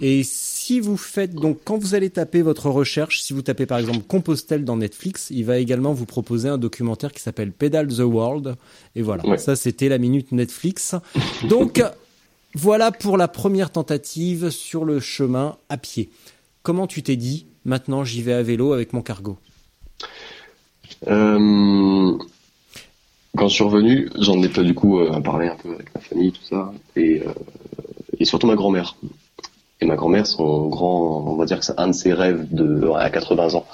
Et 0.00 0.22
si 0.24 0.80
vous 0.80 0.96
faites, 0.96 1.34
donc 1.34 1.58
quand 1.64 1.76
vous 1.76 1.94
allez 1.94 2.08
taper 2.08 2.40
votre 2.40 2.70
recherche, 2.70 3.20
si 3.20 3.34
vous 3.34 3.42
tapez 3.42 3.66
par 3.66 3.78
exemple 3.78 4.00
Compostelle 4.06 4.64
dans 4.64 4.78
Netflix, 4.78 5.28
il 5.30 5.44
va 5.44 5.58
également 5.58 5.92
vous 5.92 6.06
proposer 6.06 6.48
un 6.48 6.56
documentaire 6.56 7.12
qui 7.12 7.20
s'appelle 7.20 7.52
Pedal 7.52 7.88
the 7.88 7.98
World. 7.98 8.56
Et 8.94 9.02
voilà, 9.02 9.26
Ouais. 9.26 9.36
ça 9.36 9.54
c'était 9.54 9.90
la 9.90 9.98
minute 9.98 10.32
Netflix. 10.32 10.94
Donc 11.46 11.82
voilà 12.54 12.90
pour 12.90 13.18
la 13.18 13.28
première 13.28 13.70
tentative 13.70 14.48
sur 14.48 14.86
le 14.86 14.98
chemin 14.98 15.56
à 15.68 15.76
pied. 15.76 16.08
Comment 16.62 16.86
tu 16.86 17.02
t'es 17.02 17.16
dit, 17.16 17.44
maintenant 17.66 18.04
j'y 18.04 18.22
vais 18.22 18.32
à 18.32 18.42
vélo 18.42 18.72
avec 18.72 18.94
mon 18.94 19.02
cargo? 19.02 19.36
Euh, 21.06 22.18
quand 23.36 23.48
je 23.48 23.54
suis 23.54 23.64
revenu, 23.64 24.10
j'en 24.18 24.42
ai 24.42 24.48
pas 24.48 24.62
du 24.62 24.74
coup 24.74 24.98
euh, 24.98 25.20
parlé 25.20 25.48
un 25.48 25.56
peu 25.56 25.72
avec 25.74 25.94
ma 25.94 26.00
famille, 26.00 26.32
tout 26.32 26.44
ça, 26.44 26.72
et, 26.96 27.22
euh, 27.26 27.32
et 28.18 28.24
surtout 28.24 28.46
ma 28.46 28.56
grand-mère. 28.56 28.96
Et 29.80 29.86
ma 29.86 29.94
grand-mère, 29.94 30.26
son 30.26 30.66
grand, 30.66 31.24
on 31.26 31.36
va 31.36 31.44
dire 31.44 31.60
que 31.60 31.64
c'est 31.64 31.78
un 31.78 31.88
de 31.88 31.92
ses 31.92 32.12
rêves 32.12 32.46
de, 32.50 32.90
à 32.96 33.10
80 33.10 33.54
ans. 33.54 33.66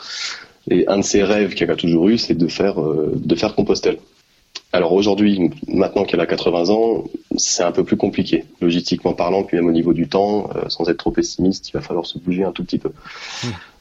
Et 0.70 0.86
un 0.88 0.98
de 0.98 1.02
ses 1.02 1.22
rêves 1.22 1.54
qu'elle 1.54 1.70
a 1.70 1.76
toujours 1.76 2.08
eu, 2.08 2.18
c'est 2.18 2.34
de 2.34 2.46
faire, 2.46 2.76
de 2.78 3.34
faire 3.34 3.54
Compostelle. 3.54 3.98
Alors 4.72 4.92
aujourd'hui, 4.92 5.50
maintenant 5.66 6.04
qu'elle 6.04 6.20
a 6.20 6.26
80 6.26 6.68
ans, 6.70 7.04
c'est 7.36 7.62
un 7.62 7.72
peu 7.72 7.84
plus 7.84 7.96
compliqué, 7.96 8.44
logistiquement 8.60 9.14
parlant, 9.14 9.44
puis 9.44 9.56
même 9.56 9.66
au 9.66 9.72
niveau 9.72 9.92
du 9.92 10.08
temps, 10.08 10.50
sans 10.68 10.88
être 10.88 10.98
trop 10.98 11.10
pessimiste, 11.10 11.68
il 11.68 11.72
va 11.72 11.80
falloir 11.80 12.06
se 12.06 12.18
bouger 12.18 12.44
un 12.44 12.52
tout 12.52 12.64
petit 12.64 12.78
peu. 12.78 12.90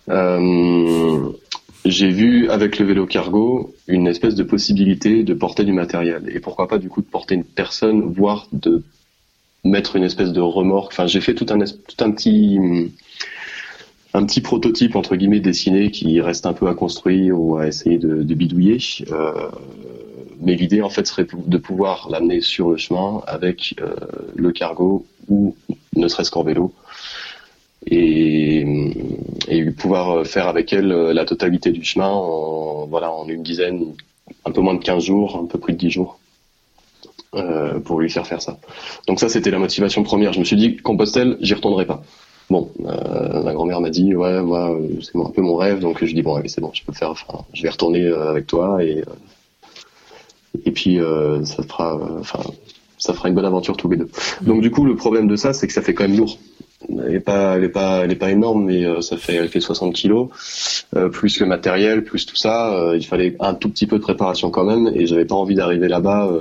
Euh, 0.10 1.30
j'ai 1.86 2.10
vu 2.10 2.50
avec 2.50 2.80
le 2.80 2.86
vélo 2.86 3.06
cargo 3.06 3.74
une 3.88 4.08
espèce 4.08 4.36
de 4.36 4.44
possibilité 4.44 5.24
de 5.24 5.34
porter 5.34 5.64
du 5.64 5.74
matériel 5.74 6.30
et 6.34 6.40
pourquoi 6.40 6.68
pas 6.68 6.78
du 6.78 6.90
coup 6.90 7.02
de 7.02 7.08
porter 7.08 7.36
une 7.36 7.44
personne, 7.44 8.02
voire 8.02 8.48
de 8.54 8.84
mettre 9.64 9.96
une 9.96 10.04
espèce 10.04 10.32
de 10.32 10.42
remorque. 10.42 10.94
Enfin, 10.94 11.08
j'ai 11.08 11.22
fait 11.22 11.34
tout 11.34 11.46
un 11.50 11.60
tout 11.60 12.04
un 12.04 12.12
petit 12.12 12.60
un 14.14 14.26
petit 14.26 14.42
prototype 14.42 14.96
entre 14.96 15.16
guillemets 15.16 15.40
dessiné 15.40 15.92
qui 15.92 16.22
reste 16.22 16.46
un 16.46 16.54
peu 16.54 16.68
à 16.68 16.76
construire 16.76 17.40
ou 17.40 17.58
à 17.58 17.68
essayer 17.68 17.98
de, 17.98 18.34
bidouiller. 18.34 18.78
Euh, 19.12 19.50
mais 20.40 20.56
l'idée 20.56 20.82
en 20.82 20.90
fait 20.90 21.08
serait 21.08 21.26
de 21.34 21.58
pouvoir 21.58 22.10
l'amener 22.10 22.42
sur 22.42 22.70
le 22.70 22.78
chemin 22.78 23.22
avec 23.28 23.76
euh, 23.82 23.96
le 24.36 24.52
cargo 24.52 25.06
ou 25.30 25.56
ne 25.96 26.08
serait-ce 26.08 26.32
qu'en 26.32 26.44
vélo 26.44 26.74
et, 27.88 28.66
et, 29.48 29.72
pouvoir 29.72 30.26
faire 30.26 30.48
avec 30.48 30.74
elle 30.74 30.88
la 30.88 31.26
totalité 31.26 31.72
du 31.72 31.84
chemin 31.84 32.10
en 32.10 32.86
voilà 32.88 33.12
en 33.12 33.28
une 33.28 33.44
dizaine 33.44 33.94
un 34.46 34.52
peu 34.52 34.62
moins 34.62 34.76
de 34.76 34.84
15 34.84 35.04
jours 35.04 35.38
un 35.38 35.46
peu 35.46 35.60
plus 35.60 35.74
de 35.74 35.78
10 35.80 35.90
jours 35.90 36.20
euh, 37.36 37.80
pour 37.80 38.00
lui 38.00 38.10
faire 38.10 38.28
faire 38.28 38.42
ça. 38.42 38.58
Donc 39.08 39.20
ça 39.20 39.30
c'était 39.30 39.52
la 39.52 39.60
motivation 39.60 40.04
première. 40.04 40.34
Je 40.34 40.40
me 40.40 40.46
suis 40.46 40.58
dit 40.58 40.78
Compostelle 40.78 41.38
j'y 41.42 41.54
retournerai 41.54 41.86
pas. 41.86 42.04
Bon 42.50 42.70
euh, 42.86 43.44
ma 43.44 43.54
grand-mère 43.54 43.82
m'a 43.82 43.90
dit 43.90 44.16
ouais 44.16 44.42
moi 44.42 44.78
c'est 45.02 45.18
un 45.18 45.30
peu 45.30 45.42
mon 45.42 45.56
rêve. 45.56 45.80
Donc 45.80 46.04
je 46.04 46.14
dis 46.14 46.22
bon 46.22 46.36
allez 46.36 46.50
c'est 46.50 46.62
bon 46.62 46.72
je 46.74 46.84
peux 46.84 46.94
faire 46.94 47.12
enfin 47.12 47.46
je 47.54 47.64
vais 47.64 47.70
retourner 47.70 48.06
avec 48.08 48.48
toi 48.48 48.84
et 48.84 49.04
et 50.66 50.72
puis 50.72 51.00
euh, 51.00 51.44
ça 51.46 51.64
fera, 51.64 52.00
enfin, 52.20 52.40
ça 53.04 53.14
fera 53.14 53.28
une 53.28 53.36
bonne 53.36 53.44
aventure 53.44 53.76
tous 53.76 53.90
les 53.90 53.98
deux. 53.98 54.08
Donc 54.42 54.62
du 54.62 54.72
coup, 54.72 54.86
le 54.86 54.96
problème 54.96 55.28
de 55.28 55.36
ça, 55.36 55.52
c'est 55.52 55.68
que 55.68 55.74
ça 55.74 55.82
fait 55.82 55.94
quand 55.94 56.08
même 56.08 56.16
lourd. 56.16 56.38
Elle 56.90 57.16
est 57.16 57.20
pas, 57.20 57.58
elle 57.58 57.66
est 57.66 57.70
pas, 57.70 58.02
elle 58.04 58.12
est 58.14 58.16
pas 58.16 58.32
énorme, 58.32 58.64
mais 58.64 58.86
euh, 58.86 59.02
ça 59.02 59.18
fait, 59.18 59.36
elle 59.36 59.50
fait 59.50 59.60
60 59.60 59.94
kilos, 59.94 60.30
euh, 60.96 61.10
plus 61.10 61.38
le 61.42 61.46
matériel, 61.46 62.06
plus 62.06 62.26
tout 62.26 62.38
ça. 62.38 62.74
Euh, 62.74 62.96
il 62.96 63.06
fallait 63.06 63.36
un 63.42 63.56
tout 63.56 63.70
petit 63.70 63.88
peu 63.88 63.98
de 63.98 64.02
préparation 64.02 64.52
quand 64.52 64.64
même, 64.64 64.90
et 64.96 65.06
j'avais 65.06 65.26
pas 65.26 65.36
envie 65.36 65.56
d'arriver 65.56 65.90
là-bas 65.90 66.32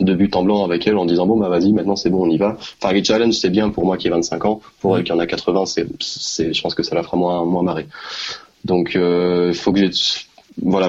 de 0.00 0.14
but 0.14 0.36
en 0.36 0.44
blanc 0.44 0.64
avec 0.64 0.86
elle 0.86 0.96
en 0.96 1.06
disant 1.06 1.26
bon 1.26 1.36
bah 1.36 1.48
vas-y 1.48 1.72
maintenant 1.72 1.96
c'est 1.96 2.08
bon 2.08 2.24
on 2.24 2.30
y 2.30 2.38
va. 2.38 2.56
Enfin 2.80 2.94
les 2.94 3.02
challenges 3.02 3.34
c'est 3.34 3.50
bien 3.50 3.68
pour 3.68 3.84
moi 3.84 3.96
qui 3.96 4.06
ai 4.06 4.10
25 4.10 4.44
ans, 4.44 4.60
pour 4.80 4.96
elle 4.96 5.02
qui 5.02 5.10
en 5.10 5.18
a 5.18 5.26
80 5.26 5.66
c'est, 5.66 5.88
c'est, 5.98 6.54
je 6.54 6.62
pense 6.62 6.76
que 6.76 6.84
ça 6.84 6.94
la 6.94 7.02
fera 7.02 7.16
moins 7.16 7.44
moins 7.44 7.64
marrer. 7.64 7.88
Donc 8.64 8.92
il 8.94 9.54
faut 9.54 9.72
que 9.72 9.80
j'ai, 9.80 9.90
voilà 10.62 10.88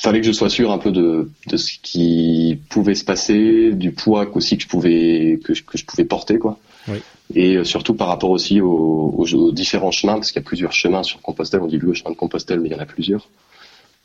fallait 0.00 0.20
que 0.20 0.26
je 0.26 0.32
sois 0.32 0.48
sûr 0.48 0.72
un 0.72 0.78
peu 0.78 0.90
de, 0.90 1.30
de 1.46 1.56
ce 1.56 1.72
qui 1.82 2.58
pouvait 2.70 2.94
se 2.94 3.04
passer, 3.04 3.72
du 3.72 3.92
poids 3.92 4.26
aussi 4.34 4.56
que 4.56 4.62
je 4.62 4.68
pouvais 4.68 5.40
que 5.44 5.54
je, 5.54 5.62
que 5.62 5.76
je 5.76 5.84
pouvais 5.84 6.04
porter 6.04 6.38
quoi. 6.38 6.58
Oui. 6.88 6.98
Et 7.34 7.56
euh, 7.56 7.64
surtout 7.64 7.94
par 7.94 8.08
rapport 8.08 8.30
aussi 8.30 8.60
aux, 8.60 9.14
aux, 9.16 9.52
différents 9.52 9.90
chemins, 9.90 10.14
parce 10.14 10.32
qu'il 10.32 10.40
y 10.40 10.44
a 10.44 10.46
plusieurs 10.46 10.72
chemins 10.72 11.02
sur 11.02 11.20
Compostelle. 11.20 11.60
On 11.60 11.66
dit 11.66 11.78
le 11.78 11.92
chemin 11.94 12.10
de 12.10 12.16
Compostelle, 12.16 12.60
mais 12.60 12.68
il 12.68 12.72
y 12.72 12.74
en 12.74 12.80
a 12.80 12.86
plusieurs. 12.86 13.28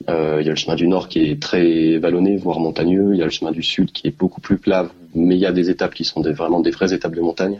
Euh, 0.09 0.39
il 0.41 0.45
y 0.45 0.49
a 0.49 0.51
le 0.51 0.57
chemin 0.57 0.75
du 0.75 0.87
nord 0.87 1.07
qui 1.07 1.23
est 1.23 1.41
très 1.41 1.97
vallonné, 1.97 2.35
voire 2.35 2.59
montagneux. 2.59 3.11
Il 3.13 3.17
y 3.17 3.21
a 3.21 3.25
le 3.25 3.31
chemin 3.31 3.51
du 3.51 3.63
sud 3.63 3.91
qui 3.91 4.07
est 4.07 4.15
beaucoup 4.15 4.41
plus 4.41 4.57
plat, 4.57 4.89
mais 5.15 5.35
il 5.35 5.39
y 5.39 5.45
a 5.45 5.53
des 5.53 5.69
étapes 5.69 5.95
qui 5.95 6.03
sont 6.03 6.19
des, 6.19 6.33
vraiment 6.33 6.59
des 6.59 6.71
vraies 6.71 6.93
étapes 6.93 7.15
de 7.15 7.21
montagne. 7.21 7.59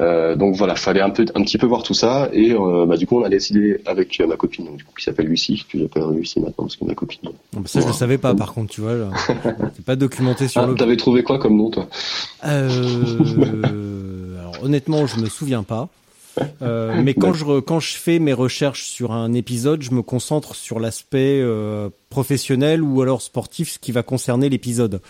Euh, 0.00 0.36
donc 0.36 0.56
voilà, 0.56 0.74
fallait 0.74 1.00
un 1.00 1.10
peu, 1.10 1.24
un 1.34 1.42
petit 1.42 1.58
peu 1.58 1.66
voir 1.66 1.82
tout 1.82 1.94
ça, 1.94 2.28
et 2.32 2.52
euh, 2.52 2.86
bah, 2.86 2.96
du 2.96 3.06
coup 3.06 3.18
on 3.18 3.24
a 3.24 3.28
décidé 3.28 3.80
avec 3.86 4.20
euh, 4.20 4.26
ma 4.26 4.36
copine, 4.36 4.66
donc, 4.66 4.76
du 4.76 4.84
coup, 4.84 4.92
qui 4.96 5.04
s'appelle 5.04 5.26
Lucie, 5.26 5.64
que 5.70 5.78
j'appelle 5.78 6.02
Lucie 6.10 6.40
maintenant 6.40 6.64
parce 6.64 6.76
que 6.76 6.84
ma 6.84 6.94
copine. 6.94 7.20
Non, 7.22 7.32
bah, 7.54 7.62
ça 7.64 7.80
je 7.80 7.86
le 7.86 7.92
savais 7.92 8.18
pas, 8.18 8.34
par 8.34 8.52
contre, 8.52 8.72
tu 8.72 8.82
vois, 8.82 8.94
c'est 9.74 9.84
pas 9.86 9.96
documenté 9.96 10.48
sur 10.48 10.60
ah, 10.62 10.66
le. 10.66 10.74
T'avais 10.74 10.96
trouvé 10.96 11.22
quoi 11.22 11.38
comme 11.38 11.56
nom, 11.56 11.70
toi? 11.70 11.88
Alors 12.42 12.82
honnêtement, 14.62 15.06
je 15.06 15.18
me 15.20 15.26
souviens 15.26 15.62
pas. 15.62 15.88
Mais 16.60 17.14
quand 17.14 17.32
je 17.32 17.60
quand 17.60 17.80
je 17.80 17.96
fais 17.96 18.18
mes 18.18 18.34
recherches 18.34 18.84
sur 18.84 19.12
un 19.12 19.32
épisode, 19.32 19.82
je 19.82 19.92
me 19.92 20.02
concentre 20.02 20.54
sur 20.54 20.78
l'aspect 20.78 21.42
professionnel 22.10 22.82
ou 22.82 23.00
alors 23.00 23.22
sportif, 23.22 23.70
ce 23.70 23.78
qui 23.78 23.92
va 23.92 24.02
concerner 24.02 24.50
l'épisode. 24.50 25.00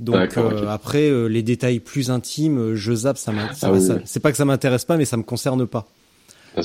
Donc 0.00 0.38
euh, 0.38 0.66
après 0.68 1.10
euh, 1.10 1.26
les 1.26 1.42
détails 1.42 1.78
plus 1.78 2.10
intimes, 2.10 2.58
euh, 2.58 2.74
je 2.74 2.94
zappe, 2.94 3.18
ça, 3.18 3.32
ah, 3.62 3.70
oui, 3.70 3.86
c'est 4.06 4.20
pas 4.20 4.30
que 4.30 4.38
ça 4.38 4.46
m'intéresse 4.46 4.86
pas, 4.86 4.96
mais 4.96 5.04
ça 5.04 5.18
me 5.18 5.22
concerne 5.22 5.66
pas. 5.66 5.86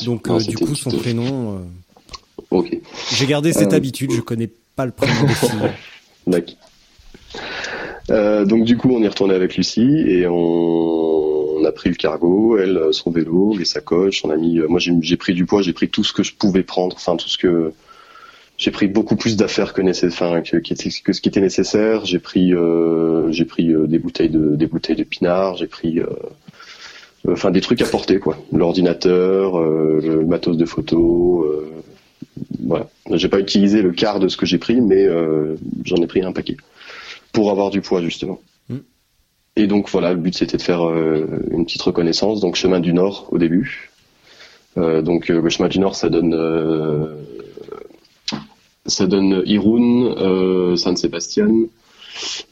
Donc 0.05 0.27
non, 0.27 0.38
du 0.38 0.55
coup 0.55 0.73
son 0.73 0.89
prénom. 0.91 1.61
ok. 2.49 2.79
J'ai 3.11 3.25
gardé 3.25 3.51
cette 3.51 3.73
habitude, 3.73 4.13
je 4.13 4.21
connais 4.21 4.49
pas 4.77 4.86
le 4.86 4.93
prénom 4.93 5.27
des 5.27 5.33
filles. 5.33 5.71
D'accord. 6.27 6.55
donc 8.45 8.63
du 8.63 8.77
coup 8.77 8.91
on 8.91 9.03
est 9.03 9.07
retourné 9.09 9.33
avec 9.33 9.57
Lucie 9.57 10.05
et 10.07 10.27
on, 10.27 11.57
on, 11.57 11.65
a 11.65 11.71
pris 11.73 11.89
le 11.89 11.95
cargo, 11.95 12.57
elle 12.57 12.88
son 12.91 13.11
vélo, 13.11 13.53
les 13.57 13.65
sacoches, 13.65 14.23
on 14.23 14.29
a 14.29 14.38
mis. 14.38 14.59
Moi 14.69 14.79
j'ai 14.79 15.17
pris 15.17 15.33
du 15.33 15.45
poids, 15.45 15.61
j'ai 15.61 15.73
pris 15.73 15.89
tout 15.89 16.05
ce 16.05 16.13
que 16.13 16.23
je 16.23 16.33
pouvais 16.33 16.63
prendre, 16.63 16.95
enfin 16.95 17.17
tout 17.17 17.27
ce 17.27 17.38
que 17.38 17.73
j'ai 18.57 18.71
pris 18.71 18.87
beaucoup 18.87 19.15
plus 19.15 19.35
d'affaires 19.35 19.73
que, 19.73 19.81
enfin, 20.07 20.41
que, 20.41 20.57
que, 20.57 21.13
ce 21.13 21.21
qui 21.21 21.29
était 21.29 21.41
nécessaire. 21.41 22.05
J'ai 22.05 22.19
pris, 22.19 22.53
euh, 22.53 23.31
j'ai 23.31 23.45
pris 23.45 23.73
euh, 23.73 23.85
des 23.85 23.99
bouteilles 23.99 24.29
de, 24.29 24.55
des 24.55 24.67
bouteilles 24.67 24.95
de 24.95 25.03
pinard. 25.03 25.57
J'ai 25.57 25.67
pris, 25.67 25.99
euh, 25.99 26.07
enfin, 27.29 27.51
des 27.51 27.61
trucs 27.61 27.81
à 27.81 27.85
porter, 27.85 28.19
quoi. 28.19 28.37
L'ordinateur, 28.53 29.59
euh, 29.59 29.99
le 30.01 30.25
matos 30.25 30.57
de 30.57 30.65
photo. 30.65 31.45
Voilà. 32.65 32.87
J'ai 33.11 33.29
pas 33.29 33.39
utilisé 33.39 33.81
le 33.81 33.91
quart 33.91 34.19
de 34.19 34.27
ce 34.27 34.37
que 34.37 34.45
j'ai 34.45 34.57
pris, 34.57 34.81
mais 34.81 35.07
j'en 35.83 35.97
ai 35.97 36.07
pris 36.07 36.23
un 36.23 36.31
paquet 36.31 36.57
pour 37.31 37.51
avoir 37.51 37.69
du 37.69 37.81
poids 37.81 38.01
justement. 38.01 38.39
Mm. 38.69 38.77
Et 39.57 39.67
donc 39.67 39.89
voilà, 39.89 40.13
le 40.13 40.19
but 40.19 40.35
c'était 40.35 40.57
de 40.57 40.61
faire 40.61 40.81
une 40.81 41.65
petite 41.65 41.81
reconnaissance. 41.81 42.39
Donc 42.39 42.55
chemin 42.55 42.79
du 42.79 42.93
Nord 42.93 43.27
au 43.31 43.37
début. 43.37 43.91
donc 44.75 45.27
le 45.27 45.49
chemin 45.49 45.69
du 45.69 45.79
Nord, 45.79 45.95
ça 45.95 46.09
donne 46.09 46.33
ça 48.86 49.07
donne 49.07 49.41
Irún, 49.45 50.15
euh, 50.17 50.75
San 50.75 50.95
Sebastian, 50.95 51.67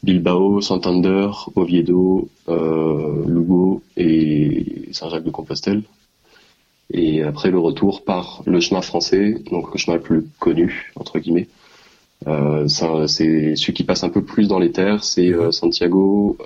Bilbao, 0.01 0.61
Santander, 0.61 1.29
Oviedo, 1.55 2.27
euh, 2.49 3.23
Lugo 3.27 3.81
et 3.97 4.89
Saint-Jacques-de-Compostelle. 4.91 5.84
Et 6.91 7.23
après 7.23 7.49
le 7.49 7.59
retour 7.59 8.03
par 8.03 8.43
le 8.45 8.59
chemin 8.59 8.81
français, 8.81 9.38
donc 9.49 9.71
le 9.71 9.77
chemin 9.77 9.97
le 9.97 10.03
plus 10.03 10.25
connu 10.39 10.91
entre 10.95 11.19
guillemets. 11.19 11.47
Euh, 12.27 12.67
c'est 12.67 13.55
celui 13.55 13.73
qui 13.73 13.84
passe 13.84 14.03
un 14.03 14.09
peu 14.09 14.23
plus 14.23 14.47
dans 14.47 14.59
les 14.59 14.71
terres, 14.71 15.03
c'est 15.03 15.34
Santiago. 15.51 16.38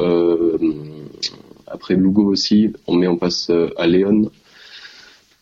Après 1.65 1.95
Lugo 1.95 2.23
aussi, 2.23 2.71
on 2.88 2.95
met 2.95 3.07
on 3.07 3.17
passe 3.17 3.51
à 3.77 3.88
Léon, 3.88 4.31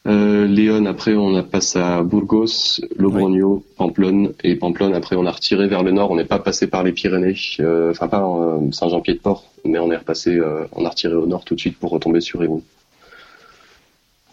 euh, 0.08 0.46
Léon, 0.46 0.86
après, 0.86 1.16
on 1.16 1.36
a 1.36 1.42
passé 1.42 1.80
à 1.80 2.04
Burgos, 2.04 2.80
Logroño, 2.96 3.64
Pamplonne, 3.76 4.34
et 4.44 4.56
Pamplonne, 4.56 4.94
après, 4.94 5.16
on 5.16 5.26
a 5.26 5.32
retiré 5.32 5.68
vers 5.68 5.82
le 5.82 5.92
nord. 5.92 6.12
On 6.12 6.16
n'est 6.16 6.26
pas 6.26 6.38
passé 6.38 6.68
par 6.68 6.84
les 6.84 6.92
Pyrénées, 6.92 7.36
euh, 7.60 7.92
enfin 7.92 8.08
pas 8.08 8.24
euh, 8.24 8.72
Saint-Jean-Pied-de-Port, 8.72 9.46
mais 9.64 9.80
on 9.80 9.92
est 9.92 9.98
repassé, 9.98 10.36
euh, 10.36 10.66
on 10.74 10.86
a 10.86 10.90
retiré 10.90 11.16
au 11.16 11.26
nord 11.26 11.44
tout 11.44 11.56
de 11.56 11.60
suite 11.60 11.80
pour 11.80 11.90
retomber 11.90 12.22
sur 12.22 12.44
Irun. 12.44 12.62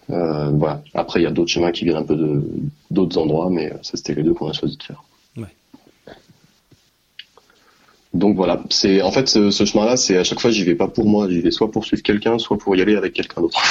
voilà. 0.08 0.82
Après, 0.92 1.20
il 1.20 1.22
y 1.22 1.26
a 1.26 1.30
d'autres 1.30 1.50
chemins 1.50 1.72
qui 1.72 1.84
viennent 1.84 1.96
un 1.96 2.04
peu 2.04 2.16
de 2.16 2.42
d'autres 2.90 3.16
endroits, 3.16 3.48
mais 3.50 3.70
ça 3.80 3.96
c'était 3.96 4.14
les 4.14 4.22
deux 4.22 4.34
qu'on 4.34 4.48
a 4.48 4.52
choisi 4.52 4.76
de 4.76 4.82
faire. 4.82 5.02
Ouais. 5.38 5.44
Donc 8.12 8.36
voilà, 8.36 8.62
c'est 8.68 9.00
en 9.00 9.10
fait 9.10 9.26
ce, 9.26 9.50
ce 9.50 9.64
chemin-là, 9.64 9.96
c'est 9.96 10.18
à 10.18 10.24
chaque 10.24 10.40
fois 10.40 10.50
j'y 10.50 10.64
vais 10.64 10.74
pas 10.74 10.88
pour 10.88 11.06
moi, 11.06 11.30
j'y 11.30 11.40
vais 11.40 11.50
soit 11.50 11.70
pour 11.70 11.86
suivre 11.86 12.02
quelqu'un, 12.02 12.38
soit 12.38 12.58
pour 12.58 12.76
y 12.76 12.82
aller 12.82 12.96
avec 12.96 13.14
quelqu'un 13.14 13.40
d'autre. 13.40 13.62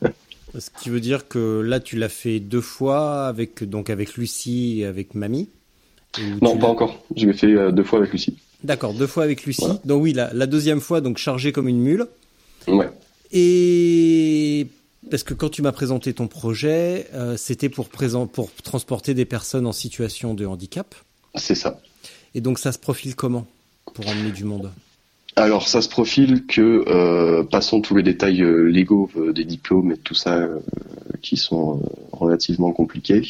Ce 0.58 0.70
qui 0.82 0.88
veut 0.88 1.00
dire 1.00 1.28
que 1.28 1.60
là, 1.60 1.80
tu 1.80 1.96
l'as 1.96 2.08
fait 2.08 2.40
deux 2.40 2.60
fois 2.60 3.26
avec 3.26 3.64
donc 3.64 3.90
avec 3.90 4.14
Lucie 4.16 4.80
et 4.80 4.86
avec 4.86 5.14
Mamie. 5.14 5.48
Non, 6.42 6.58
pas 6.58 6.66
encore. 6.66 7.04
Je 7.16 7.26
l'ai 7.26 7.32
fait 7.32 7.54
euh, 7.54 7.70
deux 7.70 7.84
fois 7.84 8.00
avec 8.00 8.12
Lucie. 8.12 8.36
D'accord, 8.64 8.94
deux 8.94 9.06
fois 9.06 9.24
avec 9.24 9.44
Lucie. 9.44 9.62
Donc 9.84 10.02
oui, 10.02 10.12
la, 10.12 10.32
la, 10.34 10.46
deuxième 10.46 10.80
fois, 10.80 11.00
donc 11.00 11.18
chargé 11.18 11.52
comme 11.52 11.68
une 11.68 11.80
mule. 11.80 12.06
Ouais. 12.66 12.90
Et 13.32 14.66
parce 15.08 15.22
que 15.22 15.34
quand 15.34 15.48
tu 15.48 15.62
m'as 15.62 15.72
présenté 15.72 16.12
ton 16.12 16.26
projet, 16.26 17.06
euh, 17.14 17.36
c'était 17.36 17.68
pour 17.68 17.88
présent 17.88 18.26
pour 18.26 18.52
transporter 18.52 19.14
des 19.14 19.24
personnes 19.24 19.66
en 19.66 19.72
situation 19.72 20.34
de 20.34 20.44
handicap. 20.46 20.94
C'est 21.36 21.54
ça. 21.54 21.80
Et 22.34 22.40
donc 22.40 22.58
ça 22.58 22.72
se 22.72 22.78
profile 22.78 23.14
comment 23.14 23.46
pour 23.94 24.06
emmener 24.08 24.32
du 24.32 24.44
monde? 24.44 24.70
Alors 25.36 25.68
ça 25.68 25.80
se 25.80 25.88
profile 25.88 26.46
que, 26.46 26.84
euh, 26.88 27.44
passons 27.44 27.80
tous 27.80 27.94
les 27.94 28.02
détails 28.02 28.42
euh, 28.42 28.64
légaux 28.64 29.08
euh, 29.16 29.32
des 29.32 29.44
diplômes 29.44 29.92
et 29.92 29.96
tout 29.96 30.14
ça 30.14 30.48
qui 31.22 31.36
sont 31.36 31.82
relativement 32.12 32.72
compliqués. 32.72 33.22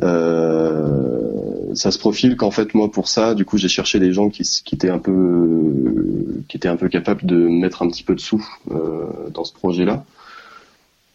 ça 0.00 1.90
se 1.90 1.98
profile 1.98 2.36
qu'en 2.36 2.50
fait 2.50 2.74
moi 2.74 2.90
pour 2.90 3.08
ça, 3.08 3.34
du 3.34 3.44
coup 3.44 3.58
j'ai 3.58 3.68
cherché 3.68 4.00
des 4.00 4.12
gens 4.12 4.28
qui, 4.28 4.42
qui 4.42 4.74
étaient 4.74 4.90
un 4.90 4.98
peu 4.98 6.42
qui 6.48 6.56
étaient 6.56 6.68
un 6.68 6.76
peu 6.76 6.88
capables 6.88 7.24
de 7.26 7.36
mettre 7.36 7.82
un 7.82 7.88
petit 7.88 8.02
peu 8.02 8.14
de 8.14 8.20
sous 8.20 8.44
dans 9.32 9.44
ce 9.44 9.52
projet-là, 9.52 10.04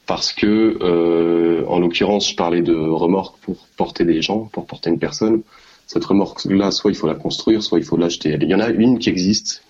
parce 0.06 0.32
que 0.32 1.66
en 1.68 1.80
l'occurrence 1.80 2.30
je 2.30 2.36
parlais 2.36 2.62
de 2.62 2.76
remorque 2.76 3.38
pour 3.42 3.68
porter 3.78 4.06
des 4.06 4.22
gens, 4.22 4.50
pour 4.54 4.66
porter 4.66 4.90
une 4.90 5.00
personne. 5.00 5.42
Cette 5.86 6.06
remorque-là, 6.06 6.72
soit 6.72 6.92
il 6.92 6.96
faut 6.96 7.08
la 7.08 7.16
construire, 7.16 7.62
soit 7.62 7.78
il 7.78 7.86
faut 7.86 7.98
l'acheter. 7.98 8.38
Il 8.42 8.48
y 8.48 8.56
en 8.56 8.62
a 8.62 8.70
une 8.70 9.00
qui 9.00 9.10
existe, 9.10 9.64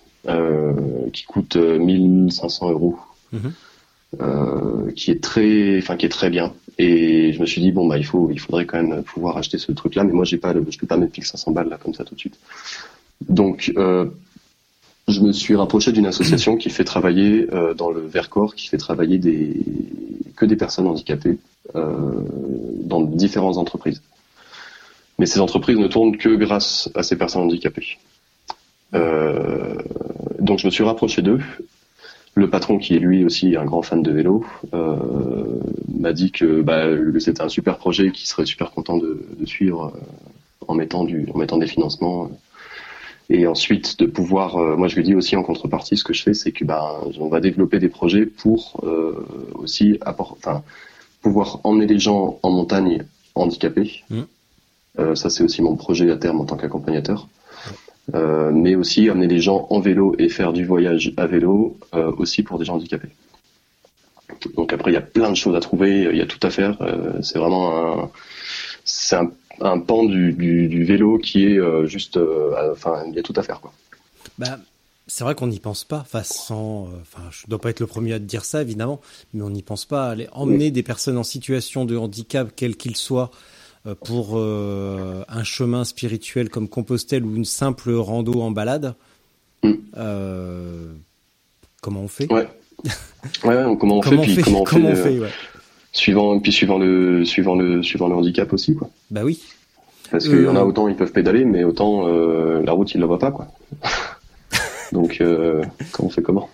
qui 1.12 1.24
coûte 1.24 1.56
1500 1.56 2.70
euros. 2.70 2.98
Mhm. 3.32 3.52
Euh, 4.20 4.92
qui 4.92 5.10
est 5.10 5.20
très, 5.20 5.76
enfin 5.78 5.96
qui 5.96 6.06
est 6.06 6.10
très 6.10 6.30
bien. 6.30 6.52
Et 6.78 7.32
je 7.32 7.40
me 7.40 7.46
suis 7.46 7.60
dit 7.60 7.72
bon 7.72 7.88
bah 7.88 7.98
il 7.98 8.06
faut, 8.06 8.30
il 8.30 8.38
faudrait 8.38 8.64
quand 8.64 8.80
même 8.80 9.02
pouvoir 9.02 9.36
acheter 9.36 9.58
ce 9.58 9.72
truc-là, 9.72 10.04
mais 10.04 10.12
moi 10.12 10.24
j'ai 10.24 10.36
pas, 10.36 10.52
le- 10.52 10.64
je 10.70 10.78
peux 10.78 10.86
pas 10.86 10.96
mettre 10.96 11.14
1500 11.18 11.50
balles 11.50 11.68
là 11.68 11.78
comme 11.82 11.94
ça 11.94 12.04
tout 12.04 12.14
de 12.14 12.20
suite. 12.20 12.38
Donc 13.28 13.72
euh, 13.76 14.06
je 15.08 15.20
me 15.20 15.32
suis 15.32 15.56
rapproché 15.56 15.90
d'une 15.90 16.06
association 16.06 16.56
qui 16.56 16.70
fait 16.70 16.84
travailler 16.84 17.48
euh, 17.52 17.74
dans 17.74 17.90
le 17.90 18.02
Vercors, 18.02 18.54
qui 18.54 18.68
fait 18.68 18.76
travailler 18.78 19.18
des 19.18 19.56
que 20.36 20.46
des 20.46 20.56
personnes 20.56 20.86
handicapées 20.86 21.38
euh, 21.74 21.90
dans 22.84 23.00
différentes 23.00 23.56
entreprises. 23.56 24.00
Mais 25.18 25.26
ces 25.26 25.40
entreprises 25.40 25.78
ne 25.78 25.88
tournent 25.88 26.16
que 26.16 26.28
grâce 26.36 26.88
à 26.94 27.02
ces 27.02 27.16
personnes 27.16 27.42
handicapées. 27.42 27.98
Euh, 28.94 29.63
donc 30.44 30.58
je 30.60 30.66
me 30.66 30.70
suis 30.70 30.84
rapproché 30.84 31.22
d'eux 31.22 31.40
le 32.36 32.50
patron, 32.50 32.78
qui 32.78 32.96
est 32.96 32.98
lui 32.98 33.24
aussi 33.24 33.56
un 33.56 33.64
grand 33.64 33.82
fan 33.82 34.02
de 34.02 34.10
vélo, 34.10 34.44
euh, 34.74 35.60
m'a 35.96 36.12
dit 36.12 36.32
que 36.32 36.62
bah, 36.62 36.84
c'était 37.20 37.42
un 37.42 37.48
super 37.48 37.78
projet, 37.78 38.10
qu'il 38.10 38.26
serait 38.26 38.44
super 38.44 38.72
content 38.72 38.96
de, 38.96 39.24
de 39.38 39.46
suivre 39.46 39.92
euh, 39.94 40.66
en 40.66 40.74
mettant 40.74 41.04
du, 41.04 41.28
en 41.32 41.38
mettant 41.38 41.58
des 41.58 41.68
financements. 41.68 42.30
Et 43.30 43.46
ensuite 43.46 43.98
de 44.00 44.06
pouvoir, 44.06 44.56
euh, 44.56 44.76
moi 44.76 44.88
je 44.88 44.96
lui 44.96 45.04
dis 45.04 45.14
aussi 45.14 45.36
en 45.36 45.44
contrepartie, 45.44 45.96
ce 45.96 46.04
que 46.04 46.12
je 46.12 46.22
fais, 46.24 46.34
c'est 46.34 46.52
que 46.52 46.64
bah, 46.64 47.00
on 47.20 47.28
va 47.28 47.40
développer 47.40 47.78
des 47.78 47.88
projets 47.88 48.26
pour 48.26 48.80
euh, 48.82 49.14
aussi 49.54 49.98
apport- 50.00 50.36
pouvoir 51.22 51.60
emmener 51.62 51.86
les 51.86 52.00
gens 52.00 52.40
en 52.42 52.50
montagne 52.50 53.04
handicapés. 53.36 54.02
Mm. 54.10 54.20
Euh, 54.98 55.14
ça 55.14 55.30
c'est 55.30 55.42
aussi 55.42 55.62
mon 55.62 55.76
projet 55.76 56.10
à 56.10 56.16
terme 56.16 56.40
en 56.40 56.44
tant 56.44 56.56
qu'accompagnateur. 56.56 57.28
Euh, 58.12 58.50
mais 58.52 58.74
aussi 58.74 59.08
amener 59.08 59.28
les 59.28 59.40
gens 59.40 59.66
en 59.70 59.80
vélo 59.80 60.14
et 60.18 60.28
faire 60.28 60.52
du 60.52 60.66
voyage 60.66 61.14
à 61.16 61.26
vélo 61.26 61.78
euh, 61.94 62.12
aussi 62.18 62.42
pour 62.42 62.58
des 62.58 62.66
gens 62.66 62.74
handicapés. 62.74 63.08
Donc 64.56 64.74
après 64.74 64.90
il 64.90 64.94
y 64.94 64.98
a 64.98 65.00
plein 65.00 65.30
de 65.30 65.36
choses 65.36 65.56
à 65.56 65.60
trouver, 65.60 66.08
il 66.12 66.16
y 66.16 66.20
a 66.20 66.26
tout 66.26 66.38
à 66.42 66.50
faire. 66.50 66.76
Euh, 66.82 67.22
c'est 67.22 67.38
vraiment 67.38 68.02
un, 68.02 68.10
c'est 68.84 69.16
un, 69.16 69.30
un 69.62 69.78
pan 69.78 70.04
du, 70.04 70.34
du, 70.34 70.68
du 70.68 70.84
vélo 70.84 71.16
qui 71.16 71.46
est 71.46 71.58
juste, 71.86 72.18
enfin 72.72 73.04
il 73.08 73.14
y 73.14 73.18
a 73.18 73.22
tout 73.22 73.32
à 73.36 73.42
faire 73.42 73.62
quoi. 73.62 73.72
Bah, 74.36 74.58
c'est 75.06 75.24
vrai 75.24 75.34
qu'on 75.34 75.46
n'y 75.46 75.60
pense 75.60 75.84
pas. 75.84 75.98
Enfin, 75.98 76.22
sans, 76.22 76.88
enfin, 77.00 77.22
je 77.30 77.46
dois 77.46 77.60
pas 77.60 77.70
être 77.70 77.80
le 77.80 77.86
premier 77.86 78.14
à 78.14 78.18
te 78.18 78.24
dire 78.24 78.44
ça, 78.44 78.62
évidemment, 78.62 79.00
mais 79.32 79.42
on 79.42 79.50
n'y 79.50 79.62
pense 79.62 79.84
pas. 79.84 80.08
Aller 80.10 80.28
emmener 80.32 80.70
des 80.70 80.82
personnes 80.82 81.16
en 81.18 81.24
situation 81.24 81.84
de 81.84 81.96
handicap, 81.96 82.52
quel 82.56 82.76
qu'il 82.76 82.96
soit, 82.96 83.30
pour 84.04 84.38
euh, 84.38 85.22
un 85.28 85.44
chemin 85.44 85.84
spirituel 85.84 86.48
comme 86.48 86.68
Compostelle 86.68 87.24
ou 87.24 87.36
une 87.36 87.44
simple 87.44 87.92
rando 87.92 88.40
en 88.40 88.50
balade. 88.50 88.94
Mm. 89.62 89.72
euh, 89.96 90.92
comment 91.82 92.00
on 92.00 92.08
fait? 92.08 92.30
Ouais. 92.32 92.48
Ouais, 93.44 93.56
ouais, 93.64 93.76
comment 93.78 93.96
on 93.96 94.00
Comment 94.00 94.22
fait, 94.24 94.34
puis 94.34 94.42
comment 94.42 94.60
on 94.60 94.64
Comment 94.64 94.88
fait, 94.88 94.94
on 94.94 94.96
euh, 94.98 95.02
fait 95.04 95.18
ouais. 95.20 95.28
suivant, 95.92 96.38
puis 96.38 96.52
suivant 96.52 96.78
le, 96.78 97.24
suivant 97.24 97.54
le, 97.56 97.82
suivant 97.82 98.08
le 98.08 98.14
handicap 98.14 98.52
aussi 98.52 98.74
quoi. 98.74 98.90
Bah 99.10 99.22
oui. 99.24 99.42
Parce 100.10 100.28
qu'il 100.28 100.42
y 100.42 100.46
en 100.48 100.56
a 100.56 100.60
Euh. 100.60 100.64
autant 100.64 100.88
ils 100.88 100.96
peuvent 100.96 101.12
pédaler, 101.12 101.44
mais 101.46 101.64
autant 101.64 102.06
euh, 102.08 102.62
la 102.62 102.72
route 102.72 102.92
ils 102.94 103.00
la 103.00 103.06
voient 103.06 103.18
pas 103.18 103.30
quoi. 103.32 103.48
Donc 104.92 105.18
euh, 105.20 105.62
comment 105.92 106.08
on 106.08 106.10
fait 106.10 106.22
comment? 106.22 106.48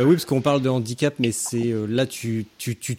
Euh, 0.00 0.04
oui, 0.04 0.14
parce 0.14 0.24
qu'on 0.24 0.40
parle 0.40 0.62
de 0.62 0.68
handicap, 0.68 1.14
mais 1.18 1.30
c'est 1.30 1.72
euh, 1.72 1.86
là 1.86 2.06
tu 2.06 2.46
tu 2.58 2.76
tu 2.76 2.96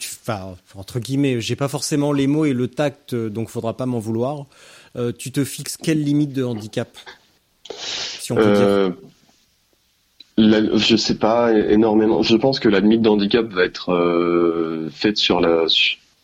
entre 0.75 0.99
guillemets, 0.99 1.41
j'ai 1.41 1.55
pas 1.55 1.67
forcément 1.67 2.13
les 2.13 2.27
mots 2.27 2.45
et 2.45 2.53
le 2.53 2.67
tact, 2.67 3.13
euh, 3.13 3.29
donc 3.29 3.49
faudra 3.49 3.75
pas 3.75 3.87
m'en 3.87 3.99
vouloir. 3.99 4.45
Euh, 4.95 5.11
tu 5.17 5.31
te 5.31 5.43
fixes 5.43 5.77
quelle 5.77 6.03
limite 6.03 6.33
de 6.33 6.43
handicap 6.43 6.89
Si 7.75 8.31
on 8.31 8.35
peut 8.35 8.53
dire? 8.53 8.95
La- 10.37 10.77
je 10.77 10.95
sais 10.95 11.15
pas 11.17 11.51
énormément. 11.53 12.23
Je 12.23 12.35
pense 12.35 12.59
que 12.59 12.69
la 12.69 12.79
limite 12.79 13.01
de 13.01 13.09
handicap 13.09 13.47
va 13.47 13.63
être 13.63 14.89
faite 14.93 15.17
sur 15.17 15.39
la. 15.41 15.65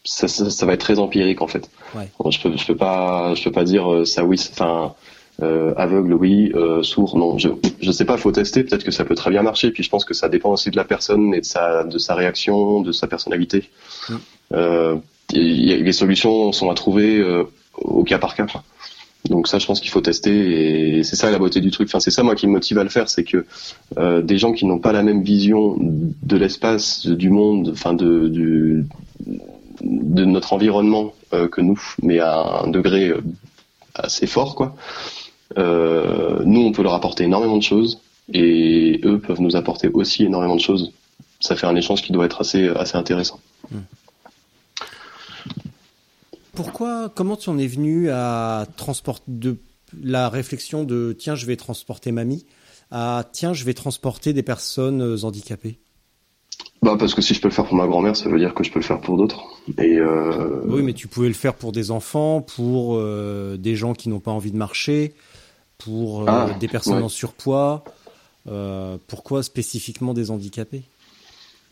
Ça, 0.03 0.27
ça, 0.27 0.49
ça 0.49 0.65
va 0.65 0.73
être 0.73 0.81
très 0.81 0.99
empirique 0.99 1.41
en 1.41 1.47
fait. 1.47 1.69
Ouais. 1.93 2.09
Je 2.31 2.39
peux, 2.39 2.55
je 2.55 2.65
peux 2.65 2.77
pas, 2.77 3.35
je 3.35 3.43
peux 3.43 3.51
pas 3.51 3.65
dire 3.65 4.07
ça 4.07 4.23
oui. 4.23 4.39
Enfin, 4.51 4.95
euh, 5.41 5.73
aveugle 5.77 6.13
oui, 6.13 6.51
euh, 6.55 6.81
sourd 6.83 7.17
non. 7.17 7.37
Je, 7.37 7.49
je 7.79 7.91
sais 7.91 8.05
pas. 8.05 8.17
Faut 8.17 8.31
tester. 8.31 8.63
Peut-être 8.63 8.83
que 8.83 8.91
ça 8.91 9.05
peut 9.05 9.15
très 9.15 9.29
bien 9.29 9.43
marcher. 9.43 9.71
Puis 9.71 9.83
je 9.83 9.89
pense 9.89 10.05
que 10.05 10.13
ça 10.13 10.29
dépend 10.29 10.51
aussi 10.51 10.71
de 10.71 10.75
la 10.75 10.83
personne 10.83 11.33
et 11.33 11.41
de 11.41 11.45
sa, 11.45 11.83
de 11.83 11.97
sa 11.97 12.15
réaction, 12.15 12.81
de 12.81 12.91
sa 12.91 13.07
personnalité. 13.07 13.69
Mm. 14.09 14.15
Euh, 14.53 14.95
y 15.33 15.73
a- 15.73 15.77
les 15.77 15.91
solutions 15.91 16.51
sont 16.51 16.69
à 16.69 16.73
trouver 16.73 17.23
au 17.75 18.03
cas 18.03 18.17
par 18.17 18.33
cas. 18.35 18.47
Donc 19.29 19.47
ça, 19.47 19.59
je 19.59 19.65
pense 19.65 19.81
qu'il 19.81 19.89
faut 19.91 19.99
tester 20.01 20.97
et 20.99 21.03
c'est 21.03 21.17
ça 21.17 21.29
la 21.29 21.37
beauté 21.37 21.59
du 21.59 21.69
truc. 21.69 21.89
Enfin, 21.89 21.99
c'est 21.99 22.11
ça 22.11 22.23
moi 22.23 22.33
qui 22.33 22.47
me 22.47 22.53
motive 22.53 22.77
à 22.77 22.83
le 22.83 22.89
faire, 22.89 23.09
c'est 23.09 23.25
que 23.25 23.45
des 24.21 24.37
gens 24.37 24.53
qui 24.53 24.65
n'ont 24.65 24.79
pas 24.79 24.93
la 24.93 25.03
même 25.03 25.21
vision 25.21 25.75
de 25.79 26.37
l'espace, 26.37 27.05
du 27.05 27.29
monde, 27.29 27.71
enfin 27.73 27.93
de 27.93 28.29
du, 28.29 28.85
de 29.81 30.23
notre 30.25 30.53
environnement 30.53 31.13
que 31.31 31.59
nous, 31.61 31.79
mais 32.01 32.19
à 32.19 32.61
un 32.63 32.67
degré 32.69 33.13
assez 33.95 34.27
fort, 34.27 34.55
quoi. 34.55 34.75
Euh, 35.57 36.41
nous, 36.45 36.61
on 36.61 36.71
peut 36.71 36.83
leur 36.83 36.93
apporter 36.93 37.23
énormément 37.23 37.57
de 37.57 37.63
choses 37.63 37.99
et 38.33 38.99
eux 39.03 39.19
peuvent 39.19 39.41
nous 39.41 39.55
apporter 39.55 39.87
aussi 39.87 40.25
énormément 40.25 40.55
de 40.55 40.61
choses. 40.61 40.91
Ça 41.39 41.55
fait 41.55 41.67
un 41.67 41.75
échange 41.75 42.01
qui 42.01 42.11
doit 42.11 42.25
être 42.25 42.41
assez 42.41 42.67
assez 42.69 42.97
intéressant. 42.97 43.39
Pourquoi, 46.53 47.09
comment 47.13 47.37
tu 47.37 47.49
en 47.49 47.57
es 47.59 47.67
venu 47.67 48.09
à 48.09 48.65
transporter 48.77 49.23
de 49.27 49.57
la 50.01 50.27
réflexion 50.27 50.83
de 50.83 51.15
tiens, 51.17 51.35
je 51.35 51.45
vais 51.45 51.55
transporter 51.55 52.11
mamie 52.11 52.45
à 52.89 53.25
tiens, 53.31 53.53
je 53.53 53.63
vais 53.63 53.73
transporter 53.73 54.33
des 54.33 54.43
personnes 54.43 55.01
euh, 55.01 55.23
handicapées? 55.23 55.77
Bah 56.81 56.95
parce 56.97 57.13
que 57.13 57.21
si 57.21 57.33
je 57.33 57.41
peux 57.41 57.47
le 57.47 57.53
faire 57.53 57.65
pour 57.65 57.75
ma 57.75 57.87
grand-mère, 57.87 58.15
ça 58.15 58.29
veut 58.29 58.39
dire 58.39 58.53
que 58.53 58.63
je 58.63 58.71
peux 58.71 58.79
le 58.79 58.85
faire 58.85 59.01
pour 59.01 59.17
d'autres. 59.17 59.43
Et 59.77 59.97
euh, 59.97 60.61
Oui, 60.65 60.83
mais 60.83 60.93
tu 60.93 61.07
pouvais 61.07 61.27
le 61.27 61.33
faire 61.33 61.53
pour 61.53 61.71
des 61.71 61.91
enfants, 61.91 62.41
pour 62.41 62.95
euh, 62.95 63.57
des 63.57 63.75
gens 63.75 63.93
qui 63.93 64.09
n'ont 64.09 64.19
pas 64.19 64.31
envie 64.31 64.51
de 64.51 64.57
marcher, 64.57 65.13
pour 65.77 66.21
euh, 66.21 66.25
Ah, 66.27 66.49
des 66.59 66.67
personnes 66.67 66.97
ouais. 66.97 67.03
en 67.03 67.09
surpoids. 67.09 67.83
Euh, 68.47 68.97
pourquoi 69.07 69.43
spécifiquement 69.43 70.13
des 70.13 70.31
handicapés? 70.31 70.83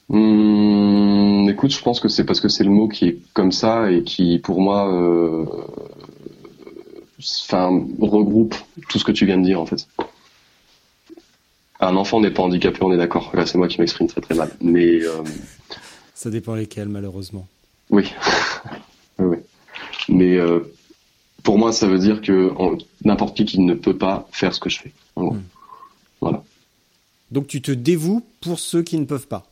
Hum, 0.10 1.47
écoute, 1.49 1.72
je 1.72 1.82
pense 1.82 1.99
que 1.99 2.08
c'est 2.10 2.26
parce 2.26 2.39
que 2.39 2.47
c'est 2.49 2.64
le 2.64 2.70
mot 2.70 2.88
qui 2.88 3.06
est 3.08 3.18
comme 3.34 3.51
ça 3.51 3.89
et 3.91 4.03
qui, 4.03 4.38
pour 4.39 4.62
moi, 4.62 4.91
euh, 4.93 5.45
regroupe 7.99 8.56
tout 8.89 8.99
ce 8.99 9.03
que 9.06 9.12
tu 9.12 9.26
viens 9.26 9.38
de 9.38 9.43
dire, 9.45 9.60
en 9.60 9.66
fait. 9.66 9.88
Un 11.80 11.95
enfant 11.95 12.20
n'est 12.22 12.32
pas 12.32 12.43
handicapé, 12.43 12.80
on 12.82 12.91
est 12.93 12.97
d'accord. 12.97 13.32
Là, 13.34 13.45
c'est 13.45 13.58
moi 13.58 13.68
qui 13.68 13.80
m'exprime 13.82 14.08
très 14.08 14.22
très 14.22 14.36
mal. 14.36 14.51
Mais 14.62 15.01
euh, 15.03 15.24
Ça 16.14 16.30
dépend 16.30 16.56
lesquels, 16.56 16.88
malheureusement. 16.88 17.47
oui, 17.89 18.12
oui, 19.20 19.26
oui. 19.28 19.38
Mais 20.08 20.36
euh, 20.38 20.60
pour 21.46 21.58
moi, 21.58 21.72
ça 21.72 21.88
veut 21.88 22.00
dire 22.00 22.22
que 22.22 22.52
n'importe 23.06 23.38
qui 23.38 23.46
qui 23.46 23.60
ne 23.62 23.74
peut 23.76 23.96
pas 23.98 24.28
faire 24.34 24.54
ce 24.54 24.60
que 24.60 24.70
je 24.70 24.80
fais. 24.80 24.91
Hmm. 25.16 25.38
Voilà. 26.20 26.43
Donc 27.32 27.48
tu 27.48 27.62
te 27.62 27.72
dévoues 27.72 28.24
pour 28.41 28.60
ceux 28.60 28.82
qui 28.84 28.98
ne 28.98 29.06
peuvent 29.06 29.28
pas. 29.28 29.46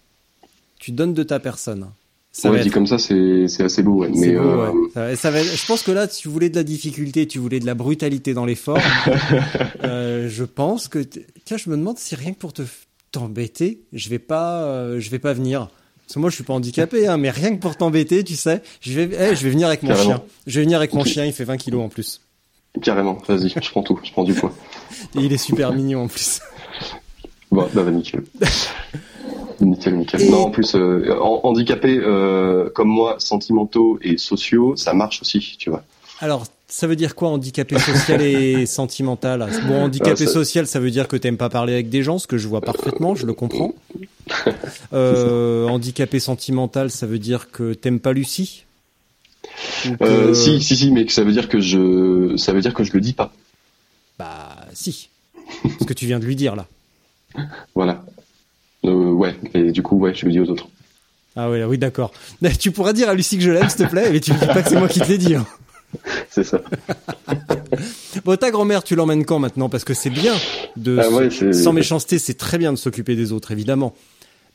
Tu 0.79 0.91
donnes 0.91 1.13
de 1.13 1.23
ta 1.23 1.39
personne. 1.39 1.87
Ça 2.35 2.49
Ouais, 2.51 2.61
dit 2.61 2.67
être- 2.67 2.73
comme 2.73 2.87
ça, 2.87 2.97
c'est 2.97 3.45
assez 3.61 3.83
beau. 3.83 3.99
Ouais. 4.01 4.09
Mais 4.15 4.33
beau, 4.35 4.39
euh, 4.41 4.71
ouais. 4.71 4.89
Ça 4.93 4.99
va- 5.01 5.15
ça 5.15 5.31
va 5.31 5.39
être- 5.39 5.55
je 5.55 5.65
pense 5.67 5.83
que 5.83 5.91
là, 5.91 6.07
tu 6.07 6.27
voulais 6.29 6.49
de 6.49 6.55
la 6.55 6.63
difficulté, 6.63 7.27
tu 7.27 7.37
voulais 7.37 7.59
de 7.59 7.65
la 7.67 7.75
brutalité 7.75 8.33
dans 8.33 8.45
l'effort. 8.45 8.79
Euh, 9.83 10.29
je 10.29 10.43
pense 10.43 10.87
que, 10.87 10.99
tiens, 11.45 11.57
je 11.57 11.69
me 11.69 11.77
demande 11.77 11.97
si 11.99 12.15
rien 12.15 12.31
que 12.33 12.37
pour 12.39 12.53
te 12.53 12.63
t'embêter, 13.11 13.81
je 13.93 14.09
vais 14.09 14.17
pas, 14.19 14.63
euh, 14.63 14.99
je 14.99 15.09
vais 15.11 15.19
pas 15.19 15.33
venir. 15.33 15.69
Parce 16.05 16.15
que 16.15 16.19
moi, 16.19 16.29
je 16.29 16.35
suis 16.35 16.43
pas 16.43 16.53
handicapé, 16.53 17.07
hein, 17.07 17.17
mais 17.17 17.29
rien 17.29 17.55
que 17.55 17.59
pour 17.61 17.75
t'embêter, 17.77 18.23
tu 18.23 18.35
sais, 18.35 18.61
je 18.81 18.99
vais, 18.99 19.09
eh, 19.31 19.35
je 19.35 19.43
vais 19.43 19.49
venir 19.49 19.67
avec 19.67 19.83
mon 19.83 19.89
Carrément. 19.89 20.09
chien. 20.09 20.23
Je 20.47 20.59
vais 20.59 20.63
venir 20.65 20.77
avec 20.77 20.93
mon 20.93 21.03
chien, 21.05 21.25
il 21.25 21.33
fait 21.33 21.43
20 21.45 21.57
kilos 21.57 21.81
en 21.83 21.89
plus. 21.89 22.21
carrément, 22.81 23.17
vas-y, 23.27 23.49
je 23.49 23.69
prends 23.71 23.83
tout, 23.83 23.99
je 24.03 24.11
prends 24.11 24.23
du 24.23 24.33
poids. 24.33 24.53
Et 25.15 25.19
il 25.21 25.31
est 25.33 25.37
super 25.37 25.71
mignon 25.73 26.03
en 26.03 26.07
plus. 26.07 26.41
Bon, 27.51 27.67
bah, 27.73 27.83
bah, 27.83 27.91
nickel. 27.91 28.23
nickel, 29.61 29.95
nickel. 29.97 30.21
Et- 30.21 30.29
Non, 30.29 30.45
en 30.45 30.49
plus, 30.51 30.75
euh, 30.75 31.15
handicapés 31.19 31.97
euh, 31.99 32.69
comme 32.73 32.89
moi, 32.89 33.15
sentimentaux 33.19 33.97
et 34.01 34.17
sociaux, 34.17 34.75
ça 34.75 34.93
marche 34.93 35.21
aussi, 35.21 35.55
tu 35.57 35.69
vois. 35.69 35.83
Alors, 36.19 36.45
ça 36.75 36.87
veut 36.87 36.95
dire 36.95 37.13
quoi 37.13 37.29
handicapé 37.29 37.77
social 37.77 38.19
et 38.21 38.65
sentimental? 38.79 39.47
Bon, 39.67 39.83
handicapé 39.83 40.23
Ah, 40.23 40.25
ça- 40.25 40.33
social, 40.33 40.65
ça 40.65 40.79
veut 40.79 40.89
dire 40.89 41.07
que 41.07 41.15
t'aimes 41.15 41.37
pas 41.37 41.49
parler 41.49 41.73
avec 41.73 41.89
des 41.89 42.01
gens, 42.01 42.17
ce 42.17 42.25
que 42.25 42.39
je 42.39 42.47
vois 42.47 42.61
parfaitement, 42.61 43.13
je 43.15 43.25
le 43.27 43.33
comprends. 43.33 43.73
Euh, 44.93 45.67
handicapé 45.67 46.19
sentimental, 46.19 46.89
ça 46.89 47.05
veut 47.05 47.19
dire 47.19 47.51
que 47.51 47.73
t'aimes 47.73 47.99
pas 47.99 48.13
Lucie? 48.13 48.63
Euh, 50.01 50.33
Si, 50.33 50.61
si, 50.63 50.75
si, 50.77 50.91
mais 50.91 51.07
ça 51.09 51.23
veut 51.23 51.33
dire 51.33 51.49
que 51.49 51.59
je, 51.59 52.35
ça 52.37 52.53
veut 52.53 52.61
dire 52.61 52.73
que 52.73 52.83
je 52.83 52.93
le 52.93 53.01
dis 53.01 53.13
pas. 53.13 53.33
Bah, 54.17 54.55
si. 54.73 55.09
Ce 55.79 55.83
que 55.85 55.93
tu 55.93 56.05
viens 56.05 56.19
de 56.19 56.25
lui 56.25 56.35
dire 56.37 56.55
là. 56.55 56.67
Voilà. 57.75 58.03
Euh, 58.85 59.11
ouais, 59.11 59.35
et 59.53 59.71
du 59.71 59.81
coup, 59.83 59.97
ouais, 59.97 60.13
je 60.15 60.25
le 60.25 60.31
dis 60.31 60.39
aux 60.39 60.49
autres. 60.49 60.67
Ah 61.35 61.49
oui, 61.49 61.61
oui, 61.63 61.77
d'accord. 61.77 62.11
Tu 62.59 62.71
pourras 62.71 62.93
dire 62.93 63.09
à 63.09 63.13
Lucie 63.13 63.37
que 63.37 63.43
je 63.43 63.51
l'aime, 63.51 63.69
s'il 63.69 63.85
te 63.85 63.89
plaît, 63.91 64.09
mais 64.11 64.19
tu 64.21 64.31
me 64.33 64.39
dis 64.39 64.45
pas 64.47 64.61
que 64.63 64.69
c'est 64.69 64.79
moi 64.79 64.87
qui 64.87 64.99
te 65.01 65.07
l'ai 65.07 65.17
dit. 65.17 65.35
hein. 65.35 65.45
C'est 66.29 66.43
ça. 66.43 66.59
Bon, 68.25 68.35
ta 68.37 68.51
grand-mère, 68.51 68.83
tu 68.83 68.95
l'emmènes 68.95 69.25
quand 69.25 69.39
maintenant? 69.39 69.67
Parce 69.69 69.83
que 69.83 69.93
c'est 69.93 70.09
bien 70.11 70.33
de, 70.77 70.99
Ah 71.01 71.09
ouais, 71.09 71.29
se- 71.29 71.51
c'est- 71.51 71.63
sans 71.63 71.73
méchanceté, 71.73 72.19
c'est 72.19 72.35
très 72.35 72.57
bien 72.57 72.71
de 72.71 72.77
s'occuper 72.77 73.15
des 73.15 73.31
autres, 73.31 73.51
évidemment. 73.51 73.93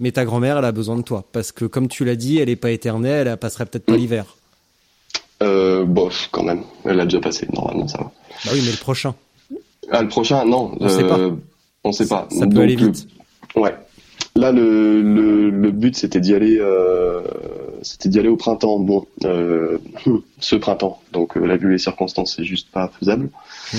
Mais 0.00 0.12
ta 0.12 0.24
grand-mère, 0.24 0.58
elle 0.58 0.64
a 0.64 0.72
besoin 0.72 0.96
de 0.96 1.02
toi, 1.02 1.24
parce 1.32 1.50
que 1.50 1.64
comme 1.64 1.88
tu 1.88 2.04
l'as 2.04 2.14
dit, 2.16 2.38
elle 2.38 2.48
est 2.48 2.56
pas 2.56 2.70
éternelle, 2.70 3.26
elle 3.26 3.36
passerait 3.36 3.66
peut-être 3.66 3.84
pas 3.84 3.96
l'hiver. 3.96 4.36
Euh, 5.42 5.84
bof, 5.84 6.28
quand 6.30 6.44
même. 6.44 6.62
Elle 6.84 7.00
a 7.00 7.04
déjà 7.04 7.20
passé, 7.20 7.48
normalement, 7.52 7.88
ça 7.88 7.98
va. 7.98 8.04
Bah 8.44 8.50
oui, 8.54 8.62
mais 8.64 8.70
le 8.70 8.76
prochain, 8.78 9.14
Ah, 9.90 10.02
le 10.02 10.08
prochain, 10.08 10.44
non. 10.44 10.76
On 10.80 10.88
sait 10.88 11.04
pas. 11.06 11.18
On 11.84 11.92
sait 11.92 12.06
pas. 12.06 12.28
ça 12.30 12.40
peut 12.46 12.52
Donc, 12.54 12.62
aller 12.64 12.76
le- 12.76 12.86
vite. 12.86 13.08
Ouais. 13.56 13.74
Là, 14.38 14.52
le, 14.52 15.02
le, 15.02 15.50
le 15.50 15.70
but, 15.72 15.96
c'était 15.96 16.20
d'y 16.20 16.32
aller, 16.34 16.58
euh, 16.60 17.22
c'était 17.82 18.08
d'y 18.08 18.20
aller 18.20 18.28
au 18.28 18.36
printemps. 18.36 18.78
Bon, 18.78 19.04
euh, 19.24 19.78
ce 20.38 20.54
printemps. 20.54 21.02
Donc, 21.12 21.36
euh, 21.36 21.44
là, 21.44 21.56
vu 21.56 21.72
les 21.72 21.78
circonstances, 21.78 22.36
c'est 22.36 22.44
juste 22.44 22.70
pas 22.70 22.88
faisable. 23.00 23.30
Mm. 23.72 23.78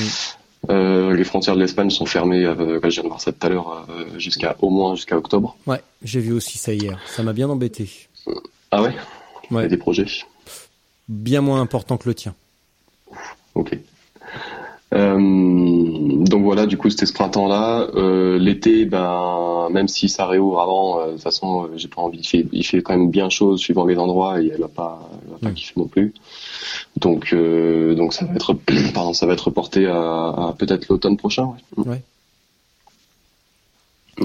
Euh, 0.72 1.16
les 1.16 1.24
frontières 1.24 1.56
de 1.56 1.62
l'Espagne 1.62 1.90
sont 1.90 2.06
fermées. 2.06 2.44
Euh, 2.44 2.80
bah, 2.82 2.90
je 2.90 2.96
viens 2.96 3.04
de 3.04 3.08
voir 3.08 3.22
ça 3.22 3.32
tout 3.32 3.48
à 3.48 3.50
l'heure, 3.50 3.86
euh, 3.90 4.20
jusqu'à 4.20 4.58
au 4.62 4.70
moins 4.70 4.96
jusqu'à 4.96 5.18
octobre. 5.18 5.56
Ouais, 5.66 5.82
j'ai 6.04 6.20
vu 6.20 6.34
aussi 6.34 6.58
ça 6.58 6.74
hier. 6.74 7.00
Ça 7.08 7.24
m'a 7.24 7.32
bien 7.32 7.50
embêté. 7.50 7.90
Ah 8.72 8.82
ouais? 8.84 8.94
Il 9.50 9.54
y 9.54 9.56
Ouais, 9.56 9.64
a 9.64 9.68
des 9.68 9.78
projets? 9.78 10.06
bien 11.08 11.40
moins 11.42 11.62
important 11.62 11.96
que 11.98 12.10
le 12.10 12.14
tien. 12.16 12.36
Ok. 13.56 13.78
Euh, 14.92 15.18
donc 16.26 16.44
voilà, 16.44 16.66
du 16.66 16.78
coup 16.78 16.90
c'était 16.90 17.06
ce 17.06 17.14
printemps-là. 17.14 17.88
Euh, 17.96 18.40
L'été, 18.40 18.86
ben 18.86 19.68
même 19.72 19.88
si 19.88 20.10
ça 20.10 20.26
réouvre 20.26 20.62
avant, 20.62 21.00
euh, 21.00 21.06
de 21.08 21.12
toute 21.14 21.22
façon 21.22 21.70
j'ai 21.76 21.88
pas 21.88 22.02
envie. 22.02 22.20
Il 22.20 22.26
fait, 22.28 22.46
il 22.52 22.66
fait 22.66 22.82
quand 22.82 22.98
même 22.98 23.12
bien 23.12 23.30
chaud 23.30 23.56
suivant 23.56 23.86
les 23.86 23.98
endroits 23.98 24.42
et 24.42 24.48
elle 24.54 24.62
va 24.62 24.68
pas, 24.68 25.10
elle 25.26 25.32
va 25.32 25.38
pas 25.38 25.50
Mm. 25.50 25.54
kiffer 25.54 25.74
non 25.78 25.86
plus. 25.88 26.14
Donc 26.98 27.34
euh, 27.34 27.94
donc 27.94 28.14
ça 28.14 28.26
va 28.26 28.34
être, 28.34 28.54
pardon, 28.94 29.14
ça 29.14 29.26
va 29.28 29.34
être 29.34 29.46
reporté 29.46 29.86
à, 29.86 29.96
à 29.96 30.56
peut-être 30.58 30.88
l'automne 30.90 31.18
prochain. 31.18 31.54
Ouais. 31.78 31.86
Ouais. 31.86 32.02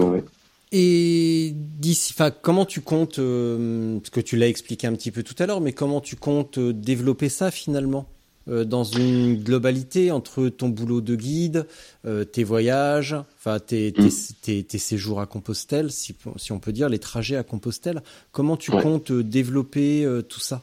Ouais. 0.03 0.25
Et 0.73 1.53
d'ici, 1.55 2.13
enfin, 2.17 2.33
comment 2.33 2.65
tu 2.65 2.81
comptes, 2.81 3.21
euh, 3.21 3.99
parce 4.01 4.11
que 4.11 4.21
tu 4.21 4.37
l'as 4.37 4.49
expliqué 4.49 4.89
un 4.89 4.95
petit 4.95 5.13
peu 5.13 5.23
tout 5.23 5.35
à 5.39 5.47
l'heure, 5.47 5.61
mais 5.61 5.73
comment 5.73 6.01
tu 6.01 6.17
comptes 6.17 6.59
développer 6.59 7.29
ça 7.29 7.53
finalement? 7.53 8.07
Dans 8.47 8.85
une 8.85 9.37
globalité 9.43 10.11
entre 10.11 10.49
ton 10.49 10.69
boulot 10.69 11.01
de 11.01 11.17
guide, 11.17 11.67
euh, 12.07 12.25
tes 12.25 12.45
voyages, 12.45 13.17
enfin 13.39 13.59
tes, 13.59 13.93
tes, 13.93 14.03
Mm. 14.09 14.11
tes, 14.43 14.63
tes 14.65 14.79
séjours 14.79 15.21
à 15.21 15.27
Compostelle, 15.27 15.91
si, 15.91 16.15
si 16.37 16.53
on 16.53 16.59
peut 16.59 16.73
dire, 16.73 16.89
les 16.89 16.99
trajets 16.99 17.37
à 17.37 17.43
Compostelle. 17.43 18.03
Comment 18.33 18.57
tu 18.57 18.71
Ouais. 18.71 18.83
comptes 18.83 19.11
euh, 19.11 19.23
développer 19.23 20.05
euh, 20.05 20.21
tout 20.23 20.41
ça? 20.41 20.63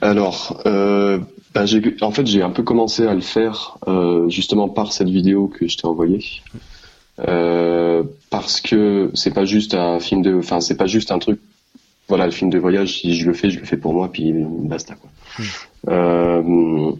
Alors, 0.00 0.60
euh, 0.66 1.18
ben, 1.54 1.66
en 2.00 2.10
fait, 2.10 2.26
j'ai 2.26 2.42
un 2.42 2.50
peu 2.50 2.62
commencé 2.62 3.06
à 3.06 3.14
le 3.14 3.20
faire 3.20 3.78
euh, 3.86 4.28
justement 4.28 4.68
par 4.68 4.92
cette 4.92 5.08
vidéo 5.08 5.46
que 5.48 5.68
je 5.68 5.76
t'ai 5.76 5.86
envoyée, 5.86 6.24
Euh, 7.28 8.02
parce 8.30 8.62
que 8.62 9.10
c'est 9.12 9.34
pas 9.34 9.44
juste 9.44 9.74
un 9.74 10.00
film 10.00 10.22
de, 10.22 10.34
enfin, 10.34 10.60
c'est 10.60 10.76
pas 10.76 10.86
juste 10.86 11.10
un 11.10 11.18
truc. 11.18 11.38
Voilà, 12.10 12.26
le 12.26 12.32
film 12.32 12.50
de 12.50 12.58
voyage, 12.58 12.98
si 12.98 13.14
je 13.14 13.24
le 13.24 13.32
fais, 13.32 13.50
je 13.50 13.60
le 13.60 13.64
fais 13.64 13.76
pour 13.76 13.94
moi, 13.94 14.10
puis 14.12 14.34
basta 14.34 14.96
quoi. 14.96 15.10
Euh, 15.88 16.90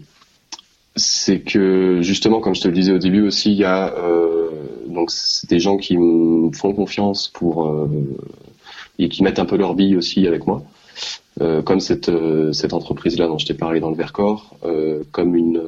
c'est 0.95 1.41
que 1.41 1.99
justement, 2.01 2.39
comme 2.39 2.55
je 2.55 2.61
te 2.61 2.69
le 2.69 2.73
disais 2.73 2.93
au 2.93 2.97
début 2.97 3.21
aussi, 3.21 3.51
il 3.51 3.57
y 3.57 3.65
a 3.65 3.93
euh, 3.93 4.49
donc 4.87 5.11
des 5.49 5.59
gens 5.59 5.75
qui 5.75 5.97
me 5.97 6.49
font 6.53 6.73
confiance 6.73 7.27
pour 7.27 7.67
euh, 7.67 7.89
et 8.99 9.09
qui 9.09 9.21
mettent 9.21 9.39
un 9.39 9.45
peu 9.45 9.57
leur 9.57 9.75
bille 9.75 9.97
aussi 9.97 10.25
avec 10.25 10.47
moi. 10.47 10.63
Comme 11.65 11.79
cette, 11.79 12.11
cette 12.53 12.73
entreprise-là 12.73 13.25
dont 13.25 13.39
je 13.39 13.47
t'ai 13.47 13.55
parlé 13.55 13.79
dans 13.79 13.89
le 13.89 13.95
Vercors, 13.95 14.55
comme 15.11 15.35
une, 15.35 15.61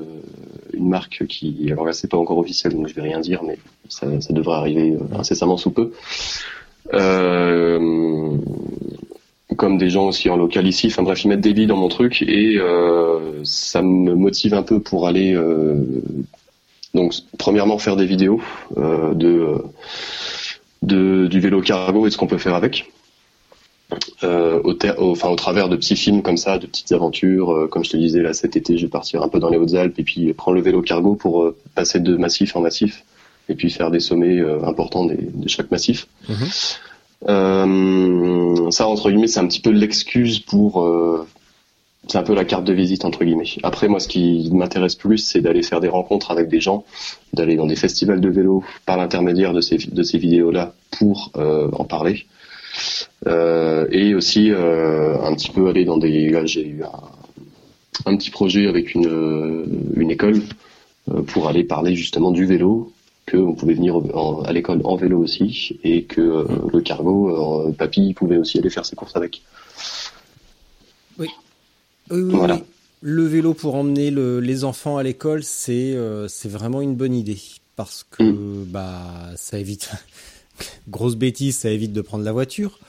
une 0.71 0.87
marque 0.87 1.25
qui, 1.27 1.67
alors 1.71 1.85
là 1.85 1.93
c'est 1.93 2.09
pas 2.09 2.17
encore 2.17 2.37
officiel 2.37 2.73
donc 2.73 2.87
je 2.87 2.93
vais 2.93 3.01
rien 3.01 3.19
dire, 3.19 3.41
mais 3.43 3.57
ça, 3.89 4.05
ça 4.21 4.33
devrait 4.33 4.57
arriver 4.57 4.95
incessamment 5.17 5.57
sous 5.57 5.71
peu. 5.71 5.91
Euh, 6.93 8.37
comme 9.55 9.77
des 9.77 9.89
gens 9.89 10.07
aussi 10.07 10.29
en 10.29 10.37
local 10.37 10.67
ici, 10.67 10.87
enfin 10.87 11.03
bref, 11.03 11.23
ils 11.23 11.27
mettent 11.27 11.41
des 11.41 11.53
billes 11.53 11.67
dans 11.67 11.77
mon 11.77 11.89
truc 11.89 12.21
et 12.21 12.57
euh, 12.57 13.43
ça 13.43 13.81
me 13.81 14.13
motive 14.15 14.53
un 14.53 14.63
peu 14.63 14.79
pour 14.79 15.07
aller 15.07 15.33
euh, 15.33 15.75
donc 16.93 17.13
premièrement 17.37 17.77
faire 17.77 17.95
des 17.95 18.05
vidéos 18.05 18.41
euh, 18.77 19.13
de, 20.81 21.27
du 21.27 21.39
vélo 21.39 21.61
cargo 21.61 22.07
et 22.07 22.11
ce 22.11 22.17
qu'on 22.17 22.27
peut 22.27 22.37
faire 22.37 22.55
avec 22.55 22.91
au, 24.23 24.73
enfin, 25.11 25.29
au 25.29 25.35
travers 25.35 25.69
de 25.69 25.75
petits 25.75 25.95
films 25.95 26.23
comme 26.23 26.37
ça, 26.37 26.57
de 26.57 26.65
petites 26.65 26.91
aventures. 26.93 27.67
Comme 27.69 27.83
je 27.83 27.91
te 27.91 27.97
disais, 27.97 28.21
là, 28.21 28.33
cet 28.33 28.55
été, 28.55 28.77
je 28.77 28.85
vais 28.85 28.89
partir 28.89 29.21
un 29.21 29.27
peu 29.27 29.39
dans 29.39 29.49
les 29.49 29.57
Hautes-Alpes 29.57 29.99
et 29.99 30.03
puis 30.03 30.33
prendre 30.33 30.55
le 30.55 30.63
vélo 30.63 30.81
cargo 30.81 31.13
pour 31.13 31.53
passer 31.75 31.99
de 31.99 32.15
massif 32.15 32.55
en 32.55 32.61
massif 32.61 33.03
et 33.49 33.55
puis 33.55 33.69
faire 33.69 33.91
des 33.91 33.99
sommets 33.99 34.41
importants 34.65 35.05
de 35.05 35.47
chaque 35.47 35.69
massif. 35.69 36.07
Mhm. 36.27 36.47
Euh, 37.27 38.71
ça, 38.71 38.87
entre 38.87 39.09
guillemets, 39.09 39.27
c'est 39.27 39.39
un 39.39 39.47
petit 39.47 39.61
peu 39.61 39.71
l'excuse 39.71 40.39
pour... 40.39 40.83
euh, 40.83 41.27
c'est 42.07 42.17
un 42.17 42.23
peu 42.23 42.35
la 42.35 42.43
carte 42.43 42.65
de 42.65 42.73
visite, 42.73 43.05
entre 43.05 43.23
guillemets. 43.23 43.45
Après, 43.63 43.87
moi, 43.87 43.99
ce 43.99 44.09
qui 44.09 44.49
m'intéresse 44.51 44.95
plus, 44.95 45.19
c'est 45.19 45.39
d'aller 45.39 45.63
faire 45.63 45.79
des 45.79 45.87
rencontres 45.87 46.31
avec 46.31 46.49
des 46.49 46.59
gens, 46.59 46.83
d'aller 47.31 47.55
dans 47.55 47.65
des 47.65 47.77
festivals 47.77 48.19
de 48.19 48.29
vélo 48.29 48.63
par 48.85 48.97
l'intermédiaire 48.97 49.53
de 49.53 49.61
ces, 49.61 49.77
de 49.77 50.03
ces 50.03 50.17
vidéos-là 50.17 50.73
pour 50.91 51.31
euh, 51.37 51.69
en 51.71 51.85
parler. 51.85 52.25
Euh, 53.27 53.87
et 53.91 54.15
aussi 54.15 54.51
euh, 54.51 55.21
un 55.21 55.33
petit 55.35 55.51
peu 55.51 55.69
aller 55.69 55.85
dans 55.85 55.97
des 55.97 56.29
là 56.29 56.43
j'ai 56.45 56.67
eu 56.67 56.83
un, 56.83 58.11
un 58.11 58.17
petit 58.17 58.31
projet 58.31 58.67
avec 58.67 58.95
une 58.95 59.65
une 59.95 60.09
école 60.09 60.41
pour 61.27 61.47
aller 61.47 61.63
parler 61.63 61.95
justement 61.95 62.31
du 62.31 62.45
vélo 62.47 62.91
que 63.33 63.37
on 63.39 63.53
pouvait 63.55 63.73
venir 63.73 63.95
en- 63.95 64.43
à 64.43 64.51
l'école 64.53 64.81
en 64.83 64.95
vélo 64.95 65.17
aussi 65.19 65.79
et 65.83 66.03
que 66.03 66.21
euh, 66.21 66.45
le 66.71 66.81
cargo 66.81 67.67
euh, 67.67 67.71
papy 67.71 68.13
pouvait 68.13 68.37
aussi 68.37 68.59
aller 68.59 68.69
faire 68.69 68.85
ses 68.85 68.95
courses 68.95 69.15
avec 69.15 69.41
Oui, 71.17 71.27
Voilà. 72.09 72.55
oui. 72.55 72.63
Le 73.01 73.25
vélo 73.25 73.53
pour 73.53 73.75
emmener 73.75 74.11
le- 74.11 74.39
les 74.39 74.63
enfants 74.63 74.97
à 74.97 75.03
l'école, 75.03 75.43
c'est 75.43 75.93
euh, 75.95 76.27
c'est 76.29 76.47
vraiment 76.47 76.79
une 76.81 76.95
bonne 76.95 77.13
idée 77.15 77.39
parce 77.75 78.05
que 78.09 78.23
Mm. 78.23 78.65
bah 78.67 79.01
ça 79.35 79.57
évite 79.59 79.89
grosse 80.87 81.15
bêtise, 81.15 81.57
ça 81.57 81.69
évite 81.71 81.91
de 81.91 82.01
prendre 82.01 82.23
la 82.23 82.31
voiture. 82.31 82.79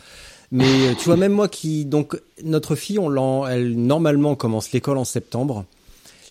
Mais 0.53 0.65
euh, 0.67 0.95
tu 0.97 1.07
vois 1.07 1.17
même 1.17 1.33
moi 1.33 1.49
qui 1.49 1.85
donc 1.87 2.21
notre 2.45 2.77
fille, 2.77 2.99
on 2.99 3.47
elle 3.47 3.75
normalement 3.77 4.35
commence 4.37 4.71
l'école 4.73 4.99
en 4.99 5.05
septembre 5.05 5.65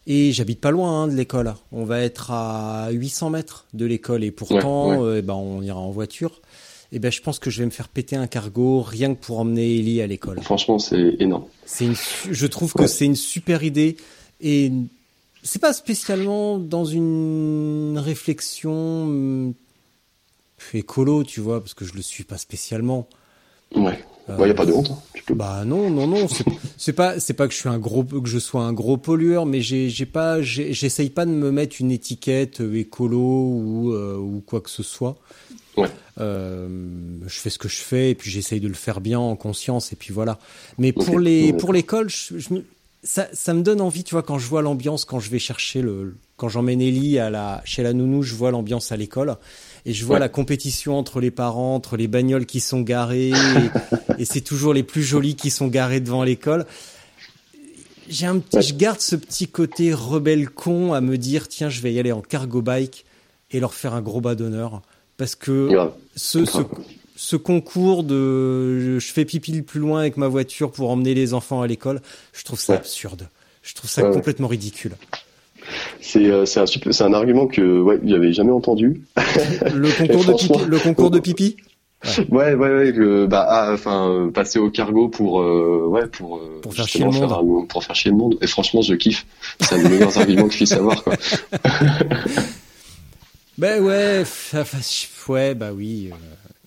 et 0.08 0.32
j'habite 0.32 0.60
pas 0.62 0.72
loin 0.72 1.04
hein, 1.04 1.08
de 1.08 1.14
l'école. 1.16 1.54
On 1.72 1.84
va 1.86 2.02
être 2.02 2.32
à 2.32 2.90
800 2.92 3.30
mètres 3.30 3.66
de 3.74 3.86
l'école 3.86 4.24
et 4.24 4.32
pourtant 4.32 4.90
Ouais, 4.90 4.98
ouais. 4.98 5.04
euh, 5.04 5.18
eh 5.20 5.22
ben 5.22 5.34
on 5.36 5.62
ira 5.62 5.80
en 5.80 5.92
voiture. 5.92 6.42
Et 6.92 7.00
ben 7.00 7.12
je 7.12 7.22
pense 7.22 7.40
que 7.40 7.50
je 7.50 7.60
vais 7.60 7.66
me 7.66 7.72
faire 7.72 7.88
péter 7.90 8.16
un 8.16 8.28
cargo 8.28 8.82
rien 8.82 9.16
que 9.16 9.20
pour 9.20 9.40
emmener 9.40 9.80
Ellie 9.80 10.02
à 10.02 10.08
l'école. 10.08 10.40
franchement 10.42 10.78
c'est 10.78 11.16
énorme 11.20 11.46
C'est 11.66 11.86
une, 11.86 11.96
je 12.30 12.46
trouve 12.48 12.74
que 12.74 12.86
c'est 12.86 13.06
une 13.06 13.16
super 13.16 13.64
idée 13.64 13.98
et 14.42 14.72
c'est 15.42 15.60
pas 15.60 15.74
spécialement 15.74 16.58
dans 16.60 16.86
une 16.86 17.98
réflexion 17.98 19.04
hum, 19.06 19.54
écolo, 20.74 21.24
tu 21.24 21.40
vois, 21.42 21.60
parce 21.62 21.74
que 21.74 21.84
je 21.86 21.94
le 21.94 22.02
suis 22.02 22.24
pas 22.24 22.38
spécialement. 22.38 23.08
ouais 23.76 24.00
Il 24.30 24.48
y 24.48 24.50
a 24.50 24.54
pas 24.54 24.66
de 24.66 24.72
honte 24.72 24.92
hein. 24.92 24.98
Bah 25.36 25.64
non, 25.66 25.90
non, 25.90 26.06
non, 26.08 26.28
c'est 26.78 26.92
pas 26.94 27.18
c'est 27.20 27.34
pas 27.34 27.48
que 27.48 27.54
je 27.54 27.60
suis 27.60 27.70
un 27.70 27.80
gros 27.80 28.04
que 28.04 28.28
je 28.28 28.40
sois 28.40 28.64
un 28.64 28.74
gros 28.74 28.98
pollueur, 28.98 29.46
mais 29.46 29.62
j'ai 29.62 29.90
j'ai 29.90 30.06
pas 30.06 30.42
j'essaye 30.42 31.10
pas 31.10 31.26
de 31.26 31.32
me 31.32 31.50
mettre 31.52 31.78
une 31.80 31.92
étiquette 31.92 32.60
euh, 32.60 32.76
écolo 32.78 33.20
ou 33.20 33.94
euh, 33.94 34.18
ou 34.18 34.42
quoi 34.46 34.60
que 34.60 34.70
ce 34.70 34.84
soit. 34.84 35.16
Ouais. 35.78 35.88
Euh, 36.20 36.68
je 37.26 37.40
fais 37.40 37.50
ce 37.50 37.58
que 37.58 37.70
je 37.70 37.80
fais 37.80 38.12
et 38.12 38.16
puis 38.16 38.30
j'essaye 38.30 38.60
de 38.60 38.68
le 38.68 38.74
faire 38.74 39.00
bien 39.02 39.20
en 39.20 39.36
conscience 39.38 39.94
et 39.94 39.96
puis 39.96 40.14
voilà. 40.14 40.40
Mais 40.78 40.92
pour 40.92 41.20
les 41.20 41.54
pour 41.54 41.72
l'école, 41.72 42.10
je, 42.10 42.38
je 42.38 42.54
me- 42.54 42.66
ça 43.02 43.28
ça 43.34 43.54
me 43.54 43.62
donne 43.62 43.80
envie, 43.82 44.04
tu 44.04 44.14
vois, 44.16 44.24
quand 44.24 44.38
je 44.40 44.48
vois 44.48 44.62
l'ambiance, 44.62 45.06
quand 45.06 45.20
je 45.20 45.30
vais 45.30 45.40
chercher 45.40 45.82
le 45.82 46.16
quand 46.38 46.50
j'emmène 46.50 46.82
Ellie 46.82 47.18
à 47.18 47.30
la 47.30 47.62
chez 47.64 47.82
la 47.84 47.94
nounou, 47.94 48.24
je 48.24 48.36
vois 48.36 48.52
l'ambiance 48.52 48.92
à 48.92 48.98
l'école 48.98 49.36
et 49.86 49.94
je 49.94 50.06
vois 50.06 50.16
Ouais. 50.16 50.20
la 50.20 50.30
compétition 50.30 50.98
entre 50.98 51.20
les 51.20 51.32
parents, 51.32 51.76
entre 51.76 51.98
les 51.98 52.08
bagnoles 52.08 52.46
qui 52.46 52.60
sont 52.60 52.82
garées 52.82 53.30
et, 53.30 53.34
et 54.20 54.26
c'est 54.26 54.42
toujours 54.42 54.74
les 54.74 54.84
plus 54.84 55.04
jolis 55.04 55.36
qui 55.36 55.50
sont 55.50 55.68
garés 55.68 56.00
devant 56.00 56.24
l'école. 56.24 56.66
J'ai 58.10 58.26
un 58.26 58.40
petit, 58.40 58.58
Ouais. 58.58 58.62
je 58.62 58.74
garde 58.76 59.00
ce 59.00 59.16
petit 59.16 59.48
côté 59.48 59.94
rebelle 59.94 60.50
con 60.50 60.94
à 60.94 61.02
me 61.02 61.18
dire 61.18 61.48
tiens 61.48 61.70
je 61.70 61.82
vais 61.82 61.94
y 61.94 62.00
aller 62.00 62.12
en 62.12 62.22
cargo 62.22 62.62
bike 62.62 63.06
et 63.52 63.60
leur 63.60 63.74
faire 63.74 63.94
un 63.94 64.02
gros 64.02 64.20
bas 64.22 64.36
d'honneur 64.36 64.82
parce 65.18 65.36
que 65.36 65.70
ce, 66.16 66.44
ce, 66.46 66.60
ce 67.16 67.36
concours 67.36 68.04
de 68.04 69.00
je 69.00 69.12
fais 69.14 69.26
pipi 69.26 69.52
le 69.54 69.64
plus 69.64 69.80
loin 69.80 70.00
avec 70.02 70.18
ma 70.18 70.28
voiture 70.28 70.72
pour 70.72 70.90
emmener 70.90 71.14
les 71.14 71.34
enfants 71.34 71.62
à 71.62 71.68
l'école, 71.68 72.02
je 72.34 72.44
trouve 72.44 72.60
ça 72.60 72.74
absurde. 72.76 73.30
Je 73.62 73.74
trouve 73.76 73.90
ça 73.90 74.02
complètement 74.04 74.48
ridicule. 74.50 74.92
C'est 76.02 76.26
euh, 76.30 76.46
c'est 76.46 76.60
un, 76.60 76.66
c'est 76.66 77.04
un 77.04 77.14
argument 77.14 77.48
que 77.48 77.82
ouais, 77.82 78.00
j'avais 78.06 78.34
jamais 78.34 78.52
entendu. 78.52 79.02
Le 79.74 79.92
concours 79.98 80.26
de 80.26 80.34
pipi, 80.34 80.66
le 80.68 80.80
concours 80.80 81.12
de 81.12 81.20
pipi? 81.20 81.58
Ouais, 82.30 82.54
ouais, 82.54 82.70
ouais, 82.70 82.94
que, 82.94 83.26
bah, 83.28 83.46
ah, 83.48 83.72
enfin, 83.74 84.10
euh, 84.10 84.30
passer 84.30 84.60
au 84.60 84.70
cargo 84.70 85.08
pour, 85.08 85.42
euh, 85.42 85.86
ouais, 85.88 86.06
pour, 86.08 86.36
euh, 86.38 86.60
Pour 86.62 86.74
faire 86.74 86.86
chier 86.86 87.06
le 87.06 87.08
un- 87.08 87.66
pour 87.66 87.82
faire 87.84 87.96
chier 87.96 88.12
le 88.12 88.18
monde. 88.18 88.38
Et 88.42 88.48
franchement, 88.48 88.82
je 88.82 88.94
kiffe. 88.96 89.26
C'est 89.62 89.76
un 89.76 89.84
des 89.84 89.88
meilleurs 89.90 90.18
arguments 90.18 90.48
que 90.48 90.52
je 90.52 90.58
puisse 90.58 90.74
avoir, 90.74 91.02
quoi. 91.02 91.14
Ben 93.58 93.82
ouais, 93.84 94.20
enfin, 94.22 94.64
ouais, 95.32 95.54
bah 95.54 95.70
oui, 95.74 96.10
euh, 96.12 96.16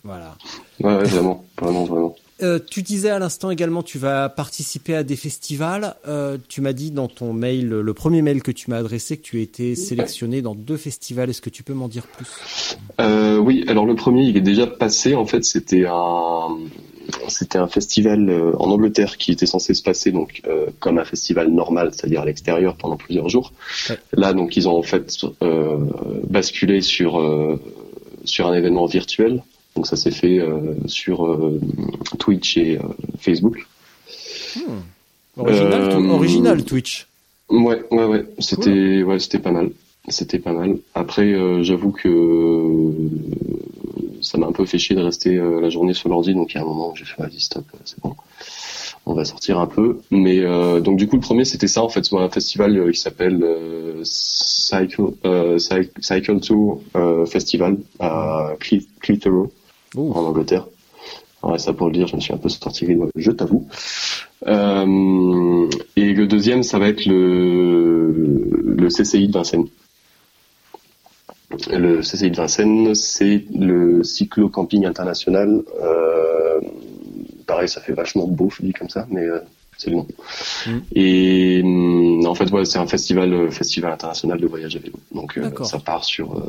voilà. 0.04 0.36
Ouais, 0.80 0.94
ouais, 0.94 1.04
vraiment, 1.04 1.44
vraiment, 1.60 1.84
vraiment. 1.84 2.16
Euh, 2.42 2.58
tu 2.70 2.82
disais 2.82 3.10
à 3.10 3.18
l'instant 3.18 3.50
également, 3.50 3.82
tu 3.82 3.98
vas 3.98 4.28
participer 4.28 4.94
à 4.94 5.02
des 5.02 5.16
festivals. 5.16 5.94
Euh, 6.06 6.36
tu 6.48 6.60
m'as 6.60 6.74
dit 6.74 6.90
dans 6.90 7.08
ton 7.08 7.32
mail, 7.32 7.68
le 7.68 7.94
premier 7.94 8.20
mail 8.20 8.42
que 8.42 8.50
tu 8.50 8.70
m'as 8.70 8.76
adressé, 8.76 9.16
que 9.16 9.22
tu 9.22 9.40
étais 9.40 9.74
sélectionné 9.74 10.42
dans 10.42 10.54
deux 10.54 10.76
festivals. 10.76 11.30
Est-ce 11.30 11.40
que 11.40 11.50
tu 11.50 11.62
peux 11.62 11.72
m'en 11.72 11.88
dire 11.88 12.06
plus? 12.06 12.76
Euh, 13.00 13.38
oui, 13.38 13.64
alors 13.68 13.86
le 13.86 13.94
premier, 13.94 14.24
il 14.24 14.36
est 14.36 14.42
déjà 14.42 14.66
passé. 14.66 15.14
En 15.14 15.24
fait, 15.24 15.44
c'était 15.44 15.86
un, 15.88 16.58
c'était 17.28 17.58
un 17.58 17.68
festival 17.68 18.30
en 18.58 18.70
Angleterre 18.70 19.16
qui 19.16 19.32
était 19.32 19.46
censé 19.46 19.72
se 19.72 19.82
passer 19.82 20.12
donc 20.12 20.42
comme 20.78 20.98
un 20.98 21.04
festival 21.04 21.48
normal, 21.48 21.90
c'est-à-dire 21.92 22.20
à 22.20 22.26
l'extérieur 22.26 22.76
pendant 22.76 22.96
plusieurs 22.96 23.30
jours. 23.30 23.52
Ouais. 23.88 23.98
Là, 24.12 24.34
donc, 24.34 24.56
ils 24.56 24.68
ont 24.68 24.76
en 24.76 24.82
fait 24.82 25.10
basculé 26.28 26.82
sur 26.82 27.58
sur 28.24 28.46
un 28.46 28.54
événement 28.54 28.86
virtuel. 28.86 29.42
Donc, 29.76 29.86
ça 29.86 29.96
s'est 29.96 30.10
fait 30.10 30.38
euh, 30.40 30.74
sur 30.86 31.26
euh, 31.26 31.60
Twitch 32.18 32.56
et 32.56 32.78
euh, 32.78 32.82
Facebook. 33.20 33.66
Original, 35.36 35.88
to- 35.90 36.10
original 36.10 36.64
Twitch. 36.64 37.06
Ouais, 37.50 37.82
ouais, 37.90 38.04
ouais. 38.06 38.24
C'était, 38.38 39.02
ouais, 39.02 39.18
c'était 39.18 39.38
pas 39.38 39.52
mal. 39.52 39.70
C'était 40.08 40.38
pas 40.38 40.52
mal. 40.52 40.78
Après, 40.94 41.32
euh, 41.32 41.62
j'avoue 41.62 41.90
que 41.92 42.08
euh, 42.08 42.92
ça 44.22 44.38
m'a 44.38 44.46
un 44.46 44.52
peu 44.52 44.64
fait 44.64 44.78
chier 44.78 44.96
de 44.96 45.02
rester 45.02 45.36
euh, 45.36 45.60
la 45.60 45.68
journée 45.68 45.94
sur 45.94 46.08
l'ordi, 46.08 46.32
donc 46.32 46.52
il 46.52 46.56
y 46.56 46.58
a 46.58 46.62
un 46.62 46.66
moment 46.66 46.92
où 46.92 46.96
j'ai 46.96 47.04
fait, 47.04 47.20
vas-y, 47.22 47.40
stop, 47.40 47.64
c'est 47.84 48.00
bon. 48.00 48.14
On 49.04 49.14
va 49.14 49.24
sortir 49.24 49.58
un 49.60 49.66
peu. 49.66 49.98
Mais 50.10 50.40
donc 50.80 50.96
du 50.96 51.06
coup, 51.06 51.14
le 51.16 51.22
premier, 51.22 51.44
c'était 51.44 51.68
ça, 51.68 51.80
en 51.82 51.88
fait, 51.88 52.04
c'est 52.04 52.16
un 52.16 52.28
festival 52.28 52.90
qui 52.92 52.98
s'appelle 52.98 53.44
Cycle, 54.02 55.12
Cy- 55.58 55.90
Cycle 56.00 56.40
Tour 56.40 56.82
Festival 57.26 57.78
à 58.00 58.54
Clitheroe 59.00 59.52
En 59.96 60.24
Angleterre. 60.24 60.66
Ouais, 61.42 61.58
ça 61.58 61.72
pour 61.72 61.86
le 61.86 61.92
dire, 61.92 62.06
je 62.06 62.16
me 62.16 62.20
suis 62.20 62.32
un 62.32 62.38
peu 62.38 62.48
sorti 62.48 62.86
les 62.86 62.94
doigts, 62.94 63.08
je 63.14 63.30
t'avoue. 63.30 63.68
Euh, 64.46 65.68
et 65.96 66.12
le 66.12 66.26
deuxième, 66.26 66.62
ça 66.62 66.78
va 66.78 66.88
être 66.88 67.06
le, 67.06 68.10
le 68.76 68.88
CCI 68.88 69.28
de 69.28 69.32
Vincennes. 69.32 69.68
Le 71.70 72.00
CCI 72.00 72.30
de 72.30 72.36
Vincennes, 72.36 72.94
c'est 72.94 73.44
le 73.54 74.02
cyclo-camping 74.02 74.86
international. 74.86 75.62
Euh, 75.80 76.60
pareil, 77.46 77.68
ça 77.68 77.80
fait 77.80 77.92
vachement 77.92 78.26
beau, 78.26 78.50
dit 78.60 78.72
comme 78.72 78.88
ça, 78.88 79.06
mais 79.10 79.22
euh, 79.22 79.38
c'est 79.78 79.90
le 79.90 79.96
nom. 79.96 80.06
Mm. 80.66 80.78
Et 80.94 81.60
hum, 81.62 82.26
en 82.26 82.34
fait, 82.34 82.50
ouais, 82.50 82.64
c'est 82.64 82.78
un 82.78 82.86
festival, 82.86 83.52
festival 83.52 83.92
international 83.92 84.40
de 84.40 84.46
voyage 84.46 84.74
à 84.74 84.80
vélo. 84.80 84.96
Donc, 85.12 85.38
ça 85.62 85.78
part 85.78 86.04
sur 86.04 86.42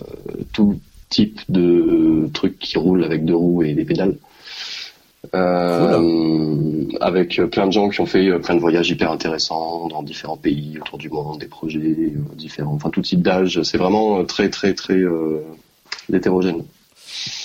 tout 0.54 0.80
type 1.10 1.42
de 1.50 2.30
trucs 2.34 2.60
qui 2.60 2.78
roulent 2.78 3.04
avec 3.04 3.26
deux 3.26 3.36
roues 3.36 3.64
et 3.64 3.74
des 3.74 3.86
pédales. 3.86 4.16
Euh, 5.34 6.86
avec 7.02 7.42
plein 7.52 7.68
de 7.68 7.72
gens 7.72 7.90
qui 7.90 8.00
ont 8.02 8.06
fait 8.06 8.28
euh, 8.28 8.40
plein 8.40 8.56
de 8.56 8.60
voyages 8.60 8.90
hyper 8.90 9.12
intéressants 9.12 9.88
dans 9.88 10.04
différents 10.04 10.38
pays 10.38 10.78
autour 10.80 10.98
du 10.98 11.10
monde, 11.10 11.40
des 11.40 11.48
projets 11.48 11.80
euh, 11.80 12.36
différents, 12.36 12.74
enfin 12.74 12.90
tout 12.90 13.02
type 13.02 13.22
d'âge. 13.22 13.62
C'est 13.64 13.78
vraiment 13.78 14.24
très 14.26 14.50
très 14.50 14.74
très 14.74 14.98
euh, 14.98 15.42
hétérogène. 16.12 16.64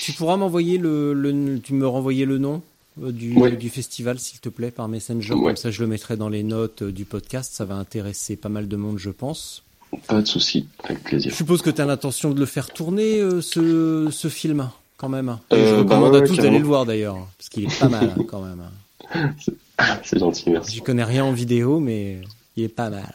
Tu 0.00 0.12
pourras 0.12 0.36
m'envoyer 0.36 0.78
le, 0.78 1.12
le, 1.12 1.58
tu 1.60 1.74
me 1.74 1.86
renvoyer 1.86 2.24
le 2.24 2.38
nom 2.38 2.62
du, 2.98 3.70
festival, 3.70 4.18
s'il 4.18 4.40
te 4.40 4.48
plaît, 4.48 4.70
par 4.70 4.86
Messenger. 4.86 5.32
Ouais. 5.34 5.46
Comme 5.46 5.56
ça, 5.56 5.70
je 5.70 5.80
le 5.80 5.86
mettrai 5.86 6.16
dans 6.16 6.28
les 6.28 6.42
notes 6.42 6.82
du 6.82 7.04
podcast. 7.04 7.54
Ça 7.54 7.64
va 7.64 7.76
intéresser 7.76 8.36
pas 8.36 8.50
mal 8.50 8.68
de 8.68 8.76
monde, 8.76 8.98
je 8.98 9.10
pense. 9.10 9.62
Pas 10.08 10.20
de 10.22 10.26
souci, 10.26 10.66
avec 10.84 11.02
plaisir. 11.04 11.30
Je 11.30 11.36
suppose 11.36 11.62
que 11.62 11.70
tu 11.70 11.80
as 11.80 11.84
l'intention 11.86 12.30
de 12.30 12.40
le 12.40 12.46
faire 12.46 12.70
tourner, 12.70 13.20
euh, 13.20 13.40
ce, 13.40 14.08
ce 14.10 14.28
film, 14.28 14.70
quand 14.96 15.08
même. 15.08 15.38
Et 15.50 15.56
je 15.56 15.60
Euh, 15.60 15.84
bah 15.84 15.96
recommande 15.96 16.14
ouais, 16.14 16.22
à 16.22 16.26
tous 16.26 16.36
d'aller 16.36 16.58
le 16.58 16.64
voir, 16.64 16.86
d'ailleurs. 16.86 17.18
Parce 17.38 17.48
qu'il 17.50 17.64
est 17.64 17.78
pas 17.78 17.88
mal, 17.88 18.12
hein, 18.18 18.22
quand 18.26 18.40
même. 18.42 18.62
C'est 20.04 20.18
gentil, 20.18 20.50
merci. 20.50 20.76
Je 20.76 20.82
connais 20.82 21.04
rien 21.04 21.24
en 21.24 21.32
vidéo, 21.32 21.78
mais 21.80 22.20
il 22.56 22.64
est 22.64 22.68
pas 22.68 22.88
mal. 22.88 23.12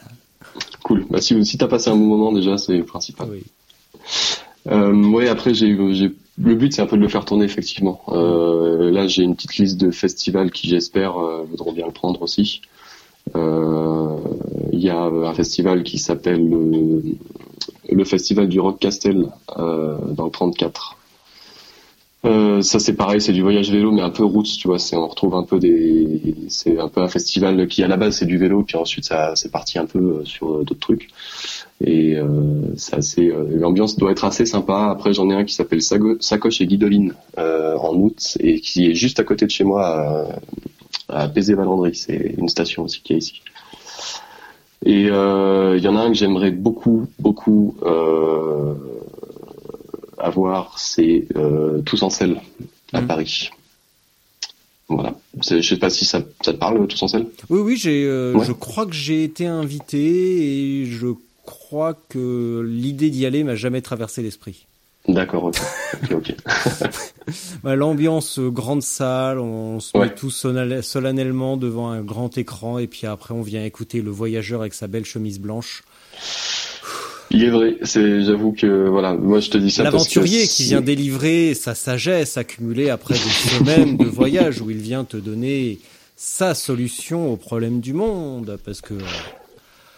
Cool. 0.82 1.04
Bah, 1.10 1.20
si 1.20 1.44
si 1.44 1.58
t'as 1.58 1.66
passé 1.68 1.90
un 1.90 1.96
bon 1.96 2.06
moment 2.06 2.32
déjà, 2.32 2.58
c'est 2.58 2.76
le 2.76 2.84
principal. 2.84 3.28
Oui. 3.30 3.42
Euh, 4.68 4.92
ouais, 5.10 5.28
après 5.28 5.54
j'ai 5.54 5.68
le 5.68 6.54
but 6.54 6.72
c'est 6.72 6.82
un 6.82 6.86
peu 6.86 6.96
de 6.96 7.02
le 7.02 7.08
faire 7.08 7.24
tourner 7.24 7.44
effectivement. 7.44 8.02
Euh, 8.08 8.90
là 8.90 9.06
j'ai 9.06 9.22
une 9.22 9.34
petite 9.34 9.56
liste 9.56 9.76
de 9.78 9.90
festivals 9.90 10.50
qui 10.50 10.68
j'espère 10.68 11.16
euh, 11.18 11.44
voudront 11.48 11.72
bien 11.72 11.86
le 11.86 11.92
prendre 11.92 12.20
aussi. 12.22 12.60
Euh, 13.36 14.16
Il 14.72 14.80
y 14.80 14.90
a 14.90 15.00
un 15.00 15.34
festival 15.34 15.82
qui 15.82 15.98
s'appelle 15.98 16.48
le, 17.90 18.04
festival 18.04 18.48
du 18.48 18.60
Rock 18.60 18.78
Castel 18.78 19.26
euh, 19.58 19.98
dans 20.12 20.24
le 20.26 20.30
34. 20.30 20.96
Euh, 22.24 22.62
ça 22.62 22.80
c'est 22.80 22.94
pareil, 22.94 23.20
c'est 23.20 23.32
du 23.32 23.42
voyage 23.42 23.70
vélo 23.70 23.92
mais 23.92 24.02
un 24.02 24.10
peu 24.10 24.24
route, 24.24 24.46
tu 24.46 24.68
vois. 24.68 24.78
C'est 24.78 24.96
on 24.96 25.06
retrouve 25.06 25.34
un 25.34 25.44
peu 25.44 25.58
des, 25.58 26.34
c'est 26.48 26.78
un 26.78 26.88
peu 26.88 27.00
un 27.00 27.08
festival 27.08 27.68
qui 27.68 27.82
à 27.82 27.88
la 27.88 27.96
base 27.96 28.16
c'est 28.16 28.26
du 28.26 28.38
vélo 28.38 28.64
puis 28.64 28.76
ensuite 28.76 29.04
ça 29.04 29.34
c'est 29.36 29.52
parti 29.52 29.78
un 29.78 29.86
peu 29.86 30.24
sur 30.24 30.64
d'autres 30.64 30.80
trucs. 30.80 31.08
Et 31.84 32.16
c'est 32.76 33.30
l'ambiance 33.50 33.96
doit 33.96 34.10
être 34.10 34.24
assez 34.24 34.46
sympa. 34.46 34.88
Après, 34.90 35.12
j'en 35.12 35.30
ai 35.30 35.34
un 35.34 35.44
qui 35.44 35.54
s'appelle 35.54 35.80
Sacoche 35.82 36.60
et 36.60 36.66
Guidoline 36.66 37.14
en 37.36 37.94
août 37.94 38.36
et 38.40 38.60
qui 38.60 38.90
est 38.90 38.94
juste 38.94 39.20
à 39.20 39.24
côté 39.24 39.46
de 39.46 39.50
chez 39.50 39.64
moi 39.64 40.28
à, 41.08 41.28
Pézé-Valandry. 41.28 41.94
C'est 41.94 42.34
une 42.38 42.48
station 42.48 42.84
aussi 42.84 43.00
qui 43.02 43.14
est 43.14 43.18
ici. 43.18 43.42
Et 44.84 45.08
euh, 45.10 45.76
il 45.76 45.82
y 45.84 45.88
en 45.88 45.96
a 45.96 46.00
un 46.00 46.08
que 46.08 46.14
j'aimerais 46.16 46.50
beaucoup, 46.52 47.06
beaucoup 47.18 47.76
euh, 47.82 48.74
avoir, 50.18 50.78
c'est 50.78 51.26
euh, 51.36 51.80
Tous 51.82 52.02
en 52.02 52.10
selle 52.10 52.40
à 52.92 53.00
Mhm. 53.00 53.06
Paris. 53.06 53.50
Voilà. 54.88 55.14
Je 55.46 55.60
sais 55.60 55.76
pas 55.76 55.90
si 55.90 56.04
ça, 56.06 56.22
ça 56.42 56.52
te 56.52 56.58
parle, 56.58 56.86
Tous 56.86 57.02
en 57.02 57.08
selle? 57.08 57.26
Oui, 57.50 57.60
oui, 57.60 57.76
j'ai, 57.76 58.04
euh, 58.06 58.34
Ouais. 58.34 58.44
je 58.46 58.52
crois 58.52 58.86
que 58.86 58.94
j'ai 58.94 59.24
été 59.24 59.46
invité 59.46 60.80
et 60.80 60.86
je 60.86 61.08
crois 61.44 61.94
que 62.08 62.62
l'idée 62.66 63.10
d'y 63.10 63.26
aller 63.26 63.44
m'a 63.44 63.54
jamais 63.54 63.82
traversé 63.82 64.22
l'esprit. 64.22 64.66
D'accord, 65.08 65.44
ok. 65.44 65.56
ok, 66.02 66.12
ok. 66.12 66.34
Bah, 67.62 67.76
L'ambiance 67.76 68.38
euh, 68.38 68.48
grande 68.50 68.82
salle, 68.82 69.38
on 69.38 69.80
se 69.80 69.96
Ouais. 69.96 70.06
met 70.08 70.14
tous 70.14 70.30
solennel- 70.30 70.82
solennellement 70.82 71.56
devant 71.58 71.90
un 71.90 72.00
grand 72.02 72.36
écran 72.38 72.78
et 72.78 72.86
puis 72.86 73.06
après 73.06 73.34
on 73.34 73.42
vient 73.42 73.64
écouter 73.64 74.00
le 74.00 74.10
voyageur 74.10 74.60
avec 74.62 74.72
sa 74.74 74.86
belle 74.86 75.04
chemise 75.04 75.38
blanche. 75.38 75.82
Il 77.30 77.44
est 77.44 77.50
vrai, 77.50 77.76
c'est, 77.82 78.22
j'avoue 78.24 78.52
que, 78.52 78.88
voilà, 78.88 79.12
moi 79.14 79.40
je 79.40 79.50
te 79.50 79.58
dis 79.58 79.70
ça 79.70 79.82
parce 79.84 80.08
que 80.08 80.18
L'aventurier 80.20 80.46
qui 80.48 80.64
vient 80.64 80.80
délivrer 80.80 81.52
sa 81.54 81.74
sagesse 81.74 82.38
accumulée 82.38 82.88
après 82.88 83.14
des 83.14 83.20
semaines 83.20 83.98
de 83.98 84.06
voyage 84.06 84.62
où 84.62 84.70
il 84.70 84.78
vient 84.78 85.04
te 85.04 85.18
donner 85.18 85.78
sa 86.16 86.54
solution 86.54 87.30
aux 87.30 87.36
problèmes 87.36 87.80
du 87.80 87.92
monde 87.92 88.58
parce 88.64 88.80
que 88.80 88.94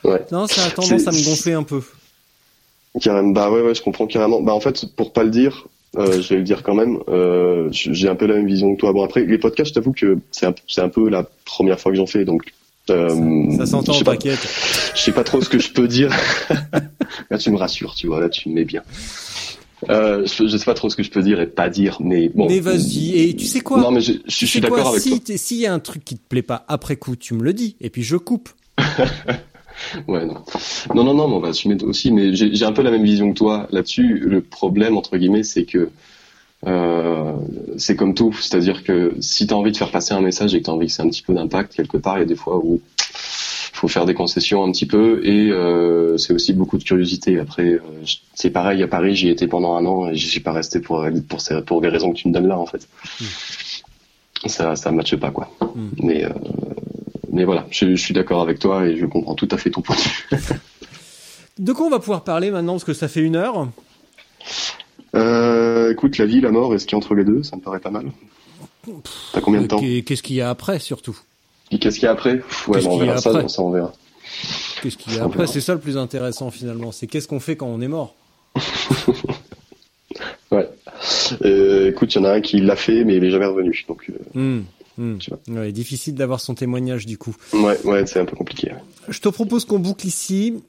Ouais, 0.02 0.24
non 0.32 0.46
ça 0.48 0.64
a 0.64 0.70
tendance 0.70 1.06
à 1.06 1.12
me 1.12 1.24
gonfler 1.24 1.52
un 1.52 1.62
peu. 1.62 1.80
Carrément, 3.01 3.30
bah 3.30 3.51
ouais, 3.51 3.62
ouais, 3.62 3.74
je 3.74 3.82
comprends 3.82 4.07
carrément. 4.07 4.41
Bah 4.43 4.53
en 4.55 4.61
fait, 4.61 4.84
pour 4.97 5.12
pas 5.12 5.22
le 5.24 5.30
dire, 5.30 5.68
euh, 5.97 6.20
je 6.22 6.28
vais 6.30 6.36
le 6.36 6.43
dire 6.43 6.62
quand 6.62 6.74
même, 6.74 6.99
euh, 7.09 7.68
j'ai 7.72 8.09
un 8.09 8.14
peu 8.14 8.26
la 8.26 8.34
même 8.36 8.47
vision 8.47 8.74
que 8.74 8.80
toi. 8.80 8.93
Bon 8.93 9.05
après, 9.05 9.24
les 9.24 9.38
podcasts, 9.38 9.70
je 9.70 9.74
t'avoue 9.74 9.93
que 9.93 10.18
c'est 10.30 10.47
un, 10.47 10.55
c'est 10.68 10.80
un 10.80 10.88
peu 10.88 11.09
la 11.09 11.24
première 11.45 11.80
fois 11.80 11.93
que 11.93 11.97
j'en 11.99 12.07
fais, 12.07 12.24
donc 12.24 12.53
euh, 12.91 13.51
Ça 13.57 13.66
s'entend, 13.66 13.93
je 13.93 13.99
sais 13.99 14.05
pas, 14.05 14.12
t'inquiète. 14.12 14.49
je 14.95 15.01
sais 15.01 15.12
pas 15.12 15.24
trop 15.24 15.41
ce 15.41 15.49
que 15.49 15.59
je 15.59 15.70
peux 15.72 15.88
dire. 15.88 16.11
là, 17.30 17.38
tu 17.38 17.51
me 17.51 17.57
rassures, 17.57 17.95
tu 17.95 18.07
vois, 18.07 18.20
là, 18.20 18.28
tu 18.28 18.49
me 18.49 18.55
mets 18.55 18.64
bien. 18.64 18.82
Euh, 19.88 20.26
je, 20.26 20.47
je 20.47 20.57
sais 20.59 20.64
pas 20.64 20.74
trop 20.74 20.91
ce 20.91 20.97
que 20.97 21.03
je 21.03 21.11
peux 21.11 21.22
dire 21.22 21.41
et 21.41 21.47
pas 21.47 21.70
dire, 21.70 21.97
mais 22.01 22.28
bon. 22.28 22.47
Mais 22.49 22.61
vas-y, 22.61 23.18
et 23.18 23.34
tu 23.34 23.47
sais 23.47 23.61
quoi? 23.61 23.80
Non, 23.80 23.91
mais 23.91 24.01
je, 24.03 24.12
suis 24.47 24.61
d'accord 24.61 24.88
avec 24.88 25.03
toi. 25.03 25.12
si 25.12 25.20
t'es- 25.20 25.38
S'il 25.38 25.57
y 25.57 25.66
a 25.66 25.72
un 25.72 25.78
truc 25.78 26.05
qui 26.05 26.16
te 26.16 26.28
plaît 26.28 26.43
pas 26.43 26.64
après 26.68 26.97
coup, 26.97 27.16
tu 27.16 27.32
me 27.34 27.43
le 27.43 27.53
dis, 27.55 27.76
et 27.80 27.88
puis 27.88 28.03
je 28.03 28.16
coupe. 28.16 28.51
Ouais, 30.09 30.24
non. 30.24 30.43
Non, 30.95 31.05
non, 31.05 31.14
non, 31.14 31.28
mais 31.28 31.35
on 31.35 31.41
va 31.41 31.49
assumer 31.49 31.76
aussi, 31.83 32.12
mais 32.12 32.35
j'ai 32.35 32.64
un 32.64 32.72
peu 32.72 32.83
la 32.83 32.91
même 32.91 33.05
vision 33.05 33.33
que 33.33 33.39
toi 33.39 33.66
là-dessus. 33.70 34.18
Le 34.18 34.41
problème, 34.41 34.97
entre 34.97 35.16
guillemets, 35.16 35.43
c'est 35.43 35.64
que 35.64 35.91
euh, 36.66 37.33
c'est 37.76 37.97
comme 37.97 38.14
tout. 38.14 38.33
C'est-à-dire 38.33 38.85
que 38.85 39.14
si 39.20 39.47
tu 39.47 39.55
as 39.55 39.57
envie 39.57 39.72
de 39.72 39.76
faire 39.76 39.91
passer 39.91 40.14
un 40.14 40.20
message 40.20 40.55
et 40.55 40.61
que 40.61 40.64
tu 40.64 40.70
as 40.70 40.74
envie 40.74 40.87
que 40.87 40.93
c'est 40.93 41.03
un 41.03 41.09
petit 41.09 41.22
peu 41.22 41.35
d'impact, 41.35 41.74
quelque 41.74 41.97
part, 41.97 42.18
il 42.18 42.20
y 42.20 42.24
a 42.24 42.26
des 42.26 42.37
fois 42.37 42.59
où 42.59 42.81
faut 43.81 43.89
faire 43.89 44.05
des 44.05 44.12
concessions 44.12 44.62
un 44.62 44.70
petit 44.72 44.85
peu 44.85 45.26
et 45.26 45.51
euh, 45.51 46.18
c'est 46.18 46.35
aussi 46.35 46.53
beaucoup 46.53 46.76
de 46.76 46.85
curiosité. 46.85 47.41
Après, 47.41 47.64
euh, 47.64 47.81
c'est 48.35 48.51
pareil 48.51 48.83
à 48.83 48.89
Paris, 48.89 49.16
j'y 49.16 49.31
étais 49.31 49.47
pendant 49.47 49.74
un 49.74 49.87
an 49.87 50.11
et 50.11 50.14
j'y 50.14 50.28
suis 50.28 50.41
pas 50.41 50.53
resté 50.53 50.81
pour 50.81 51.03
pour 51.28 51.41
ces, 51.41 51.62
pour 51.62 51.81
les 51.81 51.89
raisons 51.89 52.12
que 52.12 52.18
tu 52.18 52.28
me 52.28 52.35
donnes 52.35 52.49
là 52.49 52.59
en 52.59 52.66
fait. 52.66 52.87
Ça 54.45 54.76
ça 54.76 54.93
matche 54.93 55.16
pas 55.16 55.31
quoi. 55.31 55.51
Mais 56.03 56.24
euh, 56.26 56.31
mais 57.33 57.45
voilà, 57.45 57.66
je, 57.70 57.95
je 57.95 58.01
suis 58.03 58.14
d'accord 58.14 58.43
avec 58.43 58.59
toi 58.59 58.87
et 58.87 58.97
je 58.97 59.07
comprends 59.07 59.35
tout 59.35 59.49
à 59.51 59.57
fait 59.59 59.70
ton 59.70 59.81
point 59.83 59.97
de 59.97 60.01
vue. 60.01 60.43
De 61.59 61.72
quoi 61.72 61.87
on 61.87 61.91
va 61.91 61.99
pouvoir 61.99 62.24
parler 62.24 62.51
maintenant 62.51 62.72
parce 62.74 62.85
que 62.85 62.95
ça 62.95 63.07
fait 63.09 63.20
une 63.20 63.37
heure. 63.37 63.68
Euh, 65.14 65.93
écoute, 65.93 66.16
la 66.18 66.24
vie, 66.24 66.41
la 66.41 66.51
mort 66.51 66.74
et 66.74 66.78
ce 66.78 66.87
qui 66.87 66.95
est 66.95 66.97
entre 66.97 67.14
les 67.14 67.24
deux, 67.24 67.43
ça 67.43 67.57
me 67.57 67.61
paraît 67.61 67.81
pas 67.81 67.91
mal. 67.91 68.07
T'as 69.33 69.41
combien 69.43 69.61
de 69.61 69.66
temps 69.66 69.78
Qu'est- 69.78 70.03
Qu'est-ce 70.03 70.22
qu'il 70.22 70.37
y 70.37 70.41
a 70.41 70.49
après 70.49 70.78
surtout? 70.78 71.18
Qu'est-ce 71.70 71.97
qu'il 71.97 72.05
y 72.05 72.07
a 72.07 72.12
après? 72.12 72.41
Ouais, 72.66 72.81
bon, 72.83 72.93
on 72.93 72.99
qu'il 72.99 73.07
y 73.07 73.11
a 73.11 73.14
verra 73.14 73.18
ça, 73.18 73.49
ça 73.49 73.62
on 73.62 73.70
verra. 73.70 73.93
Qu'est-ce 74.83 74.97
qu'il 74.97 75.14
y 75.14 75.18
a 75.18 75.24
après? 75.24 75.47
C'est 75.47 75.61
ça 75.61 75.74
le 75.74 75.81
plus 75.81 75.99
intéressant 75.99 76.51
finalement. 76.51 76.93
C'est 76.93 77.07
qu'est-ce 77.07 77.28
qu'on 77.28 77.41
fait 77.41 77.57
quand 77.57 77.66
on 77.66 77.81
est 77.81 77.89
mort? 77.89 78.14
Ouais. 80.51 80.68
Euh, 81.45 81.91
écoute, 81.91 82.12
il 82.12 82.18
y 82.18 82.20
en 82.20 82.24
a 82.24 82.33
un 82.33 82.41
qui 82.41 82.61
l'a 82.61 82.74
fait, 82.74 83.05
mais 83.05 83.16
il 83.16 83.24
est 83.24 83.31
jamais 83.31 83.47
revenu. 83.47 83.85
Donc, 83.87 84.11
euh, 84.11 84.14
Hmm, 84.35 84.62
Tu 85.18 85.30
vois. 85.30 85.61
Ouais, 85.61 85.72
difficile 85.72 86.14
d'avoir 86.14 86.40
son 86.40 86.55
témoignage 86.55 87.07
du 87.07 87.18
coup. 87.18 87.34
ouais, 87.53 87.78
ouais, 87.84 88.07
c'est 88.07 88.20
un 88.20 88.24
peu 88.24 88.36
compliqué. 88.36 88.72
Je 89.09 89.20
te 89.20 89.28
propose 89.28 89.64
qu'on 89.64 89.78
boucle 89.78 90.07
ici. 90.07 90.62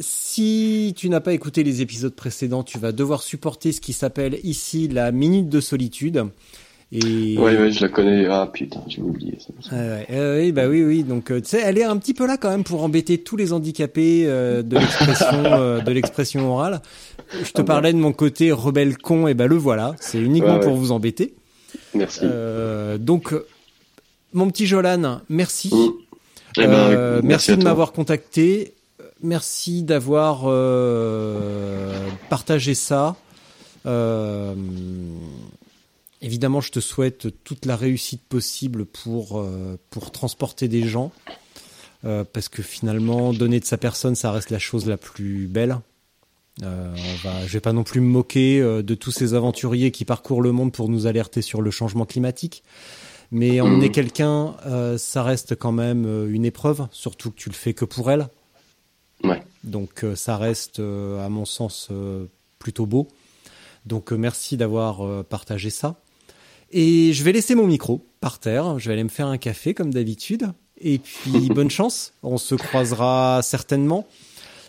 Si 0.00 0.92
tu 0.96 1.08
n'as 1.08 1.20
pas 1.20 1.32
écouté 1.32 1.62
les 1.64 1.80
épisodes 1.80 2.14
précédents, 2.14 2.62
tu 2.62 2.78
vas 2.78 2.92
devoir 2.92 3.22
supporter 3.22 3.72
ce 3.72 3.80
qui 3.80 3.92
s'appelle 3.94 4.38
ici 4.44 4.86
la 4.88 5.12
minute 5.12 5.48
de 5.48 5.60
solitude. 5.60 6.24
Et 6.92 7.36
Ouais, 7.38 7.56
ouais, 7.58 7.70
je 7.72 7.80
la 7.82 7.88
connais. 7.88 8.26
Ah 8.26 8.48
putain, 8.52 8.80
j'ai 8.88 9.00
oublié 9.02 9.38
ça. 9.38 9.74
Euh, 9.74 10.40
oui, 10.40 10.52
bah 10.52 10.68
oui, 10.68 10.82
oui. 10.84 11.02
Donc, 11.04 11.30
euh, 11.30 11.40
tu 11.40 11.48
sais, 11.48 11.60
elle 11.62 11.78
est 11.78 11.84
un 11.84 11.96
petit 11.98 12.14
peu 12.14 12.26
là 12.26 12.36
quand 12.38 12.50
même 12.50 12.64
pour 12.64 12.82
embêter 12.82 13.18
tous 13.18 13.36
les 13.36 13.52
handicapés 13.52 14.24
euh, 14.26 14.62
de 14.62 14.76
l'expression, 14.78 15.44
euh, 15.44 15.80
de 15.80 15.90
l'expression 15.92 16.50
orale. 16.50 16.80
Je 17.32 17.50
te 17.52 17.60
Ah 17.60 17.62
bah. 17.62 17.64
parlais 17.64 17.92
de 17.92 17.98
mon 17.98 18.12
côté 18.12 18.52
rebelle 18.52 18.96
con, 18.98 19.26
et 19.26 19.34
ben 19.34 19.46
le 19.46 19.56
voilà. 19.56 19.94
C'est 20.00 20.18
uniquement 20.20 20.52
Ouais, 20.54 20.58
ouais. 20.60 20.64
pour 20.64 20.76
vous 20.76 20.92
embêter. 20.92 21.34
Merci. 21.94 22.24
Donc, 23.00 23.34
mon 24.32 24.48
petit 24.50 24.66
Jolan, 24.66 25.20
merci. 25.28 25.70
Mm. 25.74 25.92
Eh 26.56 26.66
ben, 26.66 26.72
Euh, 26.72 27.20
merci 27.22 27.56
de 27.56 27.62
m'avoir 27.62 27.92
contacté. 27.92 28.74
Merci 29.22 29.82
d'avoir 29.82 30.42
euh, 30.44 32.08
partagé 32.30 32.74
ça. 32.74 33.16
Euh, 33.86 34.54
évidemment, 36.22 36.60
je 36.60 36.70
te 36.70 36.80
souhaite 36.80 37.28
toute 37.44 37.66
la 37.66 37.76
réussite 37.76 38.22
possible 38.22 38.84
pour 38.84 39.44
pour 39.90 40.10
transporter 40.10 40.68
des 40.68 40.86
gens, 40.86 41.10
parce 42.02 42.48
que 42.48 42.62
finalement, 42.62 43.32
donner 43.32 43.60
de 43.60 43.64
sa 43.64 43.76
personne, 43.76 44.14
ça 44.14 44.30
reste 44.30 44.50
la 44.50 44.58
chose 44.58 44.86
la 44.86 44.96
plus 44.96 45.46
belle. 45.46 45.78
Euh, 46.64 46.92
on 46.92 47.28
va, 47.28 47.46
je 47.46 47.52
vais 47.52 47.60
pas 47.60 47.72
non 47.72 47.84
plus 47.84 48.00
me 48.00 48.08
moquer 48.08 48.60
de 48.60 48.94
tous 48.94 49.12
ces 49.12 49.34
aventuriers 49.34 49.90
qui 49.90 50.04
parcourent 50.04 50.42
le 50.42 50.52
monde 50.52 50.72
pour 50.72 50.88
nous 50.88 51.06
alerter 51.06 51.42
sur 51.42 51.60
le 51.60 51.70
changement 51.70 52.04
climatique. 52.04 52.62
Mais 53.30 53.60
emmener 53.60 53.90
quelqu'un, 53.90 54.56
euh, 54.66 54.96
ça 54.96 55.22
reste 55.22 55.54
quand 55.54 55.72
même 55.72 56.06
euh, 56.06 56.32
une 56.32 56.46
épreuve, 56.46 56.86
surtout 56.92 57.30
que 57.30 57.36
tu 57.36 57.50
le 57.50 57.54
fais 57.54 57.74
que 57.74 57.84
pour 57.84 58.10
elle. 58.10 58.28
Ouais. 59.22 59.42
Donc 59.64 60.04
euh, 60.04 60.14
ça 60.14 60.36
reste, 60.36 60.80
euh, 60.80 61.24
à 61.24 61.28
mon 61.28 61.44
sens, 61.44 61.88
euh, 61.90 62.24
plutôt 62.58 62.86
beau. 62.86 63.08
Donc 63.84 64.12
merci 64.12 64.56
d'avoir 64.56 65.04
euh, 65.04 65.22
partagé 65.22 65.70
ça. 65.70 65.96
Et 66.70 67.12
je 67.12 67.22
vais 67.24 67.32
laisser 67.32 67.54
mon 67.54 67.66
micro 67.66 68.04
par 68.20 68.38
terre. 68.38 68.78
Je 68.78 68.88
vais 68.88 68.94
aller 68.94 69.04
me 69.04 69.08
faire 69.08 69.26
un 69.26 69.38
café 69.38 69.74
comme 69.74 69.92
d'habitude. 69.92 70.52
Et 70.80 70.98
puis 70.98 71.48
bonne 71.54 71.70
chance. 71.70 72.12
On 72.22 72.38
se 72.38 72.54
croisera 72.54 73.40
certainement. 73.42 74.06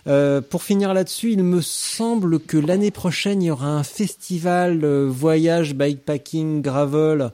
Euh, 0.07 0.41
pour 0.41 0.63
finir 0.63 0.93
là-dessus, 0.93 1.33
il 1.33 1.43
me 1.43 1.61
semble 1.61 2.39
que 2.39 2.57
l'année 2.57 2.91
prochaine, 2.91 3.43
il 3.43 3.47
y 3.47 3.51
aura 3.51 3.67
un 3.67 3.83
festival 3.83 4.83
euh, 4.83 5.07
voyage, 5.09 5.75
bikepacking, 5.75 6.61
gravel, 6.61 7.31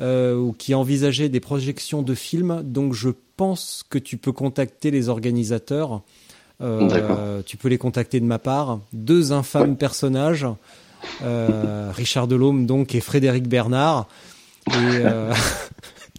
ou 0.00 0.52
qui 0.56 0.74
envisageait 0.74 1.28
des 1.28 1.40
projections 1.40 2.02
de 2.02 2.14
films. 2.14 2.62
Donc 2.64 2.92
je 2.94 3.10
pense 3.36 3.84
que 3.88 3.98
tu 3.98 4.16
peux 4.16 4.32
contacter 4.32 4.90
les 4.90 5.08
organisateurs. 5.08 6.02
Euh, 6.60 7.40
tu 7.46 7.56
peux 7.56 7.68
les 7.68 7.78
contacter 7.78 8.18
de 8.20 8.24
ma 8.24 8.38
part. 8.38 8.80
Deux 8.92 9.30
infâmes 9.32 9.70
Ouais. 9.70 9.76
personnages, 9.76 10.46
euh, 11.22 11.90
Richard 11.94 12.26
Delhomme 12.26 12.66
donc 12.66 12.94
et 12.96 13.00
Frédéric 13.00 13.48
Bernard. 13.48 14.08
Et 14.68 14.72
euh, 14.74 15.32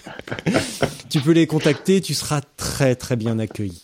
tu 1.09 1.19
peux 1.19 1.31
les 1.31 1.47
contacter, 1.47 2.01
tu 2.01 2.13
seras 2.13 2.41
très 2.57 2.95
très 2.95 3.15
bien 3.15 3.37
accueilli. 3.39 3.83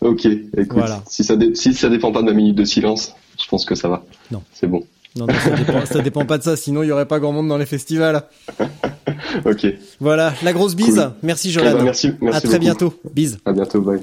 Ok, 0.00 0.26
écoute, 0.26 0.68
Voilà. 0.72 1.02
si 1.08 1.24
ça 1.24 1.34
si 1.54 1.74
ça 1.74 1.88
dépend 1.88 2.12
pas 2.12 2.20
de 2.20 2.26
ma 2.26 2.32
minute 2.32 2.56
de 2.56 2.64
silence, 2.64 3.14
je 3.42 3.46
pense 3.48 3.64
que 3.64 3.74
ça 3.74 3.88
va. 3.88 4.04
Non. 4.30 4.42
C'est 4.52 4.66
bon. 4.66 4.84
Non, 5.16 5.26
non, 5.26 5.34
ça 5.42 5.50
dépend, 5.50 5.86
ça 5.86 6.00
dépend 6.02 6.24
pas 6.24 6.38
de 6.38 6.42
ça, 6.44 6.56
sinon 6.56 6.82
il 6.84 6.86
y 6.88 6.92
aurait 6.92 7.06
pas 7.08 7.18
grand 7.18 7.32
monde 7.32 7.48
dans 7.48 7.58
les 7.58 7.66
festivals. 7.66 8.22
Ok. 9.44 9.66
Voilà, 10.00 10.32
la 10.42 10.52
grosse 10.52 10.74
bise. 10.74 10.94
Cool. 10.96 11.12
Merci 11.22 11.48
Eh 11.48 11.52
Jolan. 11.52 11.72
ben, 11.78 11.84
merci, 11.84 12.12
merci 12.20 12.36
à 12.36 12.40
très 12.40 12.50
beaucoup. 12.50 12.60
bientôt. 12.60 12.94
Bise. 13.14 13.38
À 13.44 13.52
bientôt, 13.52 13.80
bye. 13.80 14.00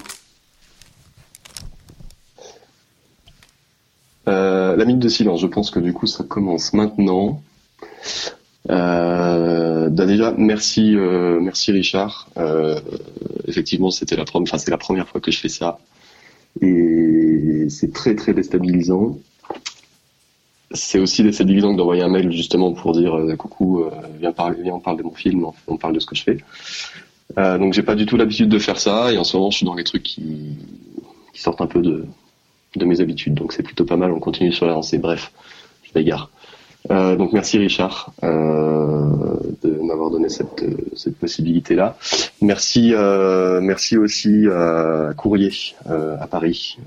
Euh, 4.27 4.75
la 4.75 4.85
minute 4.85 5.01
de 5.01 5.09
silence, 5.09 5.39
je 5.41 5.47
pense 5.47 5.71
que 5.71 5.79
du 5.79 5.93
coup 5.93 6.05
ça 6.07 6.23
commence 6.23 6.73
maintenant. 6.73 7.41
Euh, 8.69 9.89
bah 9.89 10.05
déjà, 10.05 10.33
merci, 10.37 10.95
euh, 10.95 11.39
merci 11.39 11.71
Richard. 11.71 12.27
Euh, 12.37 12.79
effectivement, 13.47 13.89
c'était 13.91 14.17
la 14.17 14.25
première, 14.25 14.49
enfin 14.49 14.57
c'est 14.57 14.71
la 14.71 14.77
première 14.77 15.07
fois 15.07 15.21
que 15.21 15.31
je 15.31 15.39
fais 15.39 15.47
ça, 15.49 15.79
et 16.61 17.67
c'est 17.69 17.93
très 17.93 18.15
très 18.15 18.33
déstabilisant. 18.33 19.17
C'est 20.71 20.99
aussi 20.99 21.23
déstabilisant 21.23 21.71
que 21.73 21.77
d'envoyer 21.77 22.03
un 22.03 22.09
mail 22.09 22.31
justement 22.31 22.73
pour 22.73 22.91
dire 22.91 23.17
euh, 23.17 23.35
coucou, 23.35 23.83
euh, 23.83 23.91
viens 24.19 24.33
parler, 24.33 24.69
on 24.71 24.79
parle 24.79 24.97
de 24.97 25.03
mon 25.03 25.13
film, 25.13 25.45
on 25.67 25.77
parle 25.77 25.93
de 25.93 25.99
ce 25.99 26.05
que 26.05 26.15
je 26.15 26.23
fais. 26.23 26.37
Euh, 27.37 27.57
donc 27.57 27.73
j'ai 27.73 27.83
pas 27.83 27.95
du 27.95 28.05
tout 28.05 28.17
l'habitude 28.17 28.49
de 28.49 28.59
faire 28.59 28.79
ça, 28.79 29.11
et 29.11 29.17
en 29.17 29.23
ce 29.23 29.37
moment 29.37 29.49
je 29.51 29.57
suis 29.57 29.65
dans 29.65 29.75
les 29.75 29.83
trucs 29.83 30.03
qui, 30.03 30.57
sortent 31.33 31.61
un 31.61 31.67
peu 31.67 31.81
de, 31.81 32.05
mes 32.83 32.99
habitudes, 32.99 33.35
donc 33.35 33.53
c'est 33.53 33.63
plutôt 33.63 33.85
pas 33.85 33.95
mal. 33.95 34.11
On 34.11 34.19
continue 34.19 34.51
sur 34.51 34.65
la 34.65 34.73
lancée. 34.73 34.97
Bref, 34.97 35.31
je 35.83 35.91
m'égare. 35.95 36.31
Euh, 36.89 37.15
donc 37.15 37.33
merci 37.33 37.57
Richard 37.57 38.11
de 38.21 39.69
m'avoir 39.81 40.09
donné 40.09 40.29
cette, 40.29 40.65
possibilité-là. 41.19 41.97
Merci, 42.41 42.93
merci 43.61 43.97
aussi 43.97 44.47
à 44.47 45.11
Courrier 45.15 45.51
à 45.85 46.27
Paris 46.27 46.77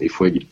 et 0.00 0.08
Foueg 0.08 0.46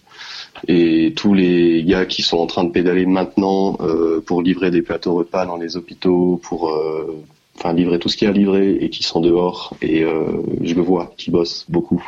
et 0.66 1.12
tous 1.14 1.34
les 1.34 1.84
gars 1.84 2.06
qui 2.06 2.22
sont 2.22 2.38
en 2.38 2.46
train 2.46 2.64
de 2.64 2.70
pédaler 2.70 3.06
maintenant 3.06 3.76
euh, 3.80 4.20
pour 4.20 4.42
livrer 4.42 4.70
des 4.70 4.82
plateaux 4.82 5.14
repas 5.14 5.46
dans 5.46 5.56
les 5.56 5.76
hôpitaux, 5.76 6.40
pour 6.42 6.70
euh, 6.70 7.22
enfin 7.56 7.72
livrer 7.72 7.98
tout 7.98 8.08
ce 8.08 8.16
qu'il 8.16 8.26
y 8.26 8.28
a 8.28 8.34
à 8.34 8.36
livrer 8.36 8.76
et 8.80 8.90
qui 8.90 9.02
sont 9.02 9.20
dehors 9.20 9.74
et 9.82 10.04
euh, 10.04 10.42
je 10.62 10.74
le 10.74 10.82
vois, 10.82 11.12
qui 11.16 11.30
bossent 11.30 11.66
beaucoup. 11.68 12.04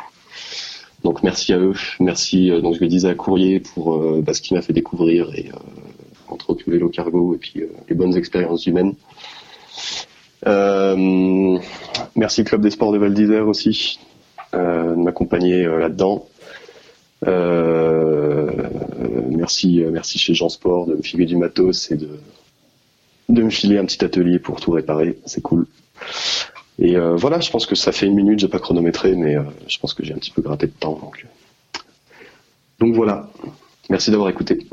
Donc 1.03 1.23
merci 1.23 1.51
à 1.53 1.57
eux, 1.57 1.73
merci 1.99 2.51
euh, 2.51 2.61
donc 2.61 2.75
je 2.75 2.81
le 2.81 2.87
disais 2.87 3.09
à 3.09 3.15
Courrier 3.15 3.59
pour 3.59 3.95
euh, 3.95 4.21
bah, 4.21 4.33
ce 4.33 4.41
qu'il 4.41 4.55
m'a 4.55 4.61
fait 4.61 4.73
découvrir 4.73 5.33
et 5.35 5.49
entre 6.27 6.51
autres 6.51 6.63
le 6.67 6.73
vélo 6.73 6.89
cargo 6.89 7.33
et 7.35 7.37
puis 7.37 7.63
les 7.89 7.95
bonnes 7.95 8.15
expériences 8.15 8.65
humaines. 8.67 8.93
Euh, 10.47 11.57
merci 12.15 12.43
Club 12.43 12.61
des 12.61 12.71
Sports 12.71 12.93
de 12.93 12.97
Val 12.97 13.13
d'Isère 13.13 13.47
aussi 13.47 13.99
euh, 14.53 14.95
de 14.95 15.01
m'accompagner 15.01 15.63
là-dedans. 15.63 16.25
Euh, 17.27 18.51
merci, 19.29 19.83
euh, 19.83 19.91
merci 19.91 20.17
chez 20.17 20.33
Jean 20.33 20.49
Sport 20.49 20.87
de 20.87 20.95
me 20.95 21.01
filer 21.01 21.25
du 21.25 21.37
matos 21.37 21.91
et 21.91 21.97
de 21.97 23.43
me 23.43 23.49
filer 23.49 23.77
un 23.77 23.85
petit 23.85 24.03
atelier 24.03 24.39
pour 24.39 24.59
tout 24.59 24.71
réparer, 24.71 25.19
c'est 25.25 25.41
cool. 25.41 25.67
Et 26.79 26.95
euh, 26.95 27.15
voilà, 27.15 27.39
je 27.39 27.51
pense 27.51 27.65
que 27.65 27.75
ça 27.75 27.91
fait 27.91 28.07
une 28.07 28.15
minute, 28.15 28.39
j'ai 28.39 28.47
pas 28.47 28.59
chronométré, 28.59 29.15
mais 29.15 29.35
je 29.67 29.77
pense 29.77 29.93
que 29.93 30.03
j'ai 30.03 30.13
un 30.13 30.17
petit 30.17 30.31
peu 30.31 30.41
gratté 30.41 30.67
de 30.67 30.71
temps. 30.71 30.97
Donc, 30.99 31.25
donc 32.79 32.95
voilà, 32.95 33.29
merci 33.89 34.09
d'avoir 34.09 34.29
écouté. 34.29 34.67